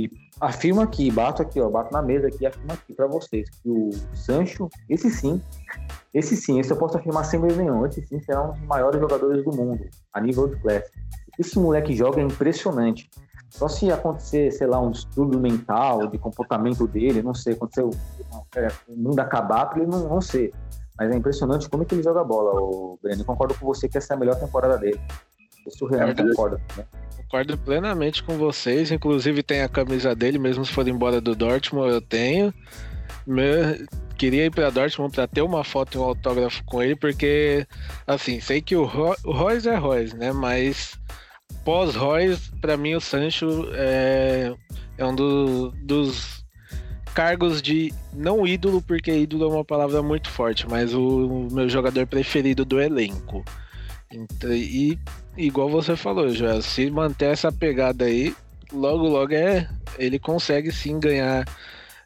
E 0.00 0.10
afirmo 0.40 0.80
aqui, 0.80 1.10
bato 1.10 1.42
aqui, 1.42 1.60
ó, 1.60 1.68
bato 1.68 1.92
na 1.92 2.00
mesa 2.00 2.28
aqui, 2.28 2.46
afirmo 2.46 2.72
aqui 2.72 2.94
para 2.94 3.06
vocês 3.06 3.50
que 3.50 3.68
o 3.68 3.90
Sancho, 4.14 4.68
esse 4.88 5.10
sim, 5.10 5.42
esse 6.14 6.36
sim, 6.36 6.58
esse 6.58 6.70
eu 6.70 6.76
posso 6.76 6.96
afirmar 6.96 7.24
sem 7.24 7.38
medo 7.38 7.56
nenhum, 7.56 7.84
esse 7.84 8.06
sim 8.06 8.18
será 8.20 8.48
um 8.48 8.52
dos 8.52 8.62
maiores 8.62 8.98
jogadores 8.98 9.44
do 9.44 9.54
mundo, 9.54 9.84
a 10.12 10.20
nível 10.20 10.48
de 10.48 10.56
classe. 10.56 10.90
Esse 11.38 11.58
moleque 11.58 11.94
joga 11.94 12.20
é 12.20 12.24
impressionante. 12.24 13.10
Só 13.50 13.68
se 13.68 13.90
acontecer, 13.90 14.50
sei 14.52 14.66
lá, 14.66 14.80
um 14.80 14.90
distúrbio 14.90 15.38
mental, 15.38 16.06
de 16.06 16.16
comportamento 16.16 16.86
dele, 16.86 17.22
não 17.22 17.34
sei, 17.34 17.54
aconteceu, 17.54 17.90
é, 18.56 18.68
o 18.88 18.96
mundo 18.96 19.18
acabar 19.20 19.66
para 19.66 19.80
ele 19.82 19.90
não, 19.90 20.08
não 20.08 20.20
ser. 20.20 20.52
Mas 20.96 21.10
é 21.10 21.16
impressionante 21.16 21.68
como 21.68 21.82
é 21.82 21.86
que 21.86 21.94
ele 21.94 22.02
joga 22.02 22.22
bola, 22.22 22.52
o 22.60 22.98
Breno. 23.02 23.24
Concordo 23.24 23.54
com 23.54 23.66
você 23.66 23.88
que 23.88 23.98
essa 23.98 24.14
é 24.14 24.16
a 24.16 24.20
melhor 24.20 24.38
temporada 24.38 24.78
dele. 24.78 25.00
O 25.80 25.88
concorda. 26.28 26.60
Né? 26.76 26.84
Concordo 27.16 27.58
plenamente 27.58 28.22
com 28.22 28.36
vocês. 28.36 28.90
Inclusive 28.90 29.42
tem 29.42 29.62
a 29.62 29.68
camisa 29.68 30.14
dele, 30.14 30.38
mesmo 30.38 30.64
se 30.64 30.72
for 30.72 30.86
embora 30.88 31.20
do 31.20 31.34
Dortmund, 31.34 31.90
eu 31.92 32.00
tenho. 32.00 32.52
Me- 33.26 33.86
Queria 34.16 34.44
ir 34.44 34.50
pra 34.50 34.68
Dortmund 34.68 35.14
pra 35.14 35.26
ter 35.26 35.40
uma 35.40 35.64
foto 35.64 35.96
e 35.96 35.98
um 35.98 36.02
autógrafo 36.04 36.62
com 36.66 36.82
ele, 36.82 36.94
porque, 36.94 37.66
assim, 38.06 38.38
sei 38.38 38.60
que 38.60 38.76
o, 38.76 38.84
Ro... 38.84 39.14
o 39.24 39.32
Royce 39.32 39.66
é 39.66 39.76
Royce, 39.76 40.14
né? 40.14 40.30
Mas 40.30 40.98
pós-Royce, 41.64 42.50
pra 42.60 42.76
mim, 42.76 42.94
o 42.94 43.00
Sancho 43.00 43.66
é, 43.72 44.52
é 44.98 45.06
um 45.06 45.14
do- 45.14 45.70
dos 45.84 46.44
cargos 47.14 47.62
de 47.62 47.92
não 48.12 48.46
ídolo, 48.46 48.82
porque 48.82 49.10
ídolo 49.10 49.44
é 49.44 49.48
uma 49.48 49.64
palavra 49.64 50.02
muito 50.02 50.28
forte, 50.28 50.68
mas 50.68 50.92
o 50.94 51.48
meu 51.50 51.68
jogador 51.68 52.06
preferido 52.06 52.62
do 52.64 52.78
elenco. 52.80 53.42
Então, 54.12 54.52
e 54.52 54.98
igual 55.36 55.68
você 55.68 55.96
falou, 55.96 56.28
Joel, 56.30 56.62
se 56.62 56.90
manter 56.90 57.26
essa 57.26 57.50
pegada 57.50 58.04
aí, 58.04 58.34
logo 58.72 59.06
logo 59.06 59.34
é 59.34 59.68
ele 59.98 60.18
consegue 60.18 60.72
sim 60.72 60.98
ganhar 60.98 61.44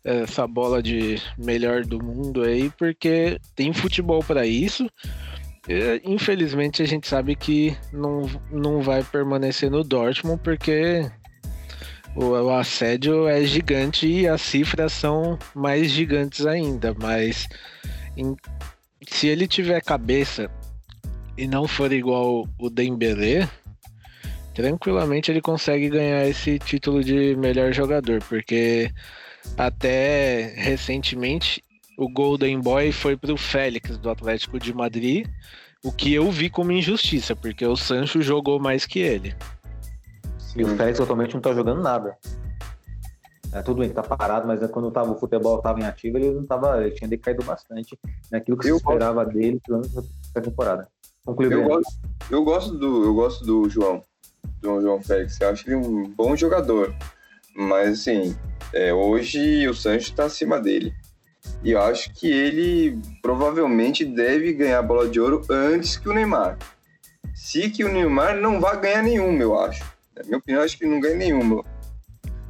essa 0.05 0.47
bola 0.47 0.83
de 0.83 1.20
melhor 1.39 1.85
do 1.85 2.03
mundo 2.03 2.43
aí, 2.43 2.70
porque 2.79 3.41
tem 3.57 3.72
futebol 3.72 4.22
para 4.22 4.47
isso. 4.47 4.89
E, 5.66 6.03
infelizmente 6.05 6.83
a 6.83 6.87
gente 6.87 7.09
sabe 7.09 7.35
que 7.35 7.77
não, 7.93 8.29
não 8.51 8.83
vai 8.83 9.03
permanecer 9.03 9.70
no 9.70 9.83
Dortmund 9.83 10.41
porque 10.43 11.11
o, 12.14 12.27
o 12.27 12.51
assédio 12.51 13.27
é 13.27 13.43
gigante 13.45 14.07
e 14.07 14.29
as 14.29 14.43
cifras 14.43 14.93
são 14.93 15.39
mais 15.55 15.91
gigantes 15.91 16.45
ainda, 16.45 16.95
mas 17.01 17.49
em, 18.14 18.37
se 19.09 19.27
ele 19.27 19.49
tiver 19.49 19.81
cabeça 19.83 20.51
e 21.37 21.47
não 21.47 21.66
for 21.66 21.93
igual 21.93 22.47
o 22.59 22.70
Dembélé, 22.70 23.49
tranquilamente 24.55 25.30
ele 25.30 25.41
consegue 25.41 25.89
ganhar 25.89 26.26
esse 26.26 26.59
título 26.59 27.03
de 27.03 27.37
melhor 27.37 27.72
jogador, 27.72 28.22
porque 28.28 28.91
até 29.57 30.55
recentemente 30.57 31.62
o 31.99 32.09
Golden 32.09 32.61
Boy 32.61 32.93
foi 32.93 33.16
para 33.16 33.32
o 33.32 33.37
Félix 33.37 33.99
do 33.99 34.11
Atlético 34.11 34.59
de 34.59 34.72
Madrid, 34.72 35.26
o 35.82 35.93
que 35.93 36.14
eu 36.14 36.30
vi 36.30 36.49
como 36.49 36.72
injustiça, 36.72 37.37
porque 37.37 37.66
o 37.66 37.76
Sancho 37.76 38.22
jogou 38.22 38.59
mais 38.59 38.87
que 38.87 38.99
ele. 38.99 39.35
E 40.57 40.62
o 40.62 40.76
Félix 40.76 41.01
atualmente 41.01 41.35
não 41.35 41.41
tá 41.41 41.53
jogando 41.53 41.82
nada. 41.82 42.16
É, 43.53 43.62
tudo 43.62 43.80
bem, 43.80 43.91
tá 43.91 44.03
parado, 44.03 44.49
mas 44.49 44.64
quando 44.70 44.91
tava, 44.91 45.12
o 45.12 45.18
futebol 45.18 45.59
estava 45.59 45.78
em 45.78 45.85
ativo, 45.85 46.18
ele 46.18 46.32
não 46.32 46.45
tava, 46.45 46.82
ele 46.82 46.91
tinha 46.93 47.07
decaído 47.07 47.45
bastante 47.45 47.97
naquilo 48.30 48.57
que 48.57 48.68
eu 48.68 48.78
se 48.78 48.82
esperava 48.82 49.24
gosto. 49.24 49.39
dele 49.39 49.61
para 50.32 50.43
temporada. 50.43 50.89
Eu 51.27 51.64
gosto, 51.64 52.01
eu 52.31 52.45
gosto 52.45 52.75
do 52.77 53.05
eu 53.05 53.14
gosto 53.14 53.45
do 53.47 53.68
João, 53.70 54.03
do 54.61 54.81
João 54.81 55.03
Félix. 55.03 55.41
Eu 55.41 55.51
acho 55.51 55.68
ele 55.68 55.77
um 55.77 56.05
bom 56.11 56.37
jogador, 56.37 56.95
mas 57.57 58.01
assim, 58.01 58.37
é, 58.72 58.93
hoje 58.93 59.66
o 59.66 59.75
Sancho 59.75 60.11
está 60.11 60.25
acima 60.25 60.61
dele. 60.61 60.95
E 61.62 61.72
eu 61.72 61.81
acho 61.81 62.12
que 62.12 62.31
ele 62.31 63.01
provavelmente 63.22 64.05
deve 64.05 64.53
ganhar 64.53 64.81
a 64.81 64.83
bola 64.83 65.09
de 65.09 65.18
ouro 65.18 65.43
antes 65.49 65.97
que 65.97 66.09
o 66.09 66.12
Neymar. 66.12 66.59
Se 67.35 67.70
que 67.70 67.85
o 67.85 67.93
Neymar 67.93 68.37
não 68.37 68.61
vai 68.61 68.79
ganhar 68.79 69.03
nenhuma, 69.03 69.43
eu 69.43 69.59
acho. 69.59 69.83
Na 70.14 70.22
minha 70.25 70.39
opinião, 70.39 70.62
acho 70.62 70.77
que 70.77 70.87
não 70.87 71.01
ganha 71.01 71.16
nenhuma. 71.16 71.64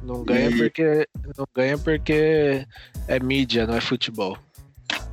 Não 0.03 0.23
ganha 0.23 0.49
e... 0.49 0.57
porque 0.57 1.07
não 1.37 1.47
ganha 1.55 1.77
porque 1.77 2.65
é 3.07 3.19
mídia, 3.19 3.65
não 3.65 3.75
é 3.75 3.81
futebol. 3.81 4.37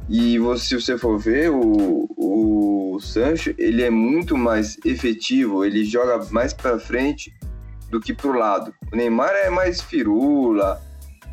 E 0.08 0.38
você, 0.38 0.66
se 0.66 0.74
você 0.74 0.98
for 0.98 1.18
ver, 1.18 1.50
o, 1.50 2.01
o 2.24 3.00
Sancho, 3.00 3.54
ele 3.58 3.82
é 3.82 3.90
muito 3.90 4.36
mais 4.36 4.76
efetivo, 4.84 5.64
ele 5.64 5.84
joga 5.84 6.24
mais 6.30 6.52
para 6.52 6.78
frente 6.78 7.34
do 7.90 8.00
que 8.00 8.14
pro 8.14 8.32
lado. 8.32 8.72
O 8.92 8.96
Neymar 8.96 9.32
é 9.34 9.50
mais 9.50 9.80
firula, 9.80 10.80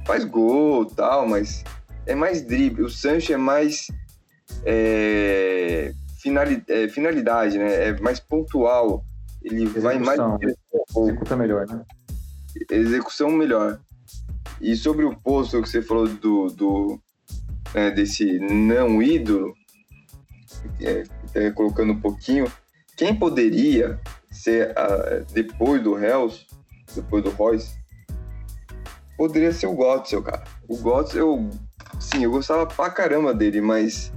faz 0.06 0.26
gol 0.26 0.86
tal, 0.86 1.28
mas 1.28 1.64
é 2.06 2.16
mais 2.16 2.42
drible. 2.42 2.84
O 2.84 2.90
Sancho 2.90 3.34
é 3.34 3.38
mais 3.38 3.88
é, 4.66 5.94
finalidade, 6.22 6.72
é, 6.72 6.90
finalidade, 6.90 7.58
né? 7.58 7.90
É 7.90 8.00
mais 8.00 8.20
pontual. 8.20 9.06
Ele 9.44 9.64
Execução. 9.64 9.82
vai 9.82 10.00
mais. 10.00 10.20
Executa 10.98 11.36
melhor, 11.36 11.68
né? 11.68 11.84
Execução 12.70 13.30
melhor. 13.30 13.80
E 14.60 14.76
sobre 14.76 15.06
o 15.06 15.16
posto 15.16 15.62
que 15.62 15.70
você 15.70 15.82
falou 15.82 16.08
do, 16.08 16.48
do 16.48 17.00
né, 17.74 17.92
desse 17.92 18.40
não 18.40 19.02
ídolo, 19.02 19.54
é, 20.82 21.04
é, 21.36 21.52
colocando 21.52 21.94
um 21.94 22.00
pouquinho, 22.00 22.52
quem 22.96 23.16
poderia 23.16 24.00
ser 24.30 24.78
a, 24.78 25.24
depois 25.32 25.82
do 25.82 25.98
Hells, 25.98 26.46
depois 26.96 27.24
do 27.24 27.30
Royce, 27.30 27.78
poderia 29.18 29.52
ser 29.52 29.68
o 29.68 29.74
Gottsel, 29.74 30.22
cara. 30.22 30.44
O 30.68 30.78
Gottsel, 30.78 31.20
eu, 31.20 31.50
sim, 32.00 32.24
eu 32.24 32.32
gostava 32.32 32.66
pra 32.66 32.90
caramba 32.90 33.34
dele, 33.34 33.62
mas 33.62 34.12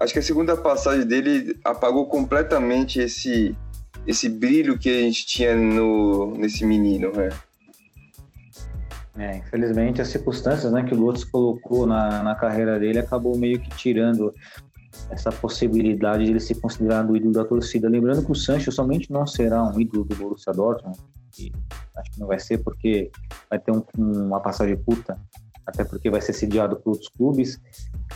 acho 0.00 0.12
que 0.12 0.18
a 0.18 0.22
segunda 0.22 0.56
passagem 0.56 1.06
dele 1.06 1.58
apagou 1.64 2.06
completamente 2.06 3.00
esse 3.00 3.56
esse 4.06 4.28
brilho 4.28 4.78
que 4.78 4.88
a 4.88 5.00
gente 5.02 5.26
tinha 5.26 5.54
no, 5.54 6.34
nesse 6.36 6.64
menino, 6.64 7.12
né? 7.12 7.28
É, 9.18 9.36
infelizmente 9.36 10.00
as 10.00 10.08
circunstâncias 10.08 10.72
né, 10.72 10.82
que 10.82 10.94
o 10.94 10.96
Lutz 10.96 11.24
colocou 11.24 11.86
na, 11.86 12.22
na 12.22 12.34
carreira 12.34 12.78
dele 12.78 12.98
acabou 12.98 13.36
meio 13.36 13.60
que 13.60 13.68
tirando 13.70 14.32
essa 15.10 15.30
possibilidade 15.30 16.24
de 16.24 16.30
ele 16.30 16.40
ser 16.40 16.60
considerado 16.60 17.10
o 17.10 17.16
ídolo 17.16 17.32
da 17.32 17.44
torcida. 17.44 17.88
Lembrando 17.88 18.24
que 18.24 18.32
o 18.32 18.34
Sancho 18.34 18.70
somente 18.70 19.10
não 19.10 19.26
será 19.26 19.62
um 19.64 19.80
ídolo 19.80 20.04
do 20.04 20.16
Borussia 20.16 20.52
Dortmund, 20.52 20.98
acho 21.96 22.10
que 22.12 22.20
não 22.20 22.26
vai 22.26 22.38
ser 22.38 22.58
porque 22.58 23.10
vai 23.48 23.58
ter 23.58 23.72
um, 23.72 23.82
uma 23.96 24.40
passagem 24.40 24.76
curta, 24.76 25.18
até 25.66 25.84
porque 25.84 26.10
vai 26.10 26.20
ser 26.20 26.32
sediado 26.32 26.76
por 26.76 26.90
outros 26.90 27.08
clubes 27.10 27.60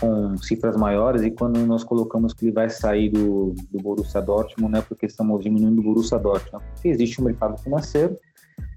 com 0.01 0.37
cifras 0.39 0.77
maiores 0.77 1.23
e 1.23 1.31
quando 1.31 1.59
nós 1.67 1.85
colocamos 1.85 2.35
que 2.35 2.47
ele 2.47 2.53
vai 2.53 2.69
sair 2.69 3.11
do, 3.11 3.55
do 3.71 3.79
Borussia 3.79 4.21
Dortmund, 4.21 4.73
não 4.73 4.79
é 4.81 4.83
porque 4.83 5.07
estamos 5.07 5.43
diminuindo 5.43 5.81
o 5.81 5.85
Borussia 5.85 6.19
Dortmund, 6.19 6.65
porque 6.73 6.89
existe 6.89 7.21
um 7.21 7.25
mercado 7.25 7.57
financeiro 7.59 8.19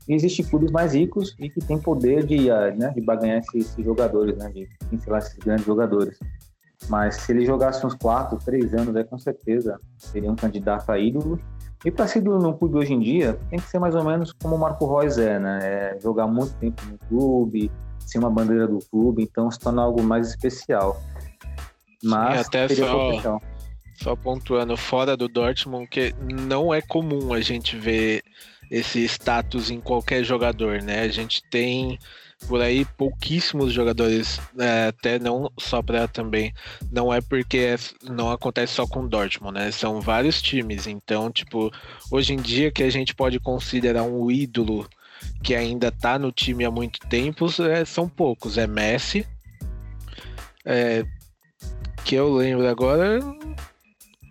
e 0.07 0.13
existem 0.13 0.45
clubes 0.45 0.71
mais 0.71 0.93
ricos 0.93 1.35
e 1.39 1.49
que 1.49 1.59
têm 1.59 1.79
poder 1.79 2.25
de, 2.25 2.49
ah, 2.49 2.71
né, 2.71 2.91
de 2.91 3.01
baganhar 3.01 3.39
esses, 3.39 3.65
esses 3.65 3.83
jogadores, 3.83 4.37
né, 4.37 4.49
de 4.49 4.67
pincelar 4.89 5.19
esses 5.19 5.37
grandes 5.37 5.65
jogadores. 5.65 6.17
Mas 6.89 7.15
se 7.15 7.31
ele 7.31 7.45
jogasse 7.45 7.85
uns 7.85 7.95
4, 7.95 8.37
3 8.43 8.73
anos, 8.73 8.95
aí 8.95 9.03
com 9.03 9.17
certeza 9.17 9.79
seria 9.97 10.31
um 10.31 10.35
candidato 10.35 10.91
a 10.91 10.99
ídolo. 10.99 11.39
E 11.83 11.91
para 11.91 12.07
ser 12.07 12.19
ídolo 12.19 12.39
no 12.39 12.57
clube 12.57 12.77
hoje 12.77 12.93
em 12.93 12.99
dia, 12.99 13.39
tem 13.49 13.59
que 13.59 13.67
ser 13.67 13.79
mais 13.79 13.95
ou 13.95 14.03
menos 14.03 14.33
como 14.33 14.55
o 14.55 14.59
Marco 14.59 14.85
Reus 14.87 15.17
é, 15.17 15.39
né? 15.39 15.59
É 15.61 15.99
jogar 15.99 16.27
muito 16.27 16.53
tempo 16.55 16.81
no 16.85 16.97
clube, 17.09 17.71
ser 17.99 18.19
uma 18.19 18.29
bandeira 18.29 18.67
do 18.67 18.79
clube, 18.89 19.23
então 19.23 19.51
se 19.51 19.59
torna 19.59 19.81
algo 19.81 20.01
mais 20.01 20.29
especial. 20.29 21.01
Mas 22.03 22.33
Sim, 22.33 22.45
até 22.45 22.67
só, 22.69 23.39
só 23.95 24.15
pontuando, 24.15 24.77
fora 24.77 25.17
do 25.17 25.27
Dortmund, 25.27 25.87
que 25.87 26.13
não 26.21 26.73
é 26.73 26.81
comum 26.81 27.33
a 27.33 27.41
gente 27.41 27.75
ver 27.75 28.23
esse 28.69 29.03
status 29.05 29.69
em 29.69 29.79
qualquer 29.79 30.23
jogador, 30.23 30.81
né? 30.81 31.01
A 31.01 31.07
gente 31.07 31.41
tem 31.49 31.97
por 32.45 32.61
aí 32.61 32.85
pouquíssimos 32.97 33.73
jogadores, 33.73 34.39
é, 34.59 34.87
até 34.87 35.17
não 35.17 35.51
só 35.57 35.81
para 35.81 36.07
também, 36.07 36.53
não 36.91 37.13
é 37.13 37.19
porque 37.19 37.57
é, 37.57 37.77
não 38.03 38.31
acontece 38.31 38.73
só 38.73 38.85
com 38.85 39.01
o 39.01 39.09
Dortmund, 39.09 39.57
né? 39.57 39.71
São 39.71 39.99
vários 39.99 40.41
times, 40.41 40.87
então, 40.87 41.31
tipo, 41.31 41.71
hoje 42.11 42.33
em 42.33 42.37
dia 42.37 42.71
que 42.71 42.83
a 42.83 42.89
gente 42.89 43.15
pode 43.15 43.39
considerar 43.39 44.03
um 44.03 44.29
ídolo 44.29 44.87
que 45.43 45.55
ainda 45.55 45.91
tá 45.91 46.19
no 46.19 46.31
time 46.31 46.63
há 46.63 46.71
muito 46.71 46.99
tempo, 47.07 47.47
é, 47.63 47.83
são 47.83 48.07
poucos. 48.07 48.57
É 48.57 48.67
Messi, 48.67 49.25
é, 50.63 51.03
que 52.05 52.15
eu 52.15 52.33
lembro 52.33 52.67
agora, 52.67 53.19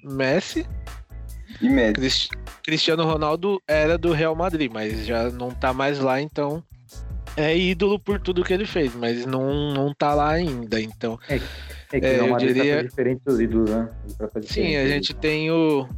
Messi, 0.05 0.67
e 1.61 1.69
Messi. 1.69 2.29
Cristiano 2.63 3.05
Ronaldo 3.05 3.61
era 3.67 3.97
do 3.97 4.13
Real 4.13 4.35
Madrid, 4.35 4.71
mas 4.73 5.07
já 5.07 5.31
não 5.31 5.51
tá 5.51 5.73
mais 5.73 5.99
lá, 5.99 6.21
então 6.21 6.63
é 7.37 7.57
ídolo 7.57 7.99
por 7.99 8.21
tudo 8.21 8.45
que 8.45 8.53
ele 8.53 8.67
fez, 8.67 8.95
mas 8.95 9.27
não, 9.27 9.73
não 9.73 9.95
tá 9.95 10.15
lá 10.15 10.31
ainda, 10.31 10.81
então... 10.81 11.19
É, 11.29 11.37
é 11.93 12.01
que 12.01 12.07
é, 12.07 12.21
eu 12.21 12.37
diria... 12.37 12.77
Tá 12.77 12.83
diferente 12.83 13.23
dos 13.25 13.41
ídolos, 13.41 13.71
né? 13.71 13.89
Sim, 14.43 14.77
a 14.77 14.87
gente 14.89 15.15
tem 15.15 15.51
o 15.51 15.89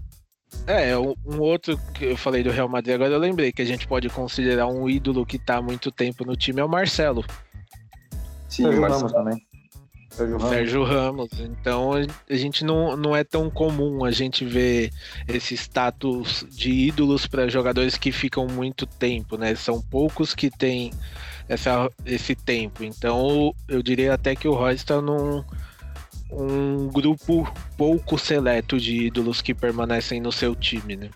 é, 0.67 0.97
um 0.99 1.41
outro 1.41 1.79
que 1.95 2.05
eu 2.05 2.17
falei 2.17 2.43
do 2.43 2.51
Real 2.51 2.69
Madrid, 2.69 2.95
agora 2.95 3.13
eu 3.13 3.19
lembrei 3.19 3.53
que 3.53 3.63
a 3.63 3.65
gente 3.65 3.87
pode 3.87 4.09
considerar 4.09 4.67
um 4.67 4.89
ídolo 4.89 5.25
que 5.25 5.39
tá 5.39 5.57
há 5.57 5.63
muito 5.63 5.91
tempo 5.91 6.25
no 6.25 6.37
time 6.37 6.61
é 6.61 6.65
o 6.65 6.69
Marcelo. 6.69 7.25
Sim, 8.49 8.65
Sérgio 8.65 8.83
Ramos 8.83 9.13
também. 9.13 9.43
Sérgio 10.11 10.37
Ramos. 10.37 10.51
Sérgio 10.51 10.85
Ramos. 10.85 11.31
Então 11.41 11.93
a 11.93 12.35
gente 12.35 12.65
não, 12.65 12.97
não 12.97 13.17
é 13.17 13.25
tão 13.25 13.51
comum 13.51 14.05
a 14.05 14.11
gente 14.11 14.45
ver 14.45 14.91
esse 15.27 15.55
status 15.55 16.45
de 16.51 16.71
ídolos 16.71 17.27
para 17.27 17.49
jogadores 17.49 17.97
que 17.97 18.11
ficam 18.11 18.47
muito 18.47 18.87
tempo, 18.87 19.37
né? 19.37 19.55
São 19.55 19.81
poucos 19.81 20.35
que 20.35 20.51
têm 20.51 20.93
essa, 21.49 21.91
esse 22.05 22.35
tempo. 22.35 22.85
Então 22.85 23.55
eu 23.69 23.83
diria 23.83 24.15
até 24.15 24.37
que 24.37 24.47
o 24.47 24.55
Royce 24.55 24.85
está 24.85 25.01
num 25.01 25.43
um 26.31 26.89
grupo 26.89 27.51
pouco 27.77 28.19
seleto 28.19 28.79
de 28.79 29.07
ídolos 29.07 29.41
que 29.41 29.55
permanecem 29.55 30.21
no 30.21 30.31
seu 30.31 30.55
time, 30.55 30.97
né? 30.97 31.11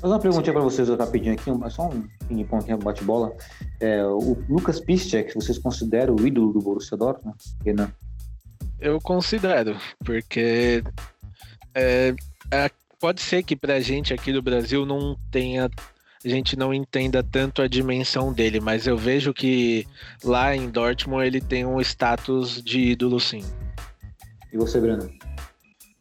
Vou 0.00 0.08
fazer 0.08 0.14
uma 0.14 0.20
perguntinha 0.20 0.52
para 0.52 0.62
vocês 0.62 0.88
rapidinho 0.88 1.34
aqui, 1.34 1.50
só 1.70 1.88
um 1.88 2.02
ping-pong, 2.26 2.76
bate-bola. 2.82 3.36
É, 3.78 4.02
o 4.04 4.36
Lucas 4.48 4.80
Piszczek, 4.80 5.34
vocês 5.34 5.58
consideram 5.58 6.16
o 6.16 6.26
ídolo 6.26 6.52
do 6.52 6.58
Borussia 6.58 6.96
Dortmund? 6.96 7.36
Renan? 7.64 7.92
Eu 8.80 8.98
considero, 8.98 9.76
porque 10.02 10.82
é, 11.74 12.14
é, 12.50 12.70
pode 12.98 13.20
ser 13.20 13.42
que 13.42 13.54
pra 13.54 13.78
gente 13.78 14.14
aqui 14.14 14.32
do 14.32 14.40
Brasil 14.40 14.86
não 14.86 15.16
tenha 15.30 15.68
a 16.24 16.28
gente 16.28 16.56
não 16.56 16.72
entenda 16.74 17.22
tanto 17.22 17.62
a 17.62 17.68
dimensão 17.68 18.32
dele, 18.32 18.60
mas 18.60 18.86
eu 18.86 18.96
vejo 18.96 19.32
que 19.32 19.86
lá 20.22 20.54
em 20.54 20.68
Dortmund 20.68 21.26
ele 21.26 21.40
tem 21.40 21.64
um 21.64 21.80
status 21.80 22.62
de 22.62 22.80
ídolo 22.80 23.18
sim. 23.18 23.42
E 24.52 24.56
você, 24.56 24.80
Breno? 24.80 25.10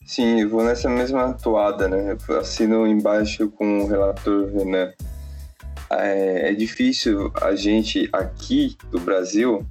Sim, 0.05 0.41
eu 0.41 0.49
vou 0.49 0.63
nessa 0.63 0.89
mesma 0.89 1.33
toada, 1.33 1.87
né? 1.87 2.17
Eu 2.27 2.39
assino 2.39 2.87
embaixo 2.87 3.49
com 3.49 3.83
o 3.83 3.87
relator 3.87 4.51
Renan. 4.51 4.91
É, 5.91 6.49
é 6.49 6.53
difícil 6.53 7.31
a 7.39 7.55
gente 7.55 8.09
aqui 8.11 8.75
do 8.91 8.99
Brasil 8.99 9.65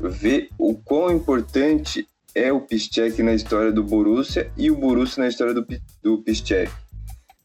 ver 0.00 0.50
o 0.58 0.74
quão 0.74 1.12
importante 1.12 2.08
é 2.34 2.52
o 2.52 2.60
Piszczek 2.60 3.22
na 3.22 3.34
história 3.34 3.72
do 3.72 3.82
Borussia 3.82 4.50
e 4.56 4.70
o 4.70 4.76
Borussia 4.76 5.22
na 5.22 5.28
história 5.28 5.54
do, 5.54 5.66
do 6.02 6.18
Piszczek, 6.22 6.70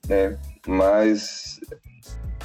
né? 0.08 0.38
Mas, 0.68 1.60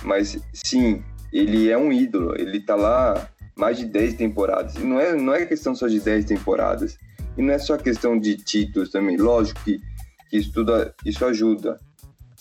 mas 0.03 0.39
sim, 0.53 1.03
ele 1.33 1.69
é 1.69 1.77
um 1.77 1.93
ídolo, 1.93 2.35
ele 2.39 2.61
tá 2.61 2.75
lá 2.75 3.29
mais 3.57 3.77
de 3.77 3.85
10 3.87 4.15
temporadas. 4.15 4.77
E 4.77 4.81
não 4.81 5.01
é, 5.01 5.15
não 5.15 5.35
é 5.35 5.45
questão 5.45 5.75
só 5.75 5.89
de 5.89 6.01
10 6.01 6.25
temporadas. 6.25 6.97
E 7.37 7.43
não 7.43 7.53
é 7.53 7.59
só 7.59 7.77
questão 7.77 8.19
de 8.19 8.37
títulos 8.37 8.91
também. 8.91 9.17
Lógico 9.17 9.61
que, 9.65 9.81
que 10.31 10.37
isso, 10.37 10.53
tudo, 10.53 10.73
isso 11.05 11.25
ajuda. 11.25 11.79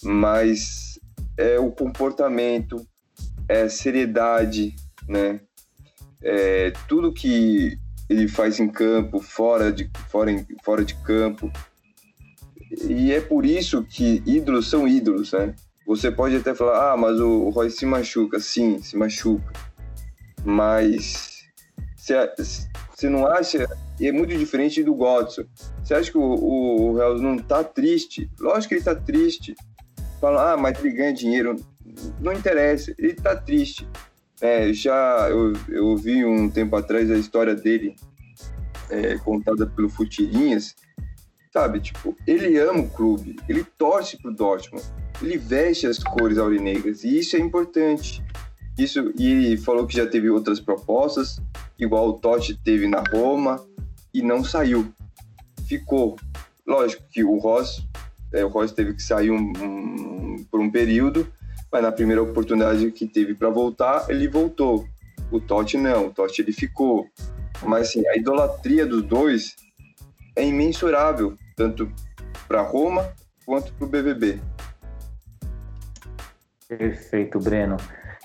Mas 0.04 1.00
é 1.38 1.60
o 1.60 1.72
comportamento, 1.72 2.88
é 3.50 3.68
seriedade, 3.68 4.76
né? 5.08 5.40
É, 6.22 6.72
tudo 6.88 7.14
que 7.14 7.78
ele 8.10 8.28
faz 8.28 8.60
em 8.60 8.70
campo, 8.70 9.20
fora 9.20 9.72
de, 9.72 9.90
fora, 10.10 10.32
fora 10.64 10.86
de 10.86 10.96
campo. 10.96 11.52
E 12.88 13.12
é 13.12 13.22
por 13.22 13.46
isso 13.46 13.84
que 13.84 14.22
ídolos 14.26 14.70
são 14.70 14.88
ídolos, 14.88 15.32
né? 15.32 15.56
Você 15.88 16.12
pode 16.12 16.36
até 16.36 16.54
falar, 16.54 16.92
ah, 16.92 16.98
mas 16.98 17.18
o 17.20 17.50
Roy 17.50 17.72
se 17.72 17.86
machuca. 17.86 18.40
Sim, 18.40 18.82
se 18.82 18.98
machuca. 18.98 19.54
Mas 20.44 21.38
você 22.94 23.10
não 23.10 23.26
acha. 23.26 23.66
E 24.00 24.08
é 24.08 24.12
muito 24.12 24.38
diferente 24.38 24.84
do 24.84 24.94
Godson. 24.94 25.44
Você 25.84 25.94
acha 25.94 26.12
que 26.12 26.18
o, 26.18 26.22
o, 26.22 27.18
não 27.22 27.38
tá 27.38 27.64
triste? 27.64 28.30
Lógico 28.40 28.70
que 28.70 28.76
ele 28.76 28.84
tá 28.84 28.96
triste. 28.96 29.56
Fala, 30.20 30.54
ah, 30.54 30.58
mas 30.58 30.78
ele 30.80 30.94
ganha 30.94 31.14
dinheiro. 31.14 31.56
Não 32.20 32.34
interessa, 32.34 32.94
ele 32.98 33.14
tá 33.14 33.36
triste. 33.36 33.88
É, 34.42 34.72
já 34.72 35.28
eu, 35.30 35.54
eu 35.70 35.86
ouvi 35.88 36.24
um 36.24 36.50
tempo 36.50 36.76
atrás 36.76 37.10
a 37.10 37.18
história 37.18 37.56
dele 37.56 37.96
é, 38.90 39.18
contada 39.18 39.66
pelo 39.66 39.90
Futirinhas, 39.90 40.76
sabe? 41.52 41.80
Tipo, 41.80 42.16
ele 42.26 42.58
ama 42.58 42.82
o 42.82 42.90
clube, 42.90 43.38
ele 43.48 43.64
torce 43.78 44.18
pro 44.18 44.34
Dortmund, 44.34 44.86
ele 45.22 45.38
veste 45.38 45.88
as 45.88 46.00
cores 46.00 46.38
aurinegras 46.38 47.04
e 47.04 47.20
isso 47.20 47.36
é 47.36 47.40
importante. 47.40 48.24
Isso 48.78 49.12
e 49.18 49.58
falou 49.58 49.88
que 49.88 49.98
já 49.98 50.06
teve 50.06 50.30
outras 50.30 50.60
propostas, 50.60 51.42
igual 51.80 52.10
o 52.10 52.14
Totti 52.14 52.56
teve 52.56 52.88
na 52.88 53.04
Roma 53.12 53.66
e 54.14 54.22
não 54.22 54.44
saiu. 54.44 54.94
Ficou. 55.68 56.16
Lógico 56.66 57.04
que 57.10 57.24
o 57.24 57.38
Ross, 57.40 57.84
é, 58.32 58.46
o 58.46 58.50
Ross 58.50 58.72
teve 58.72 58.94
que 58.94 59.02
sair 59.02 59.32
um, 59.32 59.52
um, 59.60 60.46
por 60.52 60.60
um 60.60 60.70
período, 60.70 61.28
mas 61.72 61.82
na 61.82 61.92
primeira 61.92 62.22
oportunidade 62.22 62.92
que 62.92 63.08
teve 63.08 63.34
para 63.34 63.50
voltar, 63.50 64.06
ele 64.10 64.28
voltou. 64.28 64.88
O 65.32 65.40
Totti 65.40 65.76
não, 65.76 66.08
o 66.08 66.14
Totti 66.14 66.42
ele 66.42 66.54
ficou. 66.54 67.08
Mas 67.66 67.90
assim, 67.90 68.08
a 68.08 68.16
idolatria 68.16 68.86
dos 68.86 69.02
dois 69.02 69.56
é 70.38 70.46
imensurável, 70.46 71.36
tanto 71.56 71.92
para 72.48 72.62
Roma 72.62 73.10
quanto 73.46 73.74
para 73.74 73.86
o 73.86 73.90
BBB. 73.90 74.40
Perfeito, 76.68 77.40
Breno. 77.40 77.78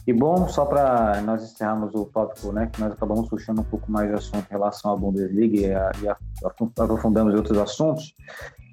E 0.06 0.12
bom, 0.12 0.48
só 0.48 0.64
para 0.64 1.20
nós 1.22 1.42
encerrarmos 1.44 1.94
o 1.94 2.04
tópico, 2.06 2.52
né, 2.52 2.68
que 2.72 2.80
nós 2.80 2.92
acabamos 2.92 3.28
puxando 3.28 3.60
um 3.60 3.64
pouco 3.64 3.90
mais 3.90 4.08
de 4.08 4.14
assunto 4.14 4.44
em 4.48 4.52
relação 4.52 4.92
à 4.92 4.96
Bundesliga 4.96 5.58
e, 5.58 5.72
a, 5.72 5.92
e 6.02 6.08
a, 6.08 6.16
aprofundamos 6.80 7.32
em 7.32 7.36
outros 7.36 7.56
assuntos, 7.56 8.14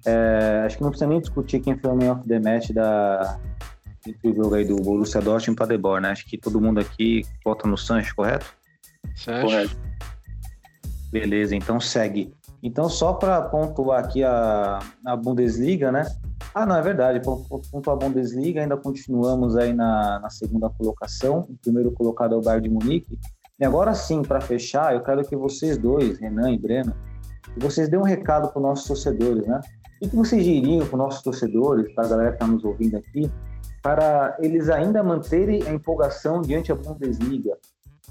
é, 0.06 0.64
acho 0.66 0.78
que 0.78 0.84
não 0.84 0.90
precisa 0.90 1.08
nem 1.08 1.20
discutir 1.20 1.60
quem 1.60 1.78
foi 1.78 1.92
o 1.92 1.96
man 1.96 2.14
of 2.14 2.28
the 2.28 2.40
match 2.40 2.72
da, 2.72 3.40
entre 4.08 4.30
o 4.32 4.36
jogo 4.36 4.56
aí 4.56 4.66
do 4.66 4.78
Borussia 4.78 5.22
Dortmund 5.22 5.56
e 5.56 5.60
Paderborn, 5.60 6.02
né? 6.02 6.12
Acho 6.12 6.26
que 6.26 6.38
todo 6.38 6.60
mundo 6.60 6.80
aqui 6.80 7.24
vota 7.46 7.68
no 7.68 7.78
Sancho, 7.78 8.16
correto? 8.16 8.48
Sancho. 9.16 9.46
Correto. 9.46 9.78
Beleza, 11.12 11.56
então 11.56 11.80
segue. 11.80 12.34
Então, 12.62 12.89
só 12.89 13.14
para 13.14 13.41
pontuar 13.43 14.03
aqui 14.03 14.24
a, 14.24 14.80
a 15.05 15.16
Bundesliga, 15.16 15.91
né? 15.91 16.05
Ah, 16.53 16.66
não, 16.66 16.76
é 16.76 16.82
verdade. 16.82 17.22
Pontuar 17.22 17.95
a 17.95 17.99
Bundesliga, 17.99 18.62
ainda 18.62 18.76
continuamos 18.76 19.55
aí 19.55 19.74
na, 19.74 20.20
na 20.20 20.30
segunda 20.30 20.70
colocação. 20.70 21.47
O 21.49 21.57
primeiro 21.62 21.91
colocado 21.91 22.36
é 22.36 22.38
o 22.38 22.41
Bayern 22.41 22.68
de 22.68 22.74
Munique. 22.74 23.18
E 23.60 23.66
agora 23.66 23.93
sim, 23.93 24.22
para 24.22 24.41
fechar, 24.41 24.93
eu 24.93 25.01
quero 25.01 25.24
que 25.24 25.36
vocês 25.36 25.78
dois, 25.78 26.18
Renan 26.20 26.51
e 26.51 26.57
Breno, 26.57 26.93
que 27.53 27.60
vocês 27.60 27.89
dêem 27.89 28.01
um 28.01 28.05
recado 28.05 28.49
para 28.49 28.57
os 28.57 28.64
nossos 28.64 28.88
torcedores, 28.88 29.45
né? 29.45 29.60
O 30.01 30.10
que 30.10 30.16
vocês 30.16 30.43
diriam 30.43 30.86
para 30.86 30.95
os 30.95 30.99
nossos 30.99 31.22
torcedores, 31.22 31.93
para 31.93 32.05
a 32.05 32.07
galera 32.07 32.30
que 32.30 32.36
está 32.36 32.47
nos 32.47 32.64
ouvindo 32.64 32.95
aqui, 32.95 33.30
para 33.82 34.38
eles 34.39 34.70
ainda 34.70 35.03
manterem 35.03 35.62
a 35.64 35.74
empolgação 35.74 36.41
diante 36.41 36.74
da 36.74 36.76
Bundesliga, 36.76 37.57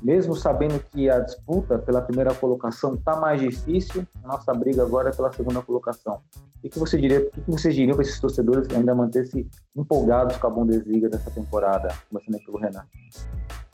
mesmo 0.03 0.35
sabendo 0.35 0.79
que 0.93 1.11
a 1.11 1.21
disputa 1.21 1.79
pela 1.79 2.01
primeira 2.01 2.33
colocação 2.35 2.95
está 2.95 3.17
mais 3.17 3.41
difícil, 3.41 4.07
a 4.23 4.29
nossa 4.29 4.53
briga 4.55 4.83
agora 4.83 5.11
é 5.11 5.13
pela 5.13 5.33
segunda 5.33 5.61
colocação. 5.63 6.21
O 6.63 6.69
que 6.69 6.79
você 6.79 6.99
diria, 6.99 7.21
o 7.21 7.43
que 7.43 7.51
vocês 7.51 7.75
diriam 7.75 7.95
para 7.95 8.05
esses 8.05 8.21
torcedores 8.21 8.69
ainda 8.75 8.95
manter-se 8.95 9.47
empolgados 9.77 10.37
com 10.37 10.47
a 10.47 10.51
Bundesliga 10.51 11.09
dessa 11.09 11.31
temporada, 11.31 11.95
começando 12.11 12.35
aqui 12.35 12.47
pelo 12.47 12.59
Renan? 12.59 12.85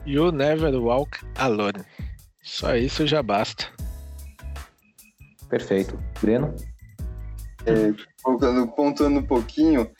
You 0.06 0.30
never 0.30 0.74
walk 0.76 1.18
alone. 1.38 1.84
Só 2.42 2.76
isso 2.76 3.06
já 3.06 3.22
basta. 3.22 3.64
Perfeito. 5.48 5.98
Breno? 6.20 6.54
É, 7.64 7.94
pontuando 8.76 9.20
um 9.20 9.22
pouquinho, 9.22 9.90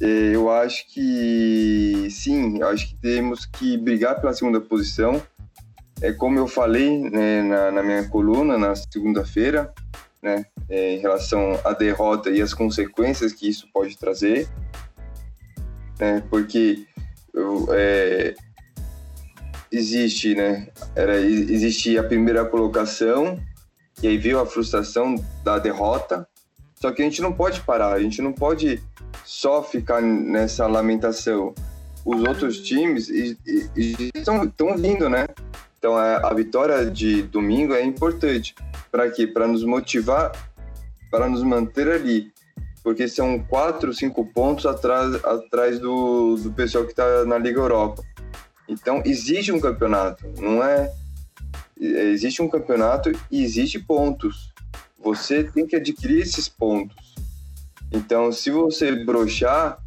é, 0.00 0.34
eu 0.34 0.50
acho 0.50 0.86
que 0.92 2.08
sim, 2.10 2.58
eu 2.58 2.68
acho 2.68 2.88
que 2.88 2.96
temos 2.96 3.46
que 3.46 3.76
brigar 3.76 4.20
pela 4.20 4.32
segunda 4.32 4.60
posição. 4.60 5.20
É 6.02 6.12
como 6.12 6.36
eu 6.36 6.48
falei 6.48 6.98
né, 6.98 7.42
na, 7.42 7.70
na, 7.70 7.82
minha 7.82 8.08
coluna 8.08 8.58
na 8.58 8.74
segunda-feira, 8.74 9.72
né, 10.20 10.44
é, 10.68 10.96
em 10.96 10.98
relação 10.98 11.60
à 11.64 11.72
derrota 11.72 12.28
e 12.28 12.42
as 12.42 12.52
consequências 12.52 13.32
que 13.32 13.48
isso 13.48 13.68
pode 13.72 13.96
trazer, 13.96 14.48
né, 16.00 16.20
porque 16.28 16.84
eu, 17.32 17.68
é, 17.70 18.34
existe, 19.70 20.34
né, 20.34 20.66
era 20.96 21.20
existia 21.20 22.00
a 22.00 22.04
primeira 22.04 22.44
colocação 22.44 23.40
e 24.02 24.08
aí 24.08 24.18
veio 24.18 24.40
a 24.40 24.46
frustração 24.46 25.14
da 25.44 25.60
derrota. 25.60 26.26
Só 26.74 26.90
que 26.90 27.00
a 27.00 27.04
gente 27.04 27.22
não 27.22 27.32
pode 27.32 27.60
parar, 27.60 27.92
a 27.92 28.00
gente 28.00 28.20
não 28.20 28.32
pode 28.32 28.82
só 29.24 29.62
ficar 29.62 30.02
nessa 30.02 30.66
lamentação. 30.66 31.54
Os 32.04 32.20
outros 32.24 32.60
times 32.60 33.08
estão 33.08 34.76
vindo, 34.76 35.08
né? 35.08 35.26
Então 35.82 35.96
a, 35.96 36.28
a, 36.28 36.32
vitória 36.32 36.88
de 36.88 37.24
domingo 37.24 37.74
é 37.74 37.82
importante. 37.82 38.54
Para 38.88 39.10
quê? 39.10 39.26
Para 39.26 39.48
nos 39.48 39.64
motivar, 39.64 40.30
para 41.10 41.28
nos 41.28 41.42
manter 41.42 41.90
ali. 41.90 42.32
Porque 42.84 43.08
são 43.08 43.40
quatro, 43.40 43.92
cinco 43.92 44.24
pontos 44.24 44.64
atrás, 44.64 45.12
atrás 45.24 45.80
do, 45.80 46.36
do 46.36 46.52
pessoal 46.52 46.84
que 46.84 46.92
está 46.92 47.24
na 47.24 47.36
Liga 47.36 47.58
Europa. 47.58 48.00
Então 48.68 49.02
existe 49.04 49.50
um 49.50 49.58
campeonato, 49.58 50.24
não 50.38 50.62
é? 50.62 50.88
Existe 51.76 52.40
um 52.40 52.48
campeonato 52.48 53.10
e 53.28 53.42
existe 53.42 53.80
pontos. 53.80 54.52
Você 55.02 55.42
tem 55.42 55.66
que 55.66 55.74
adquirir 55.74 56.22
esses 56.22 56.48
pontos. 56.48 57.16
Então, 57.90 58.30
se 58.30 58.52
você 58.52 59.04
brochar, 59.04 59.82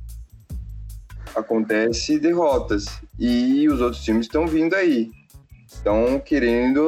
acontece 1.33 2.19
derrotas. 2.19 2.85
E 3.17 3.65
os 3.69 3.79
outros 3.79 4.03
times 4.03 4.25
estão 4.25 4.45
vindo 4.45 4.75
aí. 4.75 5.09
Estão 5.85 6.19
querendo 6.19 6.81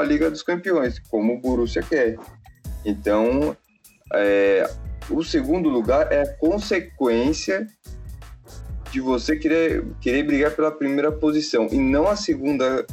a 0.00 0.02
Liga 0.02 0.30
dos 0.30 0.42
Campeões, 0.42 0.98
como 1.10 1.34
o 1.34 1.38
Borussia 1.38 1.82
quer. 1.82 2.16
Então, 2.86 3.54
é, 4.14 4.66
o 5.10 5.22
segundo 5.22 5.68
lugar 5.68 6.10
é 6.10 6.22
a 6.22 6.34
consequência 6.38 7.66
de 8.90 8.98
você 8.98 9.36
querer, 9.36 9.84
querer 10.00 10.22
brigar 10.22 10.56
pela 10.56 10.70
primeira 10.70 11.12
posição. 11.12 11.68
E 11.70 11.76
não 11.76 12.08
a 12.08 12.16
segunda 12.16 12.86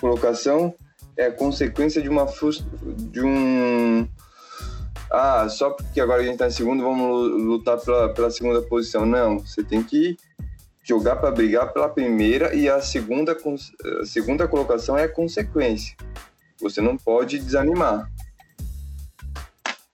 colocação 0.00 0.74
é 1.16 1.26
a 1.26 1.32
consequência 1.32 2.02
de 2.02 2.08
uma 2.08 2.26
de 3.12 3.22
um 3.22 4.08
ah, 5.08 5.48
só 5.48 5.70
porque 5.70 6.00
agora 6.00 6.20
a 6.20 6.24
gente 6.24 6.32
está 6.32 6.48
em 6.48 6.50
segundo, 6.50 6.82
vamos 6.82 7.40
lutar 7.44 7.78
pela, 7.78 8.12
pela 8.12 8.30
segunda 8.32 8.60
posição. 8.60 9.06
Não, 9.06 9.38
você 9.38 9.62
tem 9.62 9.84
que 9.84 10.16
jogar 10.90 11.16
para 11.16 11.30
brigar 11.30 11.72
pela 11.72 11.88
primeira 11.88 12.52
e 12.52 12.68
a 12.68 12.80
segunda, 12.80 13.32
a 13.32 14.04
segunda 14.04 14.48
colocação 14.48 14.98
é 14.98 15.06
consequência. 15.06 15.96
Você 16.60 16.80
não 16.80 16.96
pode 16.96 17.38
desanimar. 17.38 18.10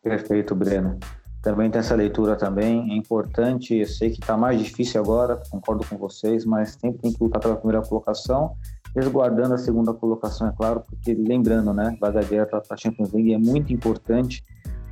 Perfeito, 0.03 0.55
Breno. 0.55 0.99
Também 1.43 1.71
tem 1.71 1.81
essa 1.81 1.95
leitura 1.95 2.35
também, 2.35 2.93
é 2.93 2.97
importante, 2.97 3.77
eu 3.77 3.87
sei 3.87 4.11
que 4.11 4.21
está 4.21 4.37
mais 4.37 4.59
difícil 4.59 5.01
agora, 5.01 5.41
concordo 5.51 5.87
com 5.87 5.97
vocês, 5.97 6.45
mas 6.45 6.71
sempre 6.81 6.99
tem 7.03 7.13
que 7.13 7.23
lutar 7.23 7.41
pela 7.41 7.57
primeira 7.57 7.87
colocação, 7.87 8.57
resguardando 8.97 9.55
a 9.55 9.59
segunda 9.59 9.93
colocação, 9.93 10.49
é 10.49 10.53
claro, 10.57 10.81
porque 10.81 11.15
lembrando, 11.15 11.73
né, 11.73 11.97
vaga 12.01 12.21
direta 12.21 12.61
para 12.61 12.75
a 12.75 12.77
Champions 12.77 13.13
League 13.13 13.33
é 13.33 13.39
muito 13.39 13.73
importante 13.73 14.43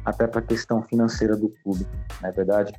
até 0.05 0.29
para 0.29 0.41
a 0.41 0.45
questão 0.45 0.83
financeira 0.83 1.35
do 1.35 1.49
clube, 1.49 1.87
não 2.21 2.29
é 2.29 2.33
verdade? 2.33 2.73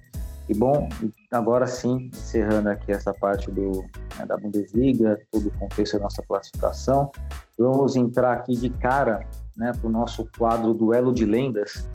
E 0.47 0.53
bom, 0.53 0.87
agora 1.31 1.65
sim, 1.65 2.09
encerrando 2.13 2.69
aqui 2.69 2.91
essa 2.91 3.13
parte 3.13 3.49
do, 3.49 3.83
né, 4.17 4.25
da 4.27 4.37
Bundesliga, 4.37 5.19
todo 5.31 5.47
o 5.47 5.51
contexto 5.51 5.97
da 5.97 6.03
nossa 6.03 6.21
classificação, 6.21 7.11
vamos 7.57 7.95
entrar 7.95 8.33
aqui 8.33 8.55
de 8.55 8.69
cara 8.69 9.27
né, 9.57 9.71
para 9.73 9.87
o 9.87 9.91
nosso 9.91 10.27
quadro 10.37 10.73
Duelo 10.73 11.13
de 11.13 11.25
Lendas. 11.25 11.87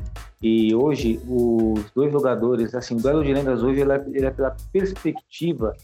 E 0.42 0.74
hoje, 0.74 1.20
os 1.28 1.90
dois 1.94 2.11
jogadores, 2.11 2.74
assim, 2.74 2.96
Duelo 2.96 3.22
de 3.22 3.32
Lendas 3.32 3.62
hoje 3.62 3.80
ele 3.80 3.92
é, 3.92 4.05
ele 4.09 4.26
é 4.26 4.30
pela 4.30 4.57
perspectiva 4.72 5.74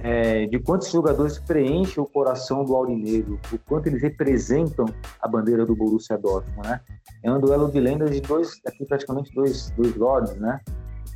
é, 0.00 0.46
de 0.46 0.58
quantos 0.58 0.90
jogadores 0.90 1.38
preenchem 1.38 2.02
o 2.02 2.06
coração 2.06 2.64
do 2.64 2.74
Aurinegro, 2.74 3.38
o 3.52 3.58
quanto 3.58 3.86
eles 3.86 4.02
representam 4.02 4.86
a 5.20 5.28
bandeira 5.28 5.64
do 5.64 5.74
Borussia 5.74 6.18
Dortmund, 6.18 6.68
né? 6.68 6.80
É 7.22 7.30
um 7.30 7.40
duelo 7.40 7.70
de 7.70 7.80
lendas 7.80 8.10
de 8.10 8.20
dois, 8.20 8.60
aqui 8.66 8.84
praticamente 8.84 9.32
dois, 9.34 9.70
dois 9.70 9.94
lords, 9.96 10.34
né? 10.36 10.60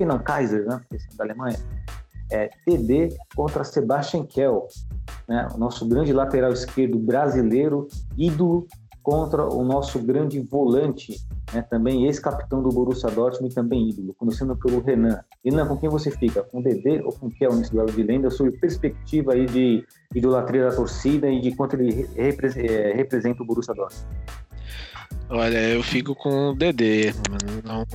Não 0.00 0.18
Kaiser, 0.18 0.66
né? 0.66 0.80
Da 1.16 1.24
Alemanha. 1.24 1.58
É, 2.30 2.50
TD 2.64 3.16
contra 3.36 3.62
Sebastian 3.62 4.24
Kell, 4.24 4.66
né? 5.28 5.48
O 5.54 5.58
nosso 5.58 5.86
grande 5.86 6.12
lateral 6.12 6.52
esquerdo 6.52 6.98
brasileiro, 6.98 7.88
ídolo 8.16 8.66
contra 9.02 9.44
o 9.44 9.64
nosso 9.64 9.98
grande 9.98 10.40
volante, 10.40 11.16
né, 11.52 11.60
também 11.62 12.06
ex-capitão 12.06 12.62
do 12.62 12.68
Borussia 12.68 13.10
Dortmund 13.10 13.52
e 13.52 13.54
também 13.54 13.88
ídolo, 13.88 14.14
começando 14.14 14.56
pelo 14.56 14.80
Renan. 14.80 15.20
Renan, 15.44 15.66
com 15.66 15.76
quem 15.76 15.90
você 15.90 16.10
fica? 16.10 16.42
Com 16.44 16.60
o 16.60 16.62
Dedê 16.62 17.02
ou 17.02 17.12
com 17.12 17.26
o 17.26 17.30
Kel 17.30 17.52
nesse 17.54 17.72
duelo 17.72 17.90
de 17.90 18.02
lenda? 18.02 18.30
Sobre 18.30 18.52
perspectiva 18.52 19.32
aí 19.32 19.46
de 19.46 19.84
idolatria 20.14 20.68
da 20.68 20.76
torcida 20.76 21.28
e 21.28 21.40
de 21.40 21.54
quanto 21.54 21.74
ele 21.74 22.08
é, 22.16 22.92
representa 22.94 23.42
o 23.42 23.46
Borussia 23.46 23.74
Dortmund. 23.74 24.06
Olha, 25.28 25.58
eu 25.58 25.82
fico 25.82 26.14
com 26.14 26.50
o 26.50 26.54
Dedê. 26.54 27.12
Não, 27.64 27.86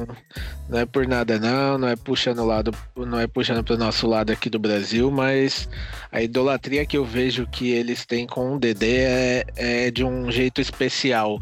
não 0.70 0.80
é 0.80 0.86
por 0.86 1.08
nada 1.08 1.40
não, 1.40 1.78
não 1.78 1.88
é 1.88 1.96
puxando 1.96 2.44
lado, 2.46 2.72
não 2.96 3.20
é 3.20 3.28
puxando 3.28 3.64
para 3.64 3.76
o 3.76 3.78
nosso 3.78 4.08
lado 4.08 4.32
aqui 4.32 4.50
do 4.50 4.60
Brasil, 4.60 5.12
mas 5.12 5.70
a 6.12 6.22
idolatria 6.22 6.86
que 6.86 6.98
eu 6.98 7.06
vejo 7.06 7.46
que 7.48 7.70
eles 7.70 8.06
têm 8.06 8.26
com 8.26 8.56
o 8.56 8.60
Dedê 8.60 9.02
é, 9.02 9.46
é 9.56 9.92
de 9.92 10.04
um 10.04 10.32
jeito 10.32 10.62
especial. 10.62 11.40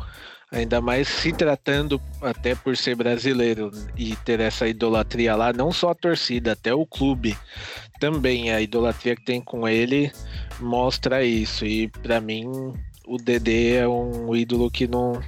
Ainda 0.51 0.79
mais 0.79 1.07
se 1.07 1.33
tratando 1.33 1.99
até 2.21 2.55
por 2.55 2.77
ser 2.77 2.95
brasileiro 2.95 3.71
e 3.97 4.15
ter 4.17 4.39
essa 4.39 4.67
idolatria 4.67 5.35
lá, 5.35 5.51
não 5.51 5.71
só 5.71 5.89
a 5.89 5.95
torcida, 5.95 6.53
até 6.53 6.73
o 6.73 6.85
clube 6.85 7.35
também. 7.99 8.51
A 8.51 8.61
idolatria 8.61 9.15
que 9.15 9.25
tem 9.25 9.41
com 9.41 9.67
ele 9.67 10.11
mostra 10.59 11.23
isso. 11.23 11.65
E 11.65 11.87
para 11.87 12.21
mim, 12.21 12.45
o 13.05 13.17
Dedê 13.17 13.75
é 13.77 13.87
um 13.87 14.35
ídolo 14.35 14.69
que 14.69 14.87
não. 14.87 15.21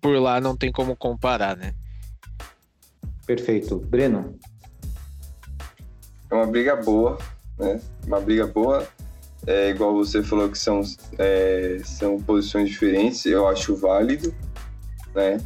Por 0.00 0.18
lá 0.18 0.40
não 0.40 0.56
tem 0.56 0.70
como 0.72 0.96
comparar, 0.96 1.56
né? 1.56 1.74
Perfeito. 3.26 3.78
Breno? 3.78 4.38
É 6.30 6.34
uma 6.34 6.46
briga 6.46 6.76
boa, 6.76 7.18
né? 7.58 7.80
Uma 8.06 8.20
briga 8.20 8.46
boa 8.46 8.86
é, 9.46 9.70
igual 9.70 9.94
você 9.94 10.22
falou 10.22 10.48
que 10.48 10.58
são, 10.58 10.80
é, 11.18 11.78
são 11.84 12.20
posições 12.20 12.70
diferentes, 12.70 13.24
eu 13.26 13.46
acho 13.46 13.76
válido, 13.76 14.34
né? 15.14 15.38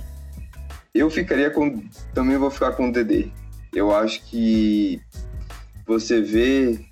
Eu 0.95 1.11
ficaria 1.11 1.51
com, 1.51 1.85
também 2.15 2.37
vou 2.37 2.51
ficar 2.51 2.73
com 2.73 2.89
o 2.89 2.93
DD. 2.93 3.31
Eu 3.75 3.95
acho 3.95 4.25
que 4.25 5.01
você 5.87 6.21
vê 6.21 6.87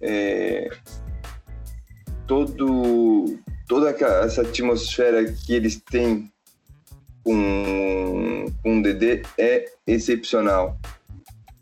é, 0.00 0.70
todo, 2.26 3.38
toda 3.66 3.90
essa 3.90 4.42
atmosfera 4.42 5.24
que 5.24 5.52
eles 5.52 5.80
têm 5.80 6.31
com, 7.24 8.46
com 8.62 8.78
o 8.78 8.82
DD 8.82 9.22
é 9.38 9.66
excepcional. 9.86 10.78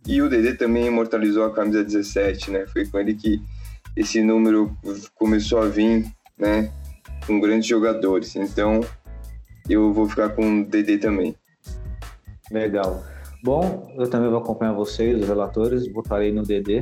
E 0.06 0.20
o 0.22 0.28
DD 0.28 0.54
também 0.54 0.86
imortalizou 0.86 1.44
a 1.44 1.52
camisa 1.52 1.84
17, 1.84 2.50
né? 2.50 2.66
Foi 2.66 2.86
com 2.86 2.98
ele 2.98 3.14
que 3.14 3.40
esse 3.96 4.22
número 4.22 4.74
começou 5.14 5.61
a 5.61 5.66
vir, 5.66 6.06
né, 6.38 6.72
com 7.26 7.40
grandes 7.40 7.66
jogadores. 7.66 8.34
Então, 8.36 8.80
eu 9.68 9.92
vou 9.92 10.08
ficar 10.08 10.30
com 10.30 10.61
o 10.61 10.64
DD 10.64 10.98
também. 10.98 11.34
Legal. 12.50 13.04
Bom, 13.42 13.94
eu 13.96 14.08
também 14.08 14.28
vou 14.28 14.38
acompanhar 14.38 14.72
vocês, 14.72 15.20
os 15.20 15.28
relatores, 15.28 15.90
votarei 15.92 16.32
no 16.32 16.42
DD. 16.42 16.80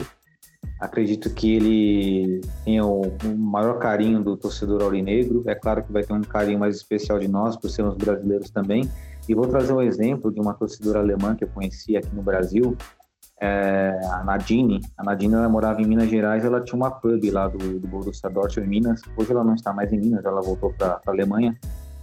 Acredito 0.80 1.30
que 1.30 1.56
ele 1.56 2.40
tenha 2.64 2.86
o, 2.86 3.02
maior 3.36 3.78
carinho 3.78 4.22
do 4.22 4.36
torcedor 4.36 4.82
aurinegro. 4.82 5.42
É 5.46 5.54
claro 5.54 5.82
que 5.82 5.92
vai 5.92 6.04
ter 6.04 6.12
um 6.12 6.20
carinho 6.20 6.58
mais 6.58 6.76
especial 6.76 7.18
de 7.18 7.26
nós, 7.26 7.56
por 7.56 7.68
sermos 7.68 7.96
brasileiros 7.96 8.50
também. 8.50 8.88
E 9.28 9.34
vou 9.34 9.46
trazer 9.46 9.72
um 9.72 9.82
exemplo 9.82 10.32
de 10.32 10.40
uma 10.40 10.54
torcedora 10.54 11.00
alemã 11.00 11.34
que 11.34 11.44
eu 11.44 11.48
conheci 11.48 11.96
aqui 11.96 12.14
no 12.14 12.22
Brasil, 12.22 12.76
é, 13.40 13.98
a 14.12 14.24
Nadine. 14.24 14.80
A 14.96 15.04
Nadine 15.04 15.34
ela 15.34 15.48
morava 15.48 15.82
em 15.82 15.86
Minas 15.86 16.08
Gerais, 16.08 16.44
ela 16.44 16.60
tinha 16.60 16.76
uma 16.76 16.90
pub 16.90 17.30
lá 17.30 17.48
do, 17.48 17.78
do 17.78 17.88
Borussia 17.88 18.30
Dortmund 18.30 18.66
em 18.66 18.70
Minas. 18.70 19.02
Hoje 19.16 19.32
ela 19.32 19.44
não 19.44 19.54
está 19.54 19.72
mais 19.72 19.92
em 19.92 19.98
Minas, 19.98 20.24
ela 20.24 20.40
voltou 20.40 20.72
para 20.72 21.00
a 21.04 21.10
Alemanha. 21.10 21.58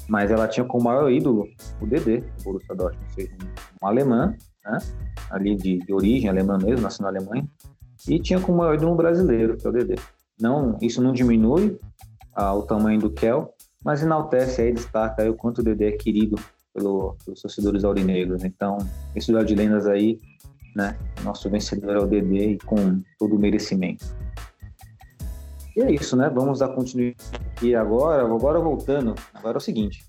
Mas 0.07 0.29
ela 0.29 0.47
tinha 0.47 0.65
como 0.65 0.83
maior 0.83 1.09
ídolo 1.09 1.47
o 1.81 1.87
Dedê, 1.87 2.23
o 2.41 2.43
Borussia 2.43 2.75
Dortmund, 2.75 3.07
ou 3.09 3.15
seja, 3.15 3.33
um, 3.41 3.85
um 3.85 3.87
alemã, 3.87 4.35
né? 4.63 4.77
ali 5.31 5.55
de, 5.55 5.79
de, 5.79 5.93
origem 5.93 6.29
alemã 6.29 6.57
mesmo, 6.57 6.81
nasceu 6.81 7.03
na 7.03 7.09
Alemanha. 7.09 7.47
E 8.07 8.19
tinha 8.19 8.39
como 8.39 8.59
maior 8.59 8.75
ídolo 8.75 8.95
brasileiro, 8.95 9.57
que 9.57 9.65
é 9.65 9.69
o 9.69 9.73
Dedê. 9.73 9.95
Não, 10.39 10.77
isso 10.81 11.01
não 11.01 11.13
diminui 11.13 11.79
ah, 12.33 12.53
o 12.53 12.63
tamanho 12.63 12.99
do 12.99 13.09
Kel, 13.09 13.53
mas 13.83 14.03
enaltece 14.03 14.61
aí, 14.61 14.73
destaca 14.73 15.21
aí 15.21 15.29
o 15.29 15.35
quanto 15.35 15.59
o 15.59 15.63
Dedê 15.63 15.89
é 15.89 15.91
querido 15.91 16.37
pelo, 16.73 17.15
pelos 17.23 17.41
torcedores 17.41 17.83
aurinegros. 17.83 18.43
Então, 18.43 18.77
esse 19.15 19.31
duelo 19.31 19.47
de 19.47 19.55
lendas 19.55 19.87
aí 19.87 20.19
né? 20.75 20.97
Nosso 21.23 21.49
vencedor 21.49 21.95
é 21.95 21.99
o 21.99 22.05
DD 22.05 22.51
e 22.51 22.57
com 22.59 23.01
todo 23.17 23.35
o 23.35 23.39
merecimento. 23.39 24.05
E 25.75 25.81
é 25.81 25.91
isso, 25.91 26.15
né? 26.17 26.29
Vamos 26.29 26.59
dar 26.59 26.69
continuidade 26.69 27.23
aqui 27.55 27.73
agora. 27.73 28.23
Agora 28.23 28.59
voltando, 28.59 29.15
agora 29.33 29.55
é 29.55 29.59
o 29.59 29.61
seguinte. 29.61 30.03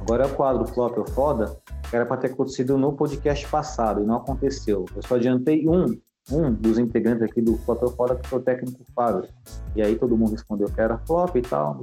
Agora 0.00 0.24
é 0.24 0.26
o 0.26 0.34
quadro 0.34 0.64
Flop 0.64 0.96
ou 0.96 1.06
Foda, 1.08 1.60
que 1.90 1.96
era 1.96 2.06
para 2.06 2.16
ter 2.16 2.28
acontecido 2.28 2.78
no 2.78 2.92
podcast 2.92 3.46
passado 3.48 4.00
e 4.00 4.06
não 4.06 4.16
aconteceu. 4.16 4.84
Eu 4.94 5.02
só 5.02 5.16
adiantei 5.16 5.68
um, 5.68 5.98
um 6.30 6.52
dos 6.52 6.78
integrantes 6.78 7.22
aqui 7.22 7.40
do 7.40 7.56
Foda, 7.58 8.16
que 8.16 8.28
foi 8.28 8.38
o 8.38 8.42
técnico 8.42 8.84
Fábio. 8.94 9.28
E 9.74 9.82
aí 9.82 9.96
todo 9.96 10.16
mundo 10.16 10.32
respondeu 10.32 10.68
que 10.68 10.80
era 10.80 10.98
flop 10.98 11.36
e 11.36 11.42
tal. 11.42 11.82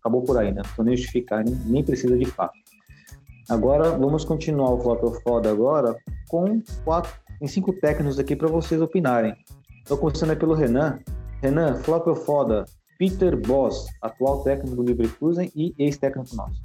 Acabou 0.00 0.22
por 0.22 0.38
aí, 0.38 0.52
né? 0.52 0.62
Não 0.78 0.84
nem 0.84 0.96
justificar, 0.96 1.44
nem, 1.44 1.54
nem 1.66 1.84
precisa 1.84 2.16
de 2.16 2.26
fato. 2.26 2.54
Agora 3.48 3.90
vamos 3.90 4.24
continuar 4.24 4.70
o 4.70 4.80
Flop 4.80 5.02
ou 5.02 5.20
Foda 5.20 5.50
agora 5.50 5.96
com 6.28 6.62
quatro 6.84 7.12
tem 7.42 7.48
cinco 7.48 7.72
técnicos 7.72 8.20
aqui 8.20 8.36
para 8.36 8.46
vocês 8.46 8.80
opinarem. 8.80 9.34
Estou 9.78 9.98
começando 9.98 10.36
pelo 10.36 10.54
Renan. 10.54 11.00
Renan, 11.42 11.74
flop 11.82 12.06
ou 12.06 12.14
foda? 12.14 12.64
Peter 13.00 13.36
Boss, 13.36 13.88
atual 14.00 14.44
técnico 14.44 14.76
do 14.76 14.82
Leverkusen 14.82 15.50
e 15.52 15.74
ex-técnico 15.76 16.36
nosso. 16.36 16.60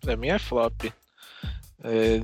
Para 0.00 0.16
mim 0.16 0.28
é 0.28 0.38
flop. 0.38 0.84
É, 1.82 2.22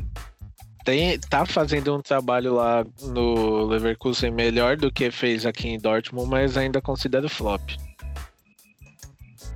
tem, 0.85 1.19
tá 1.19 1.47
fazendo 1.47 1.97
um 1.97 2.03
trabalho 2.03 2.55
lá 2.55 2.85
no 3.03 3.65
Leverkusen 3.65 4.31
melhor 4.31 4.77
do 4.77 4.93
que 4.93 5.11
fez 5.11 5.47
aqui 5.47 5.69
em 5.69 5.79
Dortmund, 5.79 6.29
mas 6.29 6.57
ainda 6.57 6.81
considero 6.81 7.29
flop. 7.29 7.63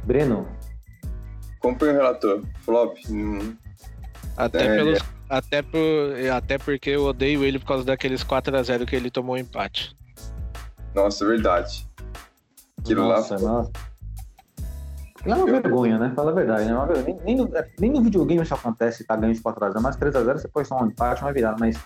Breno? 0.05 0.49
Comprei 1.61 1.93
o 1.93 1.95
relator. 1.95 2.43
Flop. 2.65 2.97
Hum. 3.11 3.55
Até 4.37 4.65
é, 4.65 4.77
pelos 4.77 4.99
até, 5.29 5.61
por, 5.61 5.79
até 6.35 6.57
porque 6.57 6.91
eu 6.91 7.05
odeio 7.05 7.45
ele 7.45 7.59
por 7.59 7.67
causa 7.67 7.85
daqueles 7.85 8.25
4x0 8.25 8.87
que 8.87 8.97
ele 8.97 9.11
tomou 9.11 9.37
empate. 9.37 9.95
Nossa, 10.95 11.27
verdade. 11.27 11.87
Aquilo 12.79 13.07
nossa, 13.07 13.35
lá. 13.35 13.41
Nossa. 13.41 13.73
É 15.25 15.35
uma 15.35 15.47
vergonha, 15.47 15.99
né? 15.99 16.13
Fala 16.15 16.31
a 16.31 16.35
verdade, 16.35 16.65
né? 16.65 16.75
Nem, 17.05 17.19
nem, 17.25 17.37
no, 17.37 17.51
nem 17.79 17.91
no 17.91 18.03
videogame 18.03 18.43
isso 18.43 18.55
acontece, 18.55 19.05
tá 19.05 19.17
ganhando 19.17 19.37
de 19.37 19.43
4x0, 19.43 19.81
mas 19.81 19.97
3x0 19.97 20.39
você 20.39 20.49
pode 20.49 20.69
só 20.69 20.81
um 20.81 20.87
empate, 20.87 21.23
uma 21.23 21.33
virada, 21.33 21.57
mas 21.59 21.77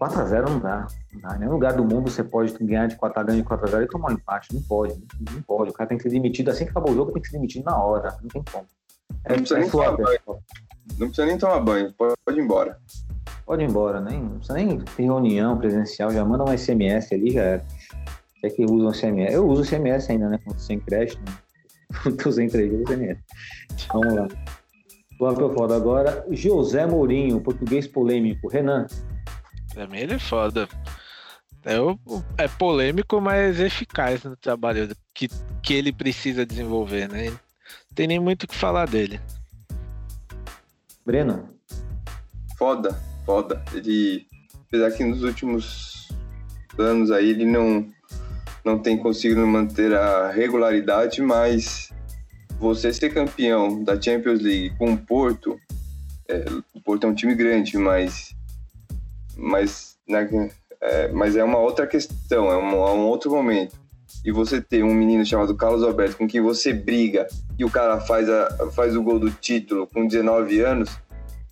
4x0 0.00 0.48
não 0.48 0.58
dá. 0.58 0.86
Não 1.12 1.20
dá. 1.20 1.36
Em 1.36 1.40
nenhum 1.40 1.52
lugar 1.52 1.72
do 1.74 1.84
mundo 1.84 2.10
você 2.10 2.22
pode 2.22 2.52
ganhar 2.64 2.86
de 2.86 2.96
4 2.96 3.24
ganhar 3.24 3.42
de 3.42 3.48
4x0 3.48 3.82
e 3.82 3.86
tomar 3.88 4.10
um 4.10 4.14
empate. 4.14 4.54
Não 4.54 4.62
pode. 4.62 4.94
Não, 4.94 5.34
não 5.34 5.42
pode. 5.42 5.70
O 5.70 5.74
cara 5.74 5.88
tem 5.88 5.98
que 5.98 6.04
ser 6.04 6.10
demitido 6.10 6.50
assim 6.50 6.64
que 6.64 6.70
acabou 6.70 6.92
o 6.92 6.94
jogo, 6.94 7.12
tem 7.12 7.22
que 7.22 7.28
ser 7.28 7.36
demitido 7.36 7.64
na 7.64 7.76
hora. 7.76 8.16
Não 8.22 8.28
tem 8.28 8.42
como. 8.50 8.66
É, 9.24 9.30
não 9.30 9.36
precisa 9.38 9.58
é 9.58 9.60
nem 9.60 9.70
flop, 9.70 10.00
não 10.98 11.08
precisa 11.08 11.26
nem 11.26 11.38
tomar 11.38 11.60
banho, 11.60 11.92
pode, 11.92 12.14
pode 12.24 12.38
ir 12.38 12.42
embora. 12.42 12.78
Pode 13.44 13.62
ir 13.62 13.68
embora, 13.68 14.00
nem, 14.00 14.22
não 14.22 14.36
precisa 14.36 14.54
nem 14.54 14.78
ter 14.78 15.02
reunião 15.02 15.58
presencial, 15.58 16.10
já 16.10 16.24
manda 16.24 16.44
um 16.44 16.56
SMS 16.56 17.12
ali, 17.12 17.32
já 17.32 17.42
era. 17.42 17.66
É 18.42 18.48
que 18.48 18.64
usam 18.64 18.94
SMS. 18.94 19.34
Eu 19.34 19.46
uso 19.46 19.64
SMS 19.64 20.08
ainda, 20.08 20.30
né? 20.30 20.38
Sem 20.56 20.80
crédito. 20.80 21.20
Né? 21.20 21.36
Tô 22.22 22.32
sem 22.32 22.48
crédito, 22.48 22.82
SMS. 22.86 23.18
Vamos 23.92 24.14
lá. 24.14 24.28
Vamos 25.18 25.34
pro 25.36 25.52
foda 25.52 25.76
agora. 25.76 26.24
José 26.30 26.86
Mourinho, 26.86 27.40
português 27.40 27.86
polêmico. 27.86 28.48
Renan. 28.48 28.86
Pra 29.74 29.86
mim 29.86 29.98
ele 29.98 30.14
é 30.14 30.18
foda. 30.18 30.68
É, 31.64 31.76
é 32.42 32.48
polêmico, 32.48 33.20
mas 33.20 33.60
eficaz 33.60 34.24
no 34.24 34.36
trabalho 34.36 34.88
que, 35.12 35.28
que 35.62 35.74
ele 35.74 35.92
precisa 35.92 36.46
desenvolver, 36.46 37.08
né? 37.08 37.28
Não 37.28 37.94
tem 37.94 38.06
nem 38.06 38.18
muito 38.18 38.44
o 38.44 38.48
que 38.48 38.56
falar 38.56 38.88
dele. 38.88 39.20
Breno? 41.04 41.50
Foda, 42.56 42.98
foda. 43.26 43.62
Ele, 43.74 44.26
apesar 44.66 44.90
que 44.92 45.04
nos 45.04 45.22
últimos 45.22 46.08
anos 46.78 47.10
aí 47.10 47.28
ele 47.28 47.44
não, 47.44 47.90
não 48.64 48.78
tem 48.78 48.96
conseguido 48.96 49.46
manter 49.46 49.94
a 49.94 50.30
regularidade, 50.30 51.22
mas 51.22 51.90
você 52.58 52.92
ser 52.92 53.12
campeão 53.12 53.82
da 53.82 54.00
Champions 54.00 54.40
League 54.40 54.76
com 54.76 54.92
o 54.92 54.98
Porto, 54.98 55.58
é, 56.28 56.44
o 56.74 56.80
Porto 56.80 57.06
é 57.06 57.10
um 57.10 57.14
time 57.14 57.34
grande, 57.34 57.78
mas, 57.78 58.34
mas, 59.36 59.96
né, 60.08 60.28
é, 60.80 61.08
mas 61.08 61.36
é 61.36 61.44
uma 61.44 61.58
outra 61.58 61.86
questão, 61.86 62.50
é 62.50 62.56
um, 62.56 62.70
é 62.72 62.92
um 62.92 63.06
outro 63.06 63.30
momento 63.30 63.80
e 64.24 64.30
você 64.30 64.60
ter 64.60 64.82
um 64.82 64.94
menino 64.94 65.24
chamado 65.24 65.54
Carlos 65.54 65.82
Alberto 65.82 66.16
com 66.16 66.28
quem 66.28 66.40
você 66.40 66.72
briga 66.72 67.26
e 67.58 67.64
o 67.64 67.70
cara 67.70 68.00
faz, 68.00 68.28
a, 68.28 68.70
faz 68.72 68.96
o 68.96 69.02
gol 69.02 69.18
do 69.18 69.30
título 69.30 69.86
com 69.86 70.06
19 70.06 70.60
anos, 70.60 70.98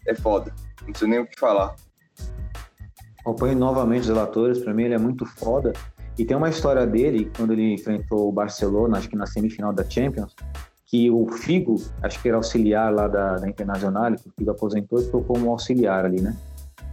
é 0.07 0.15
foda. 0.15 0.53
Não 0.87 0.95
sei 0.95 1.09
nem 1.09 1.19
o 1.21 1.27
que 1.27 1.39
falar. 1.39 1.75
Acompanho 3.21 3.59
novamente 3.59 4.03
os 4.03 4.09
relatores, 4.09 4.59
para 4.59 4.75
mim 4.75 4.85
ele 4.85 4.95
é 4.95 4.99
muito 4.99 5.25
foda. 5.25 5.73
E 6.19 6.25
tem 6.25 6.37
uma 6.37 6.49
história 6.49 6.85
dele, 6.85 7.31
quando 7.37 7.53
ele 7.53 7.75
enfrentou 7.75 8.29
o 8.29 8.33
Barcelona, 8.33 8.99
acho 8.99 9.09
que 9.09 9.17
na 9.17 9.25
semifinal 9.25 9.73
da 9.73 9.89
Champions, 9.89 10.35
que 10.85 11.11
o 11.11 11.29
Figo, 11.29 11.77
acho 12.03 12.21
que 12.21 12.29
era 12.29 12.37
auxiliar 12.37 12.93
lá 12.93 13.07
da, 13.07 13.37
da 13.37 13.49
Internacional, 13.49 14.13
que 14.17 14.29
o 14.29 14.33
Figo 14.37 14.51
aposentou 14.51 14.99
e 14.99 15.05
ficou 15.05 15.23
como 15.23 15.51
auxiliar 15.51 16.05
ali, 16.05 16.21
né? 16.21 16.37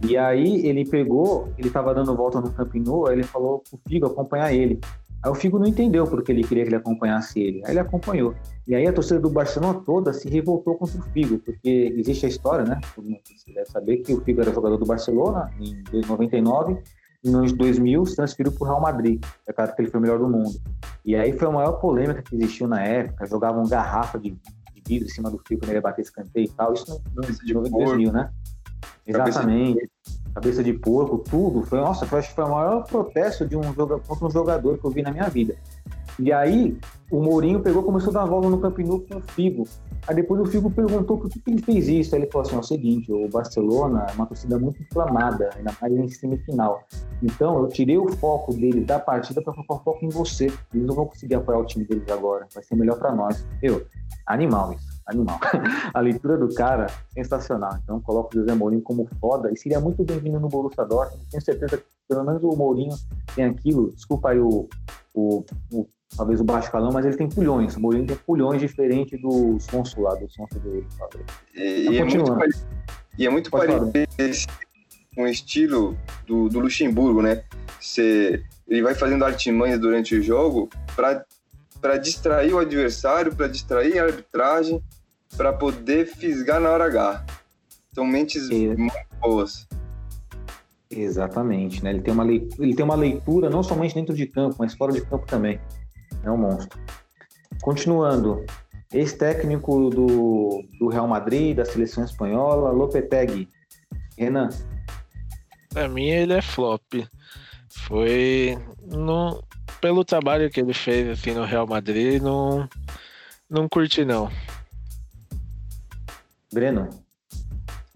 E 0.06 0.16
aí 0.16 0.66
ele 0.66 0.84
pegou, 0.84 1.48
ele 1.56 1.70
tava 1.70 1.94
dando 1.94 2.14
volta 2.14 2.40
no 2.40 2.52
Camp 2.52 2.70
aí 2.74 3.14
ele 3.14 3.22
falou 3.22 3.62
pro 3.68 3.80
Figo 3.88 4.06
acompanhar 4.06 4.52
ele. 4.52 4.78
Aí 5.22 5.30
o 5.30 5.34
Figo 5.34 5.58
não 5.58 5.66
entendeu 5.66 6.06
porque 6.06 6.30
ele 6.30 6.44
queria 6.44 6.62
que 6.62 6.68
ele 6.68 6.76
acompanhasse 6.76 7.40
ele. 7.40 7.62
Aí 7.64 7.72
ele 7.72 7.80
acompanhou. 7.80 8.34
E 8.68 8.74
aí 8.74 8.86
a 8.86 8.92
torcida 8.92 9.18
do 9.18 9.30
Barcelona 9.30 9.80
toda 9.84 10.12
se 10.12 10.28
revoltou 10.28 10.76
contra 10.76 11.00
o 11.00 11.02
Figo, 11.02 11.38
porque 11.38 11.94
existe 11.96 12.26
a 12.26 12.28
história, 12.28 12.64
né? 12.64 12.78
Você 12.94 13.52
deve 13.52 13.66
saber 13.70 13.96
que 13.98 14.12
o 14.12 14.20
Figo 14.20 14.42
era 14.42 14.52
jogador 14.52 14.76
do 14.76 14.84
Barcelona 14.84 15.50
em 15.58 15.82
99 16.06 16.74
e 16.74 16.78
nos 17.24 17.52
2000 17.52 18.06
se 18.06 18.16
transferiu 18.16 18.52
para 18.52 18.64
o 18.64 18.66
Real 18.66 18.80
Madrid. 18.80 19.24
É 19.46 19.52
claro 19.52 19.74
que 19.74 19.82
ele 19.82 19.90
foi 19.90 19.98
o 19.98 20.02
melhor 20.02 20.18
do 20.18 20.28
mundo. 20.28 20.60
E 21.04 21.14
aí 21.14 21.32
foi 21.32 21.48
a 21.48 21.50
maior 21.50 21.72
polêmica 21.72 22.22
que 22.22 22.34
existiu 22.36 22.68
na 22.68 22.82
época. 22.82 23.26
Jogavam 23.26 23.64
garrafa 23.64 24.18
de, 24.18 24.30
de 24.30 24.82
vidro 24.86 25.08
em 25.08 25.10
cima 25.10 25.30
do 25.30 25.40
Figo 25.46 25.60
quando 25.60 25.70
ele 25.70 25.78
ia 25.78 25.82
bater 25.82 26.02
escanteio 26.02 26.46
e 26.46 26.50
tal. 26.50 26.72
Isso 26.72 27.02
no, 27.14 27.22
no, 27.22 27.62
no 27.62 27.70
2000, 27.70 28.12
né? 28.12 28.30
Exatamente 29.06 29.90
cabeça 30.36 30.62
de 30.62 30.74
porco, 30.74 31.16
tudo. 31.16 31.62
Foi, 31.62 31.80
nossa, 31.80 32.04
foi, 32.04 32.18
acho 32.18 32.28
que 32.28 32.34
foi 32.34 32.44
o 32.44 32.50
maior 32.50 32.82
protesto 32.82 33.46
de 33.46 33.56
um 33.56 33.72
joga, 33.72 33.98
contra 34.00 34.26
um 34.26 34.30
jogador 34.30 34.76
que 34.76 34.84
eu 34.84 34.90
vi 34.90 35.00
na 35.00 35.10
minha 35.10 35.28
vida. 35.30 35.56
E 36.18 36.32
aí, 36.32 36.78
o 37.10 37.20
Mourinho 37.20 37.60
pegou 37.60 37.82
começou 37.82 38.10
a 38.10 38.14
dar 38.14 38.24
volta 38.24 38.48
no 38.48 38.58
Camp 38.58 38.78
Nou 38.78 39.00
com 39.00 39.18
o 39.18 39.20
Figo. 39.20 39.64
Aí 40.08 40.14
depois 40.14 40.40
o 40.40 40.46
Figo 40.46 40.70
perguntou 40.70 41.18
por 41.18 41.28
que, 41.28 41.40
ele 41.46 41.62
fez 41.62 41.88
isso. 41.88 42.14
Aí 42.14 42.22
ele 42.22 42.30
falou 42.30 42.46
assim: 42.46 42.56
é 42.56 42.58
o 42.58 42.62
seguinte, 42.62 43.12
o 43.12 43.28
Barcelona 43.28 44.06
é 44.08 44.12
uma 44.14 44.26
torcida 44.26 44.58
muito 44.58 44.82
inflamada, 44.82 45.50
ainda 45.56 45.72
mais 45.80 45.92
em 45.92 46.08
semifinal. 46.08 46.82
Então 47.22 47.58
eu 47.58 47.68
tirei 47.68 47.98
o 47.98 48.08
foco 48.08 48.54
deles 48.54 48.86
da 48.86 48.98
partida 48.98 49.42
para 49.42 49.52
focar 49.52 49.78
o 49.78 49.82
foco 49.82 50.04
em 50.04 50.08
você. 50.08 50.46
Eles 50.72 50.86
não 50.86 50.94
vão 50.94 51.06
conseguir 51.06 51.34
apoiar 51.34 51.58
o 51.58 51.66
time 51.66 51.84
deles 51.84 52.08
agora. 52.10 52.46
Vai 52.54 52.62
ser 52.62 52.76
melhor 52.76 52.98
para 52.98 53.14
nós. 53.14 53.46
Eu, 53.62 53.86
animal 54.26 54.72
isso 54.72 54.96
animal. 55.06 55.38
a 55.94 56.00
leitura 56.00 56.36
do 56.36 56.52
cara, 56.52 56.86
sensacional. 57.14 57.78
Então, 57.82 58.00
coloco 58.00 58.30
o 58.36 58.40
José 58.40 58.54
Mourinho 58.54 58.82
como 58.82 59.08
foda 59.20 59.52
e 59.52 59.56
seria 59.56 59.80
muito 59.80 60.04
bem-vindo 60.04 60.40
no 60.40 60.48
Borussia 60.48 60.84
Dortmund. 60.84 61.24
Tenho 61.30 61.42
certeza 61.42 61.78
que 61.78 61.84
pelo 62.08 62.24
menos 62.24 62.42
o 62.42 62.50
Mourinho 62.56 62.94
tem 63.34 63.44
aquilo. 63.44 63.92
Desculpa 63.92 64.30
aí 64.30 64.40
o, 64.40 64.68
o, 65.14 65.44
o 65.72 65.88
talvez 66.14 66.40
o 66.40 66.44
baixo 66.44 66.70
calão, 66.70 66.92
mas 66.92 67.04
ele 67.04 67.16
tem 67.16 67.28
pulhões. 67.28 67.76
O 67.76 67.80
Mourinho 67.80 68.06
tem 68.06 68.16
pulhões 68.16 68.60
diferente 68.60 69.16
do 69.16 69.58
Sonso 69.60 70.00
lá, 70.00 70.14
do 70.14 70.28
Sonso 70.30 70.58
do 70.60 70.86
E, 71.54 71.88
e, 71.90 71.98
é 71.98 72.04
muito, 72.04 72.24
e 73.18 73.26
é 73.26 73.30
muito 73.30 73.50
parecido 73.50 73.90
com 75.14 75.22
o 75.22 75.26
estilo 75.26 75.96
do, 76.26 76.48
do 76.48 76.60
Luxemburgo, 76.60 77.22
né? 77.22 77.42
Você, 77.80 78.44
ele 78.68 78.82
vai 78.82 78.94
fazendo 78.94 79.24
artimanhas 79.24 79.80
durante 79.80 80.14
o 80.14 80.22
jogo 80.22 80.68
para 80.94 81.96
distrair 81.96 82.52
o 82.52 82.58
adversário, 82.58 83.34
para 83.34 83.48
distrair 83.48 83.98
a 83.98 84.04
arbitragem, 84.04 84.82
para 85.36 85.52
poder 85.52 86.06
fisgar 86.06 86.60
na 86.60 86.70
hora 86.70 86.84
H. 86.84 87.24
São 87.94 88.06
mentes 88.06 88.48
muito 88.50 89.06
boas. 89.20 89.66
Exatamente, 90.90 91.82
né? 91.82 91.90
Ele 91.90 92.00
tem, 92.00 92.12
uma 92.12 92.22
leitura, 92.22 92.64
ele 92.64 92.74
tem 92.74 92.84
uma 92.84 92.94
leitura 92.94 93.50
não 93.50 93.62
somente 93.62 93.94
dentro 93.94 94.14
de 94.14 94.26
campo, 94.26 94.56
mas 94.58 94.74
fora 94.74 94.92
de 94.92 95.00
campo 95.00 95.26
também. 95.26 95.58
É 96.26 96.30
um 96.30 96.36
monstro. 96.36 96.78
Continuando, 97.62 98.44
ex-técnico 98.92 99.90
do, 99.90 100.64
do 100.78 100.88
Real 100.88 101.06
Madrid, 101.06 101.56
da 101.56 101.64
seleção 101.64 102.04
espanhola, 102.04 102.72
Lopetegui. 102.72 103.48
Renan. 104.18 104.48
Pra 105.68 105.88
mim 105.88 106.08
ele 106.08 106.32
é 106.32 106.42
flop. 106.42 106.82
Foi 107.68 108.58
no, 108.82 109.40
pelo 109.80 110.04
trabalho 110.04 110.50
que 110.50 110.58
ele 110.58 110.74
fez 110.74 111.08
assim, 111.08 111.32
no 111.32 111.44
Real 111.44 111.66
Madrid, 111.66 112.20
não, 112.20 112.68
não 113.48 113.68
curti 113.68 114.04
não. 114.04 114.28
Breno? 116.52 116.90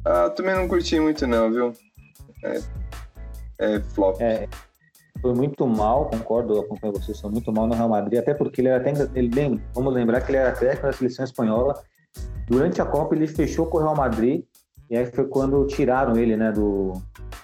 Ah, 0.04 0.30
também 0.30 0.54
não 0.54 0.68
curti 0.68 1.00
muito 1.00 1.26
não, 1.26 1.50
viu? 1.50 1.72
É, 2.44 2.60
é 3.58 3.80
flop. 3.80 4.20
É, 4.20 4.48
foi 5.20 5.34
muito 5.34 5.66
mal, 5.66 6.06
concordo, 6.06 6.58
acompanho 6.58 6.94
vocês, 6.94 7.20
foi 7.20 7.30
muito 7.30 7.52
mal 7.52 7.66
no 7.66 7.74
Real 7.74 7.88
Madrid, 7.88 8.18
até 8.18 8.34
porque 8.34 8.60
ele 8.60 8.68
era 8.68 8.78
até, 8.78 8.92
ele, 9.14 9.60
vamos 9.74 9.92
lembrar 9.92 10.20
que 10.20 10.30
ele 10.30 10.38
era 10.38 10.52
técnico 10.52 10.86
da 10.86 10.92
seleção 10.92 11.24
espanhola. 11.24 11.82
Durante 12.46 12.80
a 12.80 12.86
Copa 12.86 13.14
ele 13.14 13.26
fechou 13.26 13.66
com 13.66 13.78
o 13.78 13.80
Real 13.80 13.94
Madrid 13.94 14.44
e 14.88 14.96
aí 14.96 15.06
foi 15.06 15.26
quando 15.26 15.64
tiraram 15.66 16.16
ele, 16.16 16.36
né, 16.36 16.50
do 16.50 16.94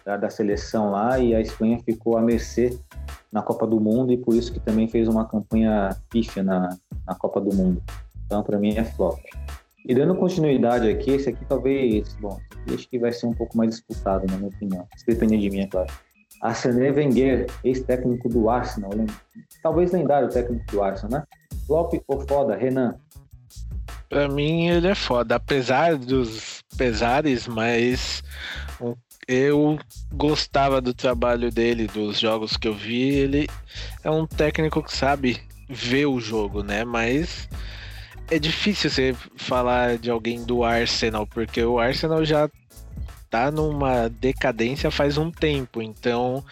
da, 0.05 0.17
da 0.17 0.31
seleção 0.31 0.91
lá 0.93 1.19
e 1.19 1.35
a 1.35 1.41
Espanha 1.41 1.81
ficou 1.85 2.17
à 2.17 2.23
mercê 2.23 2.79
na 3.33 3.43
Copa 3.43 3.67
do 3.67 3.81
Mundo 3.81 4.13
e 4.13 4.17
por 4.17 4.35
isso 4.35 4.53
que 4.53 4.61
também 4.61 4.89
fez 4.89 5.09
uma 5.09 5.27
campanha 5.27 5.97
pífia 6.09 6.43
na, 6.43 6.77
na 7.07 7.15
Copa 7.15 7.41
do 7.41 7.55
Mundo. 7.55 7.83
Então, 8.25 8.43
para 8.43 8.59
mim, 8.59 8.77
é 8.77 8.85
flop. 8.85 9.19
E 9.85 9.95
dando 9.95 10.15
continuidade 10.15 10.89
aqui, 10.89 11.13
esse 11.13 11.29
aqui 11.29 11.45
talvez, 11.45 12.17
bom, 12.21 12.39
acho 12.73 12.89
que 12.89 12.99
vai 12.99 13.13
ser 13.13 13.27
um 13.27 13.33
pouco 13.33 13.57
mais 13.57 13.71
disputado, 13.71 14.27
na 14.29 14.37
minha 14.37 14.49
opinião. 14.49 14.87
Se 14.97 15.07
depender 15.07 15.39
de 15.39 15.51
mim, 15.51 15.61
é 15.61 15.67
claro. 15.67 15.93
Arsene 16.41 16.91
Wenger, 16.91 17.47
ex-técnico 17.65 18.29
do 18.29 18.49
Arsenal, 18.49 18.93
talvez 19.63 19.93
lendário 19.93 20.29
técnico 20.29 20.65
do 20.71 20.83
Arsenal, 20.83 21.21
né? 21.21 21.27
Flop 21.67 21.95
ou 22.07 22.27
foda, 22.27 22.57
Renan? 22.57 22.95
Pra 24.09 24.29
mim 24.29 24.69
ele 24.69 24.87
é 24.87 24.95
foda, 24.95 25.37
apesar 25.37 25.97
dos 25.97 26.63
pesares, 26.77 27.49
mas 27.49 28.23
eu 29.27 29.79
gostava 30.13 30.81
do 30.81 30.95
trabalho 30.95 31.51
dele, 31.51 31.89
dos 31.89 32.21
jogos 32.21 32.57
que 32.57 32.69
eu 32.69 32.75
vi. 32.75 33.09
Ele 33.09 33.49
é 34.05 34.11
um 34.11 34.27
técnico 34.27 34.83
que 34.83 34.97
sabe 34.97 35.41
ver 35.69 36.07
o 36.07 36.21
jogo, 36.21 36.63
né? 36.63 36.85
Mas 36.85 37.49
é 38.31 38.39
difícil 38.39 38.91
você 38.91 39.17
falar 39.37 39.99
de 39.99 40.11
alguém 40.11 40.45
do 40.45 40.63
Arsenal, 40.63 41.27
porque 41.27 41.63
o 41.63 41.79
Arsenal 41.79 42.25
já 42.25 42.49
tá 43.37 43.51
numa 43.51 44.09
decadência 44.09 44.91
faz 44.91 45.19
um 45.19 45.31
tempo, 45.31 45.83
então 45.83 46.43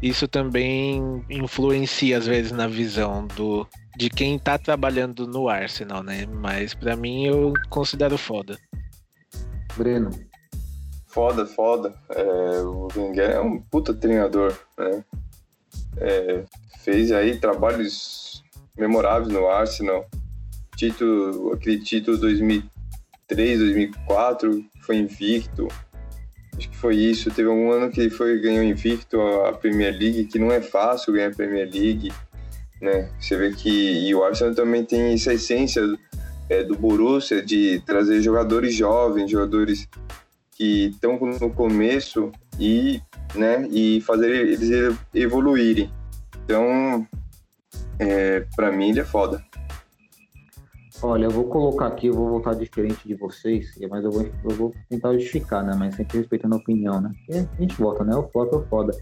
isso 0.00 0.26
também 0.26 1.24
influencia 1.28 2.16
às 2.16 2.26
vezes 2.26 2.52
na 2.52 2.66
visão 2.66 3.26
do 3.26 3.66
de 3.96 4.08
quem 4.08 4.38
tá 4.38 4.56
trabalhando 4.56 5.26
no 5.26 5.50
Arsenal, 5.50 6.02
né? 6.02 6.26
Mas 6.26 6.72
para 6.72 6.96
mim 6.96 7.26
eu 7.26 7.52
considero 7.68 8.16
foda. 8.16 8.58
Breno. 9.76 10.10
Foda, 11.06 11.44
foda. 11.44 11.94
É, 12.08 12.62
o 12.62 12.88
Wenger 12.96 13.30
é 13.32 13.40
um 13.40 13.60
puta 13.60 13.92
treinador, 13.92 14.58
né? 14.78 15.04
É, 15.98 16.44
fez 16.78 17.12
aí 17.12 17.36
trabalhos 17.36 18.42
memoráveis 18.78 19.30
no 19.30 19.46
Arsenal 19.46 20.08
título, 20.74 21.52
aquele 21.52 21.78
título 21.78 22.16
2003, 22.16 23.58
2004, 23.58 24.64
foi 24.80 24.96
invicto. 24.96 25.68
Acho 26.56 26.68
que 26.68 26.76
foi 26.76 26.96
isso. 26.96 27.30
Teve 27.30 27.48
um 27.48 27.70
ano 27.72 27.90
que 27.90 28.10
foi 28.10 28.38
ganhou 28.40 28.62
invicto 28.62 29.20
a 29.20 29.52
Premier 29.52 29.92
League, 29.92 30.24
que 30.24 30.38
não 30.38 30.50
é 30.52 30.60
fácil 30.60 31.12
ganhar 31.12 31.28
a 31.28 31.34
Premier 31.34 31.68
League, 31.72 32.12
né? 32.80 33.08
Você 33.18 33.36
vê 33.36 33.52
que 33.52 34.08
e 34.08 34.14
o 34.14 34.22
Arsenal 34.22 34.54
também 34.54 34.84
tem 34.84 35.12
essa 35.12 35.32
essência 35.32 35.82
é, 36.48 36.62
do 36.62 36.76
Borussia 36.76 37.42
de 37.42 37.80
trazer 37.86 38.20
jogadores 38.20 38.74
jovens, 38.74 39.30
jogadores 39.30 39.88
que 40.50 40.88
estão 40.88 41.18
no 41.18 41.50
começo 41.50 42.30
e, 42.58 43.00
né, 43.34 43.66
e 43.70 44.00
fazer 44.02 44.30
eles 44.30 44.96
evoluírem. 45.14 45.90
Então, 46.44 47.06
é, 47.98 48.44
para 48.54 48.70
mim 48.70 48.90
ele 48.90 49.00
é 49.00 49.04
foda. 49.04 49.44
Olha, 51.04 51.24
eu 51.24 51.30
vou 51.30 51.44
colocar 51.46 51.88
aqui, 51.88 52.06
eu 52.06 52.14
vou 52.14 52.28
voltar 52.28 52.54
diferente 52.54 53.08
de 53.08 53.16
vocês, 53.16 53.76
mas 53.90 54.04
eu 54.04 54.10
vou, 54.12 54.22
eu 54.44 54.50
vou 54.50 54.72
tentar 54.88 55.12
justificar, 55.14 55.64
né? 55.64 55.74
Mas 55.76 55.96
sempre 55.96 56.18
respeitando 56.18 56.54
a 56.54 56.58
opinião, 56.58 57.00
né? 57.00 57.10
E 57.28 57.38
a 57.38 57.48
gente 57.58 57.74
volta, 57.76 58.04
né? 58.04 58.14
O 58.14 58.28
flop 58.28 58.52
é 58.52 58.56
o 58.56 58.64
foda. 58.66 58.96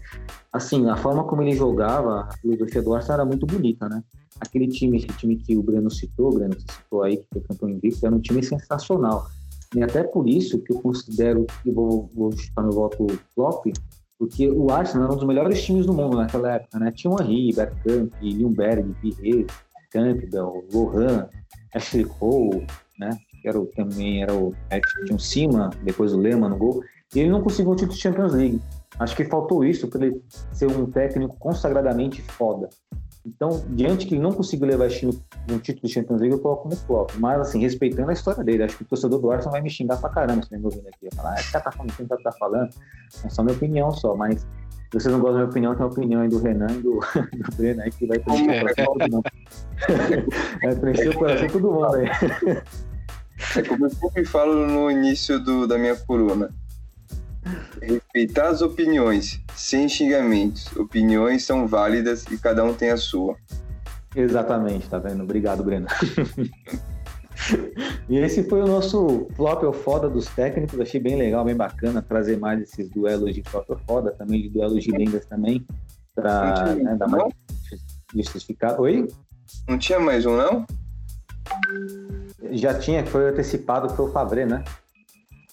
Assim, 0.51 0.89
a 0.89 0.97
forma 0.97 1.23
como 1.25 1.43
ele 1.43 1.53
jogava, 1.53 2.21
a 2.21 2.37
filosofia 2.37 2.81
do 2.81 2.95
Arsenal 2.95 3.19
era 3.19 3.25
muito 3.25 3.45
bonita, 3.45 3.87
né? 3.87 4.03
Aquele 4.39 4.67
time, 4.67 4.97
esse 4.97 5.09
time 5.09 5.35
que 5.35 5.55
o 5.55 5.61
Breno 5.61 5.91
citou, 5.91 6.29
o 6.31 6.33
Breno 6.33 6.55
citou 6.59 7.03
aí, 7.03 7.17
que 7.17 7.27
foi 7.31 7.41
campeão 7.43 7.69
invicto, 7.69 8.03
era 8.03 8.15
um 8.15 8.19
time 8.19 8.41
sensacional. 8.41 9.27
E 9.75 9.83
até 9.83 10.01
por 10.01 10.27
isso 10.27 10.57
que 10.57 10.73
eu 10.73 10.81
considero 10.81 11.45
que 11.61 11.69
vou, 11.69 12.09
vou 12.15 12.31
chutar 12.31 12.63
meu 12.63 12.71
voto 12.71 13.05
flop, 13.35 13.67
porque 14.17 14.49
o 14.49 14.71
Arsenal 14.71 15.05
era 15.05 15.13
um 15.13 15.17
dos 15.17 15.27
melhores 15.27 15.61
times 15.61 15.85
do 15.85 15.93
mundo 15.93 16.17
naquela 16.17 16.53
época, 16.53 16.79
né? 16.79 16.91
Tinha 16.91 17.13
o 17.13 17.21
Henry, 17.21 17.53
Bergkamp, 17.53 18.11
Ljungberg, 18.23 18.91
Pires, 19.01 19.45
Campbell, 19.91 20.65
Lohan, 20.73 21.29
Ashley 21.73 22.05
Cole, 22.05 22.67
né? 22.97 23.17
Que 23.41 23.47
era 23.47 23.59
o, 23.59 23.65
também 23.65 24.21
era 24.21 24.33
o 24.33 24.53
é, 24.69 24.79
tinha 25.05 25.15
o 25.15 25.19
Cima, 25.19 25.69
depois 25.83 26.13
o 26.13 26.19
Lema 26.19 26.49
no 26.49 26.57
gol. 26.57 26.83
E 27.13 27.19
ele 27.19 27.29
não 27.29 27.41
conseguiu 27.41 27.71
o 27.71 27.75
título 27.75 27.95
de 27.95 28.01
Champions 28.01 28.33
League. 28.33 28.61
Acho 28.99 29.15
que 29.15 29.25
faltou 29.25 29.65
isso 29.65 29.87
para 29.87 30.05
ele 30.05 30.21
ser 30.51 30.67
um 30.67 30.85
técnico 30.85 31.35
consagradamente 31.37 32.21
foda. 32.21 32.69
Então, 33.25 33.63
diante 33.69 34.07
que 34.07 34.15
ele 34.15 34.21
não 34.21 34.31
conseguiu 34.31 34.67
levar 34.67 34.87
esse 34.87 34.99
time 34.99 35.21
no 35.47 35.59
título 35.59 35.87
de 35.87 35.93
Champions 35.93 36.21
League, 36.21 36.35
eu 36.35 36.39
coloco 36.39 36.63
como 36.63 36.75
flop. 36.75 37.11
Mas, 37.19 37.39
assim, 37.41 37.59
respeitando 37.59 38.09
a 38.09 38.13
história 38.13 38.43
dele, 38.43 38.63
acho 38.63 38.77
que 38.77 38.83
o 38.83 38.85
torcedor 38.85 39.19
do 39.19 39.31
Arsenal 39.31 39.51
vai 39.51 39.61
me 39.61 39.69
xingar 39.69 39.97
pra 39.97 40.09
caramba 40.09 40.43
se 40.43 40.57
me 40.57 40.63
ouvindo 40.63 40.87
aqui. 40.87 41.07
Vai 41.11 41.11
falar, 41.15 41.31
ah, 41.31 41.39
esse 41.39 41.51
cara 41.51 41.63
tá 41.63 41.71
falando, 41.71 41.95
quem 41.95 42.07
tá, 42.07 42.17
tá 42.17 42.31
falando? 42.31 42.69
É 43.23 43.29
só 43.29 43.43
minha 43.43 43.55
opinião 43.55 43.91
só, 43.91 44.15
mas 44.15 44.41
se 44.41 44.47
vocês 44.99 45.13
não 45.13 45.21
gostam 45.21 45.33
da 45.33 45.39
minha 45.39 45.49
opinião, 45.49 45.75
tem 45.75 45.83
a 45.83 45.87
opinião 45.87 46.21
aí 46.21 46.29
do 46.29 46.39
Renan 46.39 46.71
e 46.71 46.81
do, 46.81 46.99
do 46.99 47.55
Breno 47.55 47.81
aí, 47.81 47.91
que 47.91 48.07
vai 48.07 48.19
preencher 48.19 48.57
o 48.57 48.59
coração 48.59 48.95
não. 49.09 49.21
Vai 50.61 50.75
preencher 50.75 51.09
o 51.09 51.17
coração 51.17 51.47
todo 51.47 51.71
mundo 51.71 51.95
aí. 51.95 52.07
É 53.55 53.61
como 53.63 53.85
eu 53.85 53.89
sempre 53.89 54.25
falo 54.25 54.67
no 54.67 54.91
início 54.91 55.39
do, 55.39 55.65
da 55.67 55.77
minha 55.77 55.95
coluna. 55.95 56.49
Respeitar 57.81 58.49
as 58.49 58.61
opiniões, 58.61 59.41
sem 59.55 59.89
xingamentos. 59.89 60.71
Opiniões 60.75 61.43
são 61.43 61.67
válidas 61.67 62.25
e 62.31 62.37
cada 62.37 62.63
um 62.63 62.73
tem 62.73 62.91
a 62.91 62.97
sua. 62.97 63.35
Exatamente, 64.15 64.87
tá 64.89 64.99
vendo? 64.99 65.23
Obrigado, 65.23 65.63
Breno. 65.63 65.87
e 68.09 68.17
esse 68.17 68.43
foi 68.43 68.61
o 68.61 68.67
nosso 68.67 69.27
flop 69.35 69.63
ou 69.63 69.73
foda 69.73 70.09
dos 70.09 70.27
técnicos. 70.27 70.79
Achei 70.79 70.99
bem 70.99 71.15
legal, 71.15 71.43
bem 71.45 71.55
bacana 71.55 72.01
trazer 72.01 72.37
mais 72.37 72.61
esses 72.61 72.89
duelos 72.89 73.33
de 73.33 73.41
flop 73.43 73.69
ou 73.69 73.79
foda, 73.79 74.11
também 74.11 74.41
de 74.41 74.49
duelos 74.49 74.83
de 74.83 74.91
lendas 74.91 75.25
também, 75.25 75.65
para 76.13 76.75
né, 76.75 76.95
dar 76.95 77.07
mais 77.07 77.33
justificado. 78.13 78.81
Oi? 78.81 79.07
Não 79.67 79.77
tinha 79.77 79.99
mais 79.99 80.25
um, 80.25 80.35
não? 80.35 80.65
Já 82.51 82.77
tinha, 82.77 83.01
que 83.01 83.09
foi 83.09 83.29
antecipado, 83.29 83.89
foi 83.95 84.05
o 84.05 84.11
Favre, 84.11 84.45
né? 84.45 84.63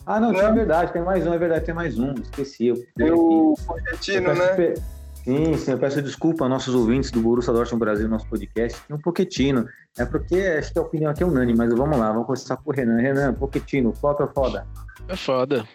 Ah, 0.08 0.18
não, 0.18 0.32
não, 0.32 0.38
tinha 0.38 0.50
verdade, 0.50 0.90
tem 0.90 1.02
mais 1.02 1.26
um, 1.26 1.34
é 1.34 1.38
verdade, 1.38 1.66
tem 1.66 1.74
mais 1.74 1.98
um, 1.98 2.14
esqueci. 2.14 2.68
Eu, 2.68 2.82
tem 2.96 3.10
o 3.10 3.54
Pochettino, 3.66 4.34
né? 4.34 4.46
Pe... 4.54 4.74
Sim, 5.22 5.54
sim, 5.58 5.72
eu 5.72 5.78
peço 5.78 6.00
desculpa 6.00 6.44
aos 6.44 6.50
nossos 6.50 6.74
ouvintes 6.74 7.10
do 7.10 7.20
Borussia 7.20 7.52
Dortmund 7.52 7.84
Brasil, 7.84 8.08
nosso 8.08 8.26
podcast, 8.26 8.80
tem 8.88 8.96
um 8.96 8.98
Pochettino. 8.98 9.68
É 9.98 10.06
porque 10.06 10.36
acho 10.36 10.72
que 10.72 10.78
a 10.78 10.82
opinião 10.82 11.10
aqui 11.10 11.22
é 11.22 11.26
unânime, 11.26 11.58
mas 11.58 11.74
vamos 11.74 11.98
lá, 11.98 12.10
vamos 12.10 12.24
começar 12.24 12.56
com 12.56 12.70
o 12.70 12.72
Renan. 12.72 13.02
Renan, 13.02 13.34
Pochettino, 13.34 13.92
flop 13.92 14.18
é 14.22 14.26
foda? 14.28 14.66
É 15.08 15.14
foda. 15.14 15.68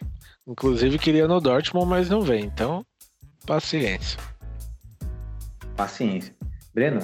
Inclusive 0.47 0.97
queria 0.97 1.27
no 1.27 1.39
Dortmund, 1.39 1.87
mas 1.87 2.09
não 2.09 2.21
vem, 2.21 2.45
então 2.45 2.83
paciência. 3.45 4.19
Paciência. 5.77 6.33
Breno? 6.73 7.01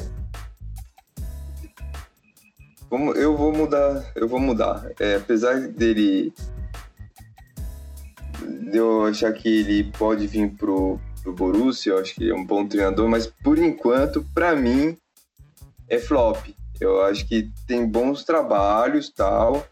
Eu 3.16 3.38
vou 3.38 3.54
mudar, 3.54 4.04
eu 4.16 4.28
vou 4.28 4.40
mudar. 4.40 4.90
É, 5.00 5.18
apesar 5.18 5.68
dele 5.68 6.34
eu 8.74 9.06
achar 9.06 9.34
que 9.34 9.47
ele 9.47 9.91
pode 9.97 10.28
vir 10.28 10.50
pro, 10.52 11.00
pro 11.24 11.34
Borussia, 11.34 11.91
eu 11.91 12.00
acho 12.00 12.16
que 12.16 12.24
ele 12.24 12.32
é 12.32 12.36
um 12.36 12.45
bom 12.45 12.68
treinador, 12.68 13.08
mas 13.08 13.28
por 13.28 13.58
enquanto, 13.58 14.26
para 14.34 14.56
mim, 14.56 14.97
é 15.88 15.97
flop. 15.97 16.47
Eu 16.80 17.02
acho 17.04 17.28
que 17.28 17.52
tem 17.68 17.86
bons 17.86 18.24
trabalhos 18.24 19.10
tal, 19.10 19.66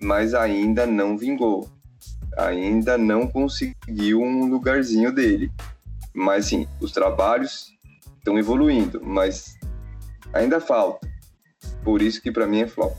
mas 0.00 0.34
ainda 0.34 0.86
não 0.86 1.16
vingou. 1.16 1.68
Ainda 2.36 2.98
não 2.98 3.26
conseguiu 3.26 4.20
um 4.20 4.46
lugarzinho 4.46 5.12
dele. 5.12 5.50
Mas 6.12 6.46
sim, 6.46 6.66
os 6.80 6.92
trabalhos 6.92 7.72
estão 8.18 8.38
evoluindo, 8.38 9.00
mas 9.02 9.56
ainda 10.32 10.60
falta. 10.60 11.08
Por 11.82 12.02
isso 12.02 12.20
que 12.20 12.30
para 12.30 12.46
mim 12.46 12.60
é 12.60 12.66
flop. 12.66 12.98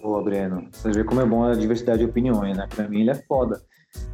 Boa, 0.00 0.22
Breno. 0.22 0.68
Você 0.72 0.90
vê 0.90 1.04
como 1.04 1.20
é 1.20 1.24
bom 1.24 1.44
a 1.44 1.54
diversidade 1.54 2.00
de 2.00 2.04
opiniões, 2.04 2.56
né? 2.56 2.68
Pra 2.74 2.88
mim 2.88 3.00
ele 3.00 3.10
é 3.10 3.14
foda 3.14 3.62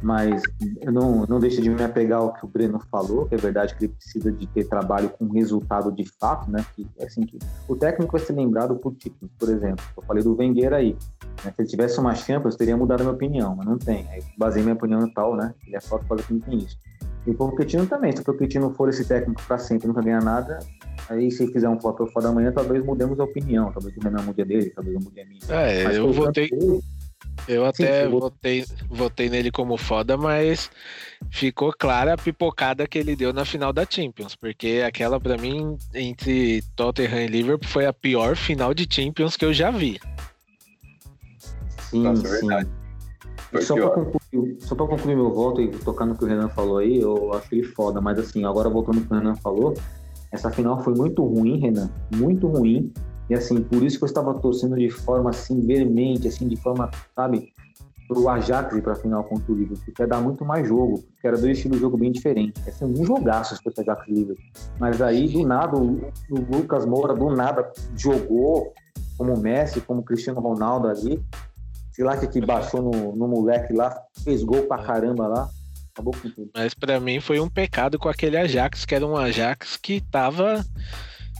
mas 0.01 0.41
eu 0.81 0.91
não, 0.91 1.25
não 1.25 1.39
deixo 1.39 1.61
de 1.61 1.69
me 1.69 1.83
apegar 1.83 2.19
ao 2.19 2.33
que 2.33 2.45
o 2.45 2.47
Breno 2.47 2.79
falou, 2.91 3.25
que 3.25 3.35
é 3.35 3.37
verdade 3.37 3.75
que 3.75 3.85
ele 3.85 3.93
precisa 3.93 4.31
de 4.31 4.45
ter 4.47 4.65
trabalho 4.65 5.09
com 5.09 5.27
resultado 5.29 5.91
de 5.91 6.05
fato, 6.19 6.51
né? 6.51 6.63
Que, 6.75 6.87
assim, 7.01 7.21
que 7.21 7.39
o 7.67 7.75
técnico 7.75 8.11
vai 8.17 8.25
ser 8.25 8.33
lembrado 8.33 8.75
por 8.75 8.93
títulos, 8.95 9.31
por 9.37 9.49
exemplo. 9.49 9.83
Eu 9.95 10.03
falei 10.03 10.23
do 10.23 10.35
Wenger 10.35 10.73
aí. 10.73 10.95
Né? 11.43 11.53
Se 11.55 11.61
ele 11.61 11.69
tivesse 11.69 11.99
uma 11.99 12.13
Champions, 12.15 12.55
teria 12.55 12.75
mudado 12.75 13.01
a 13.01 13.03
minha 13.03 13.15
opinião, 13.15 13.55
mas 13.55 13.65
não 13.65 13.77
tem. 13.77 14.07
Aí 14.09 14.21
basei 14.37 14.61
minha 14.61 14.75
opinião 14.75 14.99
no 14.99 15.13
tal, 15.13 15.35
né? 15.35 15.53
Ele 15.65 15.75
é 15.75 15.79
só 15.79 15.97
que 15.97 16.33
não 16.33 16.39
tem 16.39 16.57
isso. 16.57 16.77
E 17.25 17.31
o 17.31 17.33
Pochettino 17.33 17.85
também. 17.87 18.11
Se 18.11 18.21
o 18.21 18.25
Pochettino 18.25 18.73
for 18.73 18.89
esse 18.89 19.05
técnico 19.05 19.41
para 19.47 19.57
sempre 19.57 19.87
nunca 19.87 20.01
ganhar 20.01 20.21
nada, 20.21 20.59
aí 21.09 21.31
se 21.31 21.47
fizer 21.47 21.69
um 21.69 21.79
foto 21.79 22.05
fora 22.07 22.27
da 22.27 22.33
manhã, 22.33 22.51
talvez 22.51 22.83
mudemos 22.83 23.19
a 23.19 23.23
opinião. 23.23 23.71
Talvez 23.71 23.95
o 23.95 24.01
Renan 24.01 24.23
mude 24.23 24.41
a 24.41 24.45
dele, 24.45 24.69
talvez 24.69 24.95
eu 24.95 25.01
mude 25.01 25.21
a 25.21 25.25
minha. 25.25 25.39
É, 25.49 25.83
mas, 25.85 25.97
eu 25.97 26.11
votei... 26.11 26.49
eu 27.47 27.65
até 27.65 28.05
Sim, 28.05 28.11
votei, 28.11 28.65
votei 28.89 29.29
nele 29.29 29.51
como 29.51 29.77
foda, 29.77 30.17
mas 30.17 30.69
ficou 31.29 31.73
clara 31.73 32.13
a 32.13 32.17
pipocada 32.17 32.87
que 32.87 32.97
ele 32.97 33.15
deu 33.15 33.33
na 33.33 33.45
final 33.45 33.73
da 33.73 33.85
Champions, 33.89 34.35
porque 34.35 34.83
aquela 34.85 35.19
para 35.19 35.37
mim 35.37 35.77
entre 35.93 36.61
Tottenham 36.75 37.23
e 37.23 37.27
Liverpool 37.27 37.67
foi 37.67 37.85
a 37.85 37.93
pior 37.93 38.35
final 38.35 38.73
de 38.73 38.87
Champions 38.89 39.35
que 39.35 39.45
eu 39.45 39.53
já 39.53 39.71
vi. 39.71 39.99
Sim, 41.89 42.03
Nossa, 42.03 42.27
é 42.27 42.39
sim. 42.39 42.47
Só 43.61 43.75
para 43.75 43.89
concluir, 43.89 44.57
só 44.59 44.75
pra 44.75 44.87
concluir 44.87 45.15
meu 45.15 45.31
voto 45.31 45.61
e 45.61 45.69
tocar 45.69 46.05
no 46.05 46.17
que 46.17 46.23
o 46.23 46.27
Renan 46.27 46.49
falou 46.49 46.79
aí, 46.79 46.99
eu 46.99 47.33
acho 47.33 47.53
ele 47.53 47.63
foda, 47.63 48.01
mas 48.01 48.17
assim, 48.17 48.43
agora 48.45 48.67
voltando 48.69 48.95
no 48.95 49.05
que 49.05 49.13
o 49.13 49.17
Renan 49.17 49.35
falou, 49.35 49.75
essa 50.31 50.49
final 50.49 50.83
foi 50.83 50.95
muito 50.95 51.23
ruim, 51.23 51.59
Renan, 51.59 51.89
muito 52.15 52.47
ruim. 52.47 52.91
E 53.29 53.33
assim, 53.33 53.61
por 53.61 53.83
isso 53.83 53.97
que 53.97 54.03
eu 54.03 54.07
estava 54.07 54.33
torcendo 54.33 54.75
de 54.75 54.89
forma 54.89 55.29
assim, 55.29 55.59
veemente, 55.61 56.27
assim, 56.27 56.47
de 56.47 56.55
forma, 56.57 56.89
sabe, 57.15 57.53
pro 58.07 58.29
Ajax 58.29 58.75
ir 58.75 58.81
pra 58.81 58.95
final 58.95 59.23
contra 59.23 59.51
o 59.51 59.55
Liverpool, 59.55 59.83
porque 59.85 60.01
ia 60.01 60.07
dar 60.07 60.21
muito 60.21 60.43
mais 60.45 60.67
jogo, 60.67 61.01
porque 61.01 61.27
era 61.27 61.37
dois 61.37 61.57
estilos 61.57 61.77
de 61.77 61.81
jogo 61.81 61.97
bem 61.97 62.11
diferentes. 62.11 62.65
Ia 62.65 62.71
ser 62.71 62.85
um 62.85 63.05
jogaço 63.05 63.55
se 63.55 63.63
fosse 63.63 63.81
Ajax 63.81 64.07
Liverpool. 64.07 64.45
Mas 64.79 65.01
aí, 65.01 65.27
do 65.27 65.45
nada, 65.45 65.77
o, 65.77 66.11
o 66.29 66.39
Lucas 66.51 66.85
Moura, 66.85 67.13
do 67.13 67.29
nada, 67.29 67.71
jogou 67.95 68.73
como 69.17 69.37
Messi, 69.37 69.81
como 69.81 70.03
Cristiano 70.03 70.39
Ronaldo 70.39 70.87
ali. 70.87 71.23
Sei 71.91 72.03
lá 72.03 72.17
que, 72.17 72.27
que 72.27 72.41
baixou 72.41 72.81
no, 72.81 73.15
no 73.15 73.27
moleque 73.27 73.71
lá, 73.71 73.95
fez 74.23 74.43
gol 74.43 74.63
pra 74.63 74.83
caramba 74.83 75.27
lá. 75.27 75.49
Acabou 75.93 76.13
com 76.13 76.29
tudo. 76.29 76.49
Mas 76.55 76.73
para 76.73 76.99
mim 76.99 77.19
foi 77.19 77.39
um 77.39 77.47
pecado 77.47 77.99
com 77.99 78.09
aquele 78.09 78.35
Ajax, 78.35 78.83
que 78.83 78.95
era 78.95 79.05
um 79.05 79.15
Ajax 79.15 79.77
que 79.77 80.01
tava 80.01 80.65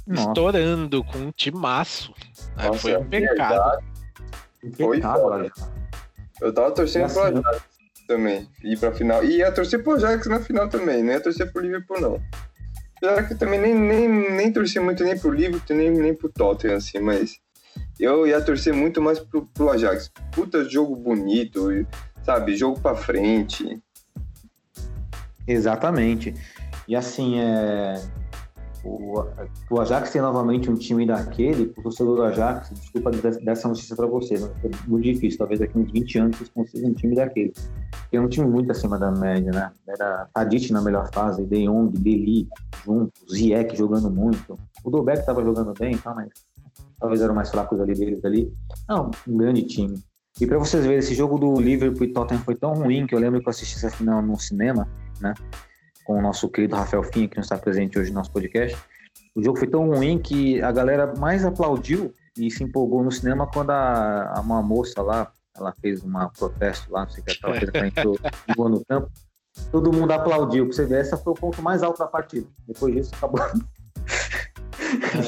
nossa. 0.06 0.30
estourando 0.30 1.04
com 1.04 1.18
um 1.18 1.32
timaço. 1.32 2.14
Nossa, 2.58 2.80
foi 2.80 2.98
um 2.98 3.06
pecado. 3.06 3.84
Foi 4.78 5.02
foda. 5.02 5.52
Eu 6.42 6.54
tava 6.54 6.72
torcendo 6.72 7.12
pro 7.12 7.24
assim, 7.24 7.38
Ajax 7.38 7.64
também, 8.08 8.50
ir 8.64 8.78
pra 8.78 8.92
final. 8.92 9.24
E 9.24 9.38
ia 9.38 9.52
torcer 9.52 9.84
pro 9.84 9.94
Ajax 9.94 10.28
na 10.28 10.40
final 10.40 10.68
também, 10.68 11.04
não 11.04 11.14
ia 11.14 11.22
torcer 11.22 11.52
pro 11.52 11.62
Liverpool, 11.62 12.02
não. 12.02 12.22
Apesar 12.98 13.28
que 13.28 13.34
eu 13.34 13.38
também 13.38 13.60
nem, 13.60 13.76
nem, 13.76 14.32
nem 14.32 14.52
torci 14.52 14.80
muito 14.80 15.04
nem 15.04 15.18
pro 15.18 15.32
Liverpool, 15.32 15.76
nem, 15.76 15.92
nem 15.92 16.14
pro 16.14 16.30
Tottenham, 16.30 16.78
assim, 16.78 17.00
mas 17.00 17.38
eu 18.00 18.26
ia 18.26 18.42
torcer 18.42 18.74
muito 18.74 19.02
mais 19.02 19.20
pro, 19.20 19.46
pro 19.48 19.70
Ajax. 19.70 20.12
Puta 20.32 20.68
jogo 20.68 20.96
bonito, 20.96 21.70
sabe? 22.24 22.56
Jogo 22.56 22.80
pra 22.80 22.96
frente. 22.96 23.82
Exatamente. 25.46 26.34
E 26.88 26.96
assim, 26.96 27.40
é 27.40 28.02
o, 28.84 29.26
o 29.70 29.80
Ajax 29.80 30.12
tem 30.12 30.22
novamente 30.22 30.70
um 30.70 30.76
time 30.76 31.06
daquele, 31.06 31.74
o 31.78 31.84
torcedor 31.84 32.18
do 32.18 32.24
Ajax, 32.24 32.70
desculpa 32.72 33.12
dessa 33.12 33.68
notícia 33.68 33.96
para 33.96 34.08
vocês, 34.08 34.42
mas 34.42 34.52
é 34.66 34.70
muito 34.88 35.04
difícil, 35.04 35.40
talvez 35.40 35.60
daqui 35.60 35.78
uns 35.78 35.92
20 35.92 36.20
anos 36.20 36.38
vocês 36.38 36.50
consigam 36.50 36.90
um 36.90 36.94
time 36.94 37.16
daquele. 37.16 37.54
É 38.12 38.20
um 38.20 38.28
time 38.28 38.48
muito 38.48 38.72
acima 38.72 39.00
da 39.00 39.12
média, 39.12 39.52
né? 39.52 39.72
Era 39.88 40.28
Tadic 40.34 40.72
na 40.72 40.82
melhor 40.82 41.10
fase, 41.14 41.46
De 41.46 41.66
Jong, 41.66 41.98
Deli 41.98 42.48
juntos, 42.86 43.22
Ziyech 43.32 43.76
jogando 43.76 44.12
muito. 44.12 44.60
O 44.84 44.90
Dobek 44.90 45.20
estava 45.20 45.44
jogando 45.44 45.74
bem, 45.80 45.98
tá, 45.98 46.14
mas 46.14 46.30
talvez 47.00 47.22
eram 47.22 47.34
mais 47.34 47.50
fracos 47.50 47.80
ali 47.80 47.94
deles 47.94 48.24
ali. 48.26 48.54
Não, 48.88 49.12
um 49.28 49.38
grande 49.38 49.64
time. 49.64 49.98
E 50.42 50.48
para 50.48 50.58
vocês 50.58 50.84
verem, 50.84 51.00
esse 51.00 51.14
jogo 51.14 51.38
do 51.38 51.60
Liverpool 51.60 52.06
e 52.06 52.12
Tottenham 52.12 52.42
foi 52.42 52.56
tão 52.56 52.74
ruim 52.74 53.06
que 53.06 53.14
eu 53.14 53.20
lembro 53.20 53.40
que 53.40 53.48
eu 53.48 53.52
assisti 53.52 53.78
essa 53.78 53.90
final 53.90 54.22
no 54.22 54.38
cinema, 54.40 54.88
né? 55.22 55.34
Com 56.04 56.18
o 56.18 56.22
nosso 56.22 56.50
querido 56.50 56.76
Rafael 56.76 57.04
Finha, 57.04 57.28
que 57.28 57.38
não 57.38 57.42
está 57.44 57.58
presente 57.58 57.98
hoje 57.98 58.12
no 58.12 58.18
nosso 58.18 58.32
podcast. 58.32 58.78
O 59.36 59.44
jogo 59.44 59.58
foi 59.58 59.68
tão 59.68 59.88
ruim 59.90 60.20
que 60.20 60.62
a 60.62 60.72
galera 60.72 61.14
mais 61.18 61.44
aplaudiu 61.44 62.14
e 62.38 62.50
se 62.50 62.64
empolgou 62.64 63.04
no 63.04 63.12
cinema 63.12 63.48
quando 63.48 63.72
a, 63.72 64.40
uma 64.44 64.62
moça 64.62 65.02
lá, 65.02 65.32
ela 65.56 65.74
fez 65.82 66.04
um 66.04 66.12
protesto 66.38 66.92
lá, 66.92 67.04
não 67.04 67.10
sei 67.10 67.22
o 67.22 67.26
que 67.26 67.40
ela 67.44 67.60
fez, 67.60 67.72
ela 67.74 67.88
entrou 67.88 68.18
no 68.70 68.86
campo. 68.86 69.12
Todo 69.72 69.94
mundo 69.94 70.12
aplaudiu. 70.12 70.66
Pra 70.66 70.76
você 70.76 70.86
ver, 70.86 71.02
essa 71.02 71.16
foi 71.16 71.34
o 71.34 71.36
ponto 71.36 71.62
mais 71.62 71.84
alto 71.84 72.00
da 72.00 72.08
partida. 72.08 72.48
Depois 72.68 72.94
disso, 72.94 73.12
acabou. 73.16 73.40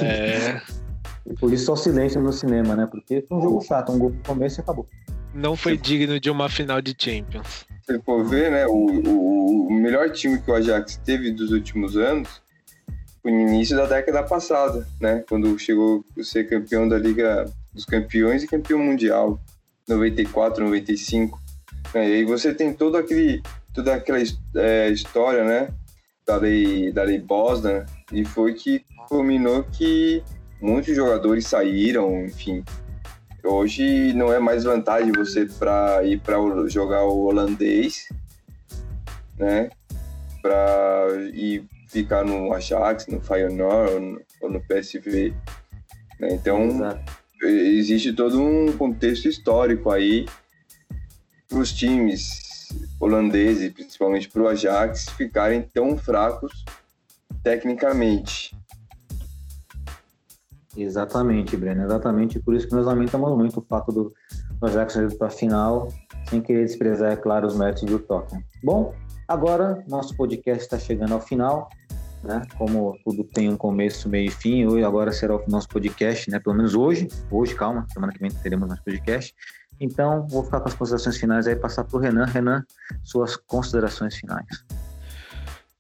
É. 0.03 0.61
Depois 1.25 1.51
disso, 1.51 1.65
só 1.65 1.75
silêncio 1.75 2.21
no 2.21 2.31
cinema, 2.31 2.75
né? 2.75 2.85
Porque 2.85 3.23
foi 3.27 3.37
um 3.37 3.41
jogo 3.41 3.61
chato, 3.61 3.91
um 3.91 3.97
gol 3.97 4.11
no 4.11 4.23
começo 4.23 4.59
e 4.59 4.61
acabou. 4.61 4.87
não 5.33 5.55
foi 5.55 5.75
digno 5.77 6.19
de 6.19 6.29
uma 6.29 6.49
final 6.49 6.81
de 6.81 6.95
Champions. 6.97 7.65
Se 7.85 7.99
for 7.99 8.25
ver, 8.25 8.49
né, 8.49 8.65
o, 8.65 8.73
o, 8.73 9.73
melhor 9.73 10.09
time 10.09 10.41
que 10.41 10.49
o 10.49 10.55
Ajax 10.55 10.97
teve 11.05 11.29
dos 11.29 11.51
últimos 11.51 11.95
anos 11.95 12.41
foi 13.21 13.31
no 13.31 13.41
início 13.41 13.77
da 13.77 13.85
década 13.85 14.23
passada, 14.23 14.87
né? 14.99 15.23
Quando 15.29 15.57
chegou 15.59 16.03
a 16.17 16.23
ser 16.23 16.49
campeão 16.49 16.87
da 16.87 16.97
Liga 16.97 17.45
dos 17.71 17.85
Campeões 17.85 18.41
e 18.41 18.47
campeão 18.47 18.79
mundial, 18.79 19.39
94, 19.87 20.63
95. 20.63 21.39
É, 21.93 22.09
e 22.09 22.13
aí 22.13 22.25
você 22.25 22.55
tem 22.55 22.73
todo 22.73 22.97
aquele, 22.97 23.43
toda 23.71 23.93
aquela 23.93 24.17
é, 24.55 24.89
história, 24.89 25.43
né? 25.43 25.69
Da 26.25 26.37
lei, 26.37 26.91
da 26.91 27.03
lei 27.03 27.19
Bosna, 27.19 27.85
e 28.11 28.25
foi 28.25 28.55
que 28.55 28.83
culminou 29.07 29.63
que 29.63 30.23
muitos 30.59 30.95
jogadores 30.95 31.45
saíram, 31.45 32.25
enfim. 32.25 32.63
Hoje 33.45 34.11
não 34.13 34.33
é 34.33 34.39
mais 34.39 34.63
vantagem 34.63 35.11
você 35.11 35.45
para 35.45 36.03
ir 36.03 36.19
para 36.19 36.37
jogar 36.67 37.03
o 37.03 37.25
holandês, 37.25 38.07
né? 39.37 39.69
Para 40.41 41.07
ir 41.33 41.63
ficar 41.87 42.25
no 42.25 42.51
Ajax, 42.53 43.05
no 43.07 43.21
Feyenoord 43.21 43.93
ou 43.93 43.99
no, 43.99 44.21
ou 44.41 44.49
no 44.49 44.61
PSV. 44.61 45.33
Né? 46.19 46.29
Então 46.33 46.65
Exato. 46.65 47.11
existe 47.43 48.13
todo 48.13 48.41
um 48.41 48.75
contexto 48.75 49.27
histórico 49.27 49.91
aí 49.91 50.25
para 51.47 51.59
os 51.59 51.71
times 51.71 52.67
holandeses, 52.99 53.71
principalmente 53.71 54.27
para 54.27 54.41
o 54.41 54.47
Ajax, 54.47 55.09
ficarem 55.09 55.61
tão 55.61 55.97
fracos 55.97 56.65
tecnicamente. 57.43 58.54
Exatamente, 60.77 61.55
Breno, 61.55 61.83
exatamente 61.83 62.39
por 62.39 62.53
isso 62.53 62.67
que 62.67 62.75
nós 62.75 62.85
lamentamos 62.85 63.35
muito 63.37 63.59
o 63.59 63.63
fato 63.63 63.91
do, 63.91 64.13
Ajax 64.61 64.95
ir 64.95 65.17
para 65.17 65.27
a 65.27 65.29
final, 65.29 65.89
sem 66.29 66.41
querer 66.41 66.65
desprezar, 66.65 67.11
é 67.11 67.15
claro, 67.15 67.47
os 67.47 67.55
méritos 67.55 67.83
do 67.83 67.99
Tottenham. 67.99 68.43
Bom, 68.63 68.93
agora 69.27 69.83
nosso 69.87 70.15
podcast 70.15 70.63
está 70.63 70.79
chegando 70.79 71.13
ao 71.13 71.21
final, 71.21 71.69
né? 72.23 72.41
Como 72.57 72.97
tudo 73.03 73.23
tem 73.23 73.49
um 73.49 73.57
começo, 73.57 74.09
meio 74.09 74.27
e 74.27 74.31
fim, 74.31 74.65
hoje 74.65 74.83
agora 74.83 75.11
será 75.11 75.35
o 75.35 75.43
nosso 75.47 75.67
podcast, 75.69 76.29
né? 76.29 76.39
Pelo 76.39 76.55
menos 76.55 76.73
hoje, 76.73 77.07
hoje, 77.29 77.53
calma, 77.53 77.85
semana 77.93 78.11
que 78.11 78.19
vem 78.19 78.31
teremos 78.31 78.67
nosso 78.67 78.83
podcast. 78.83 79.33
Então, 79.79 80.25
vou 80.27 80.43
ficar 80.43 80.61
com 80.61 80.69
as 80.69 80.73
considerações 80.73 81.17
finais 81.17 81.47
aí, 81.47 81.55
passar 81.55 81.83
para 81.83 81.97
o 81.97 81.99
Renan. 81.99 82.25
Renan, 82.25 82.63
suas 83.03 83.35
considerações 83.35 84.15
finais. 84.15 84.47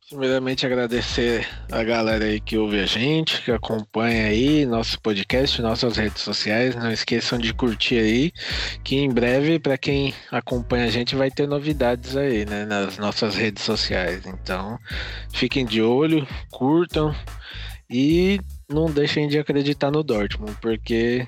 Primeiramente, 0.07 0.67
agradecer 0.67 1.47
a 1.71 1.83
galera 1.83 2.25
aí 2.25 2.39
que 2.39 2.59
ouve 2.59 2.79
a 2.79 2.85
gente, 2.85 3.41
que 3.41 3.51
acompanha 3.51 4.27
aí 4.27 4.63
nosso 4.63 5.01
podcast, 5.01 5.59
nossas 5.63 5.97
redes 5.97 6.21
sociais. 6.21 6.75
Não 6.75 6.91
esqueçam 6.91 7.39
de 7.39 7.51
curtir 7.51 7.97
aí, 7.97 8.31
que 8.83 8.97
em 8.97 9.09
breve, 9.09 9.57
para 9.57 9.79
quem 9.79 10.13
acompanha 10.31 10.85
a 10.85 10.91
gente, 10.91 11.15
vai 11.15 11.31
ter 11.31 11.47
novidades 11.47 12.15
aí, 12.15 12.45
né, 12.45 12.65
nas 12.65 12.99
nossas 12.99 13.33
redes 13.33 13.63
sociais. 13.63 14.27
Então, 14.27 14.77
fiquem 15.33 15.65
de 15.65 15.81
olho, 15.81 16.27
curtam 16.51 17.11
e 17.89 18.39
não 18.69 18.85
deixem 18.85 19.27
de 19.27 19.39
acreditar 19.39 19.89
no 19.89 20.03
Dortmund, 20.03 20.55
porque 20.61 21.27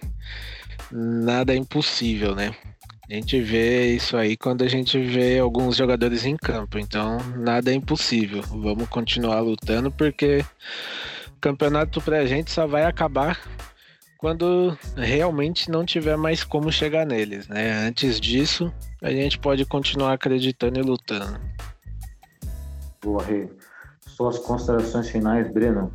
nada 0.92 1.52
é 1.52 1.58
impossível, 1.58 2.36
né? 2.36 2.54
A 3.10 3.14
gente 3.14 3.40
vê 3.40 3.96
isso 3.96 4.18
aí 4.18 4.36
quando 4.36 4.64
a 4.64 4.68
gente 4.68 5.00
vê 5.00 5.40
alguns 5.40 5.78
jogadores 5.78 6.26
em 6.26 6.36
campo. 6.36 6.78
Então, 6.78 7.18
nada 7.38 7.72
é 7.72 7.74
impossível. 7.74 8.42
Vamos 8.42 8.90
continuar 8.90 9.40
lutando 9.40 9.90
porque 9.90 10.44
o 11.30 11.40
campeonato 11.40 12.02
pra 12.02 12.26
gente 12.26 12.52
só 12.52 12.68
vai 12.68 12.84
acabar 12.84 13.40
quando 14.18 14.78
realmente 14.98 15.72
não 15.72 15.86
tiver 15.86 16.18
mais 16.18 16.44
como 16.44 16.70
chegar 16.70 17.06
neles, 17.06 17.48
né? 17.48 17.72
Antes 17.88 18.20
disso, 18.20 18.74
a 19.02 19.10
gente 19.10 19.40
pode 19.40 19.64
continuar 19.66 20.12
acreditando 20.12 20.78
e 20.78 20.84
lutando. 20.84 21.40
Boa, 23.02 23.24
Rei. 23.24 23.50
Suas 24.06 24.38
considerações 24.38 25.10
finais, 25.10 25.50
Breno? 25.54 25.94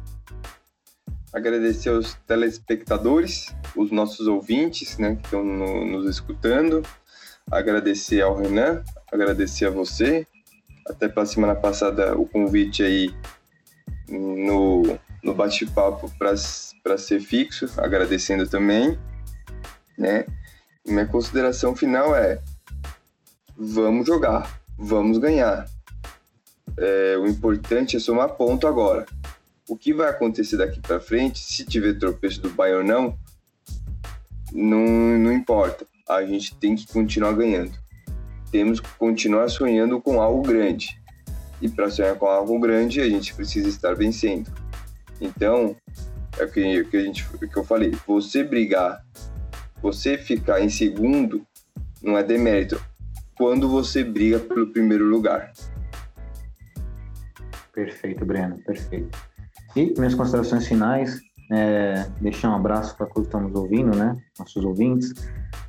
Agradecer 1.31 1.91
aos 1.91 2.15
telespectadores, 2.27 3.55
os 3.77 3.91
nossos 3.91 4.27
ouvintes, 4.27 4.97
né, 4.99 5.17
que 5.17 5.25
estão 5.25 5.45
no, 5.45 5.85
nos 5.87 6.09
escutando 6.09 6.83
agradecer 7.51 8.21
ao 8.21 8.37
Renan, 8.37 8.83
agradecer 9.13 9.67
a 9.67 9.71
você, 9.71 10.27
até 10.87 11.09
pela 11.09 11.27
semana 11.27 11.55
passada 11.55 12.17
o 12.17 12.27
convite 12.27 12.83
aí 12.83 13.15
no, 14.09 14.99
no 15.23 15.35
bate-papo 15.35 16.11
para 16.19 16.99
ser 16.99 17.21
fixo, 17.21 17.69
agradecendo 17.79 18.49
também, 18.49 18.99
né? 19.97 20.25
minha 20.87 21.07
consideração 21.07 21.77
final 21.77 22.15
é: 22.15 22.41
vamos 23.57 24.07
jogar, 24.07 24.61
vamos 24.77 25.19
ganhar. 25.19 25.67
É, 26.77 27.17
o 27.19 27.27
importante 27.27 27.97
é 27.97 28.01
somar 28.01 28.31
ponto 28.31 28.67
agora. 28.67 29.07
O 29.69 29.77
que 29.77 29.93
vai 29.93 30.09
acontecer 30.09 30.57
daqui 30.57 30.81
para 30.81 30.99
frente, 30.99 31.39
se 31.39 31.65
tiver 31.65 31.99
tropeço 31.99 32.41
do 32.41 32.51
Bayern 32.51 32.79
ou 32.79 32.85
não, 32.85 33.19
não, 34.53 35.19
não 35.19 35.33
importa 35.33 35.87
a 36.09 36.25
gente 36.25 36.55
tem 36.57 36.75
que 36.75 36.87
continuar 36.87 37.33
ganhando. 37.33 37.73
Temos 38.51 38.81
que 38.81 38.89
continuar 38.99 39.49
sonhando 39.49 40.01
com 40.01 40.21
algo 40.21 40.43
grande. 40.43 41.01
E 41.61 41.69
para 41.69 41.91
sonhar 41.91 42.17
com 42.17 42.27
algo 42.27 42.59
grande, 42.59 43.01
a 43.01 43.09
gente 43.09 43.35
precisa 43.35 43.69
estar 43.69 43.95
vencendo. 43.95 44.51
Então, 45.21 45.77
é 46.39 46.45
o 46.45 46.51
que, 46.51 46.85
que, 46.85 46.97
a 46.97 47.01
gente, 47.01 47.25
que 47.39 47.57
eu 47.57 47.65
falei, 47.65 47.93
você 48.07 48.43
brigar, 48.43 49.05
você 49.81 50.19
ficar 50.19 50.61
em 50.61 50.69
segundo, 50.69 51.47
não 52.03 52.19
é 52.19 52.23
demérito. 52.23 52.83
Quando 53.37 53.69
você 53.69 54.03
briga 54.03 54.39
pelo 54.39 54.73
primeiro 54.73 55.05
lugar. 55.05 55.53
Perfeito, 57.73 58.25
Breno, 58.25 58.59
perfeito. 58.59 59.19
E 59.75 59.95
minhas 59.97 60.15
considerações 60.15 60.67
finais, 60.67 61.21
é, 61.53 62.09
deixar 62.19 62.51
um 62.51 62.55
abraço 62.55 62.97
para 62.97 63.05
todos 63.05 63.29
que 63.29 63.37
estão 63.37 63.43
nos 63.43 63.55
ouvindo, 63.55 63.95
né? 63.95 64.17
Nossos 64.39 64.65
ouvintes. 64.65 65.13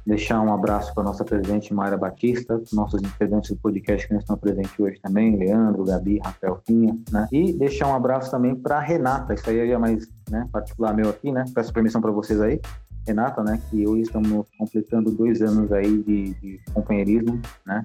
Deixar 0.08 0.40
um 0.40 0.54
abraço 0.54 0.94
para 0.94 1.04
nossa 1.04 1.26
presidente 1.26 1.74
Mayra 1.74 1.98
Batista, 1.98 2.62
nossos 2.72 3.02
integrantes 3.02 3.52
do 3.52 3.58
podcast 3.58 4.08
que 4.08 4.16
estão 4.16 4.38
presentes 4.38 4.72
hoje 4.80 4.98
também, 5.02 5.36
Leandro, 5.36 5.84
Gabi, 5.84 6.20
Rafael 6.24 6.62
Pinha, 6.66 6.98
né? 7.12 7.28
E 7.34 7.52
deixar 7.52 7.88
um 7.88 7.96
abraço 7.96 8.32
também 8.32 8.56
para 8.56 8.80
Renata, 8.80 9.34
isso 9.34 9.50
aí 9.50 9.72
é 9.72 9.78
mais 9.78 10.08
né, 10.32 10.48
particular 10.54 10.94
meu 10.94 11.10
aqui, 11.10 11.34
né? 11.34 11.44
Peço 11.54 11.74
permissão 11.74 12.00
para 12.00 12.12
vocês 12.12 12.40
aí. 12.40 12.62
Renata, 13.06 13.44
né? 13.44 13.60
Que 13.70 13.86
hoje 13.86 14.04
estamos 14.04 14.46
completando 14.58 15.12
dois 15.12 15.42
anos 15.42 15.70
aí 15.74 16.02
de, 16.04 16.34
de 16.36 16.62
companheirismo, 16.74 17.42
né? 17.66 17.84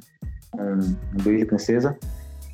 Um, 0.54 1.18
um 1.18 1.22
beijo, 1.24 1.46
princesa. 1.46 1.98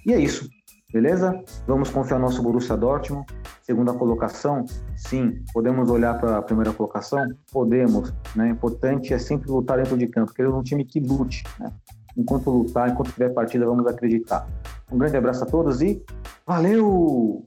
E 0.06 0.12
é 0.14 0.18
isso. 0.18 0.48
Beleza? 0.94 1.42
Vamos 1.66 1.90
confiar 1.90 2.20
no 2.20 2.26
nosso 2.26 2.40
Borussia 2.40 2.76
Dortmund. 2.76 3.26
Segunda 3.62 3.92
colocação, 3.92 4.64
sim. 4.94 5.42
Podemos 5.52 5.90
olhar 5.90 6.20
para 6.20 6.38
a 6.38 6.42
primeira 6.42 6.72
colocação? 6.72 7.18
Podemos. 7.50 8.14
Né? 8.36 8.44
O 8.44 8.50
importante 8.50 9.12
é 9.12 9.18
sempre 9.18 9.50
lutar 9.50 9.78
dentro 9.78 9.98
de 9.98 10.06
campo. 10.06 10.32
Queremos 10.32 10.56
um 10.56 10.62
time 10.62 10.84
que 10.84 11.00
lute. 11.00 11.42
Né? 11.58 11.72
Enquanto 12.16 12.48
lutar, 12.48 12.90
enquanto 12.90 13.10
tiver 13.10 13.30
partida, 13.30 13.66
vamos 13.66 13.84
acreditar. 13.88 14.46
Um 14.88 14.96
grande 14.96 15.16
abraço 15.16 15.42
a 15.42 15.46
todos 15.48 15.82
e 15.82 16.00
valeu! 16.46 17.42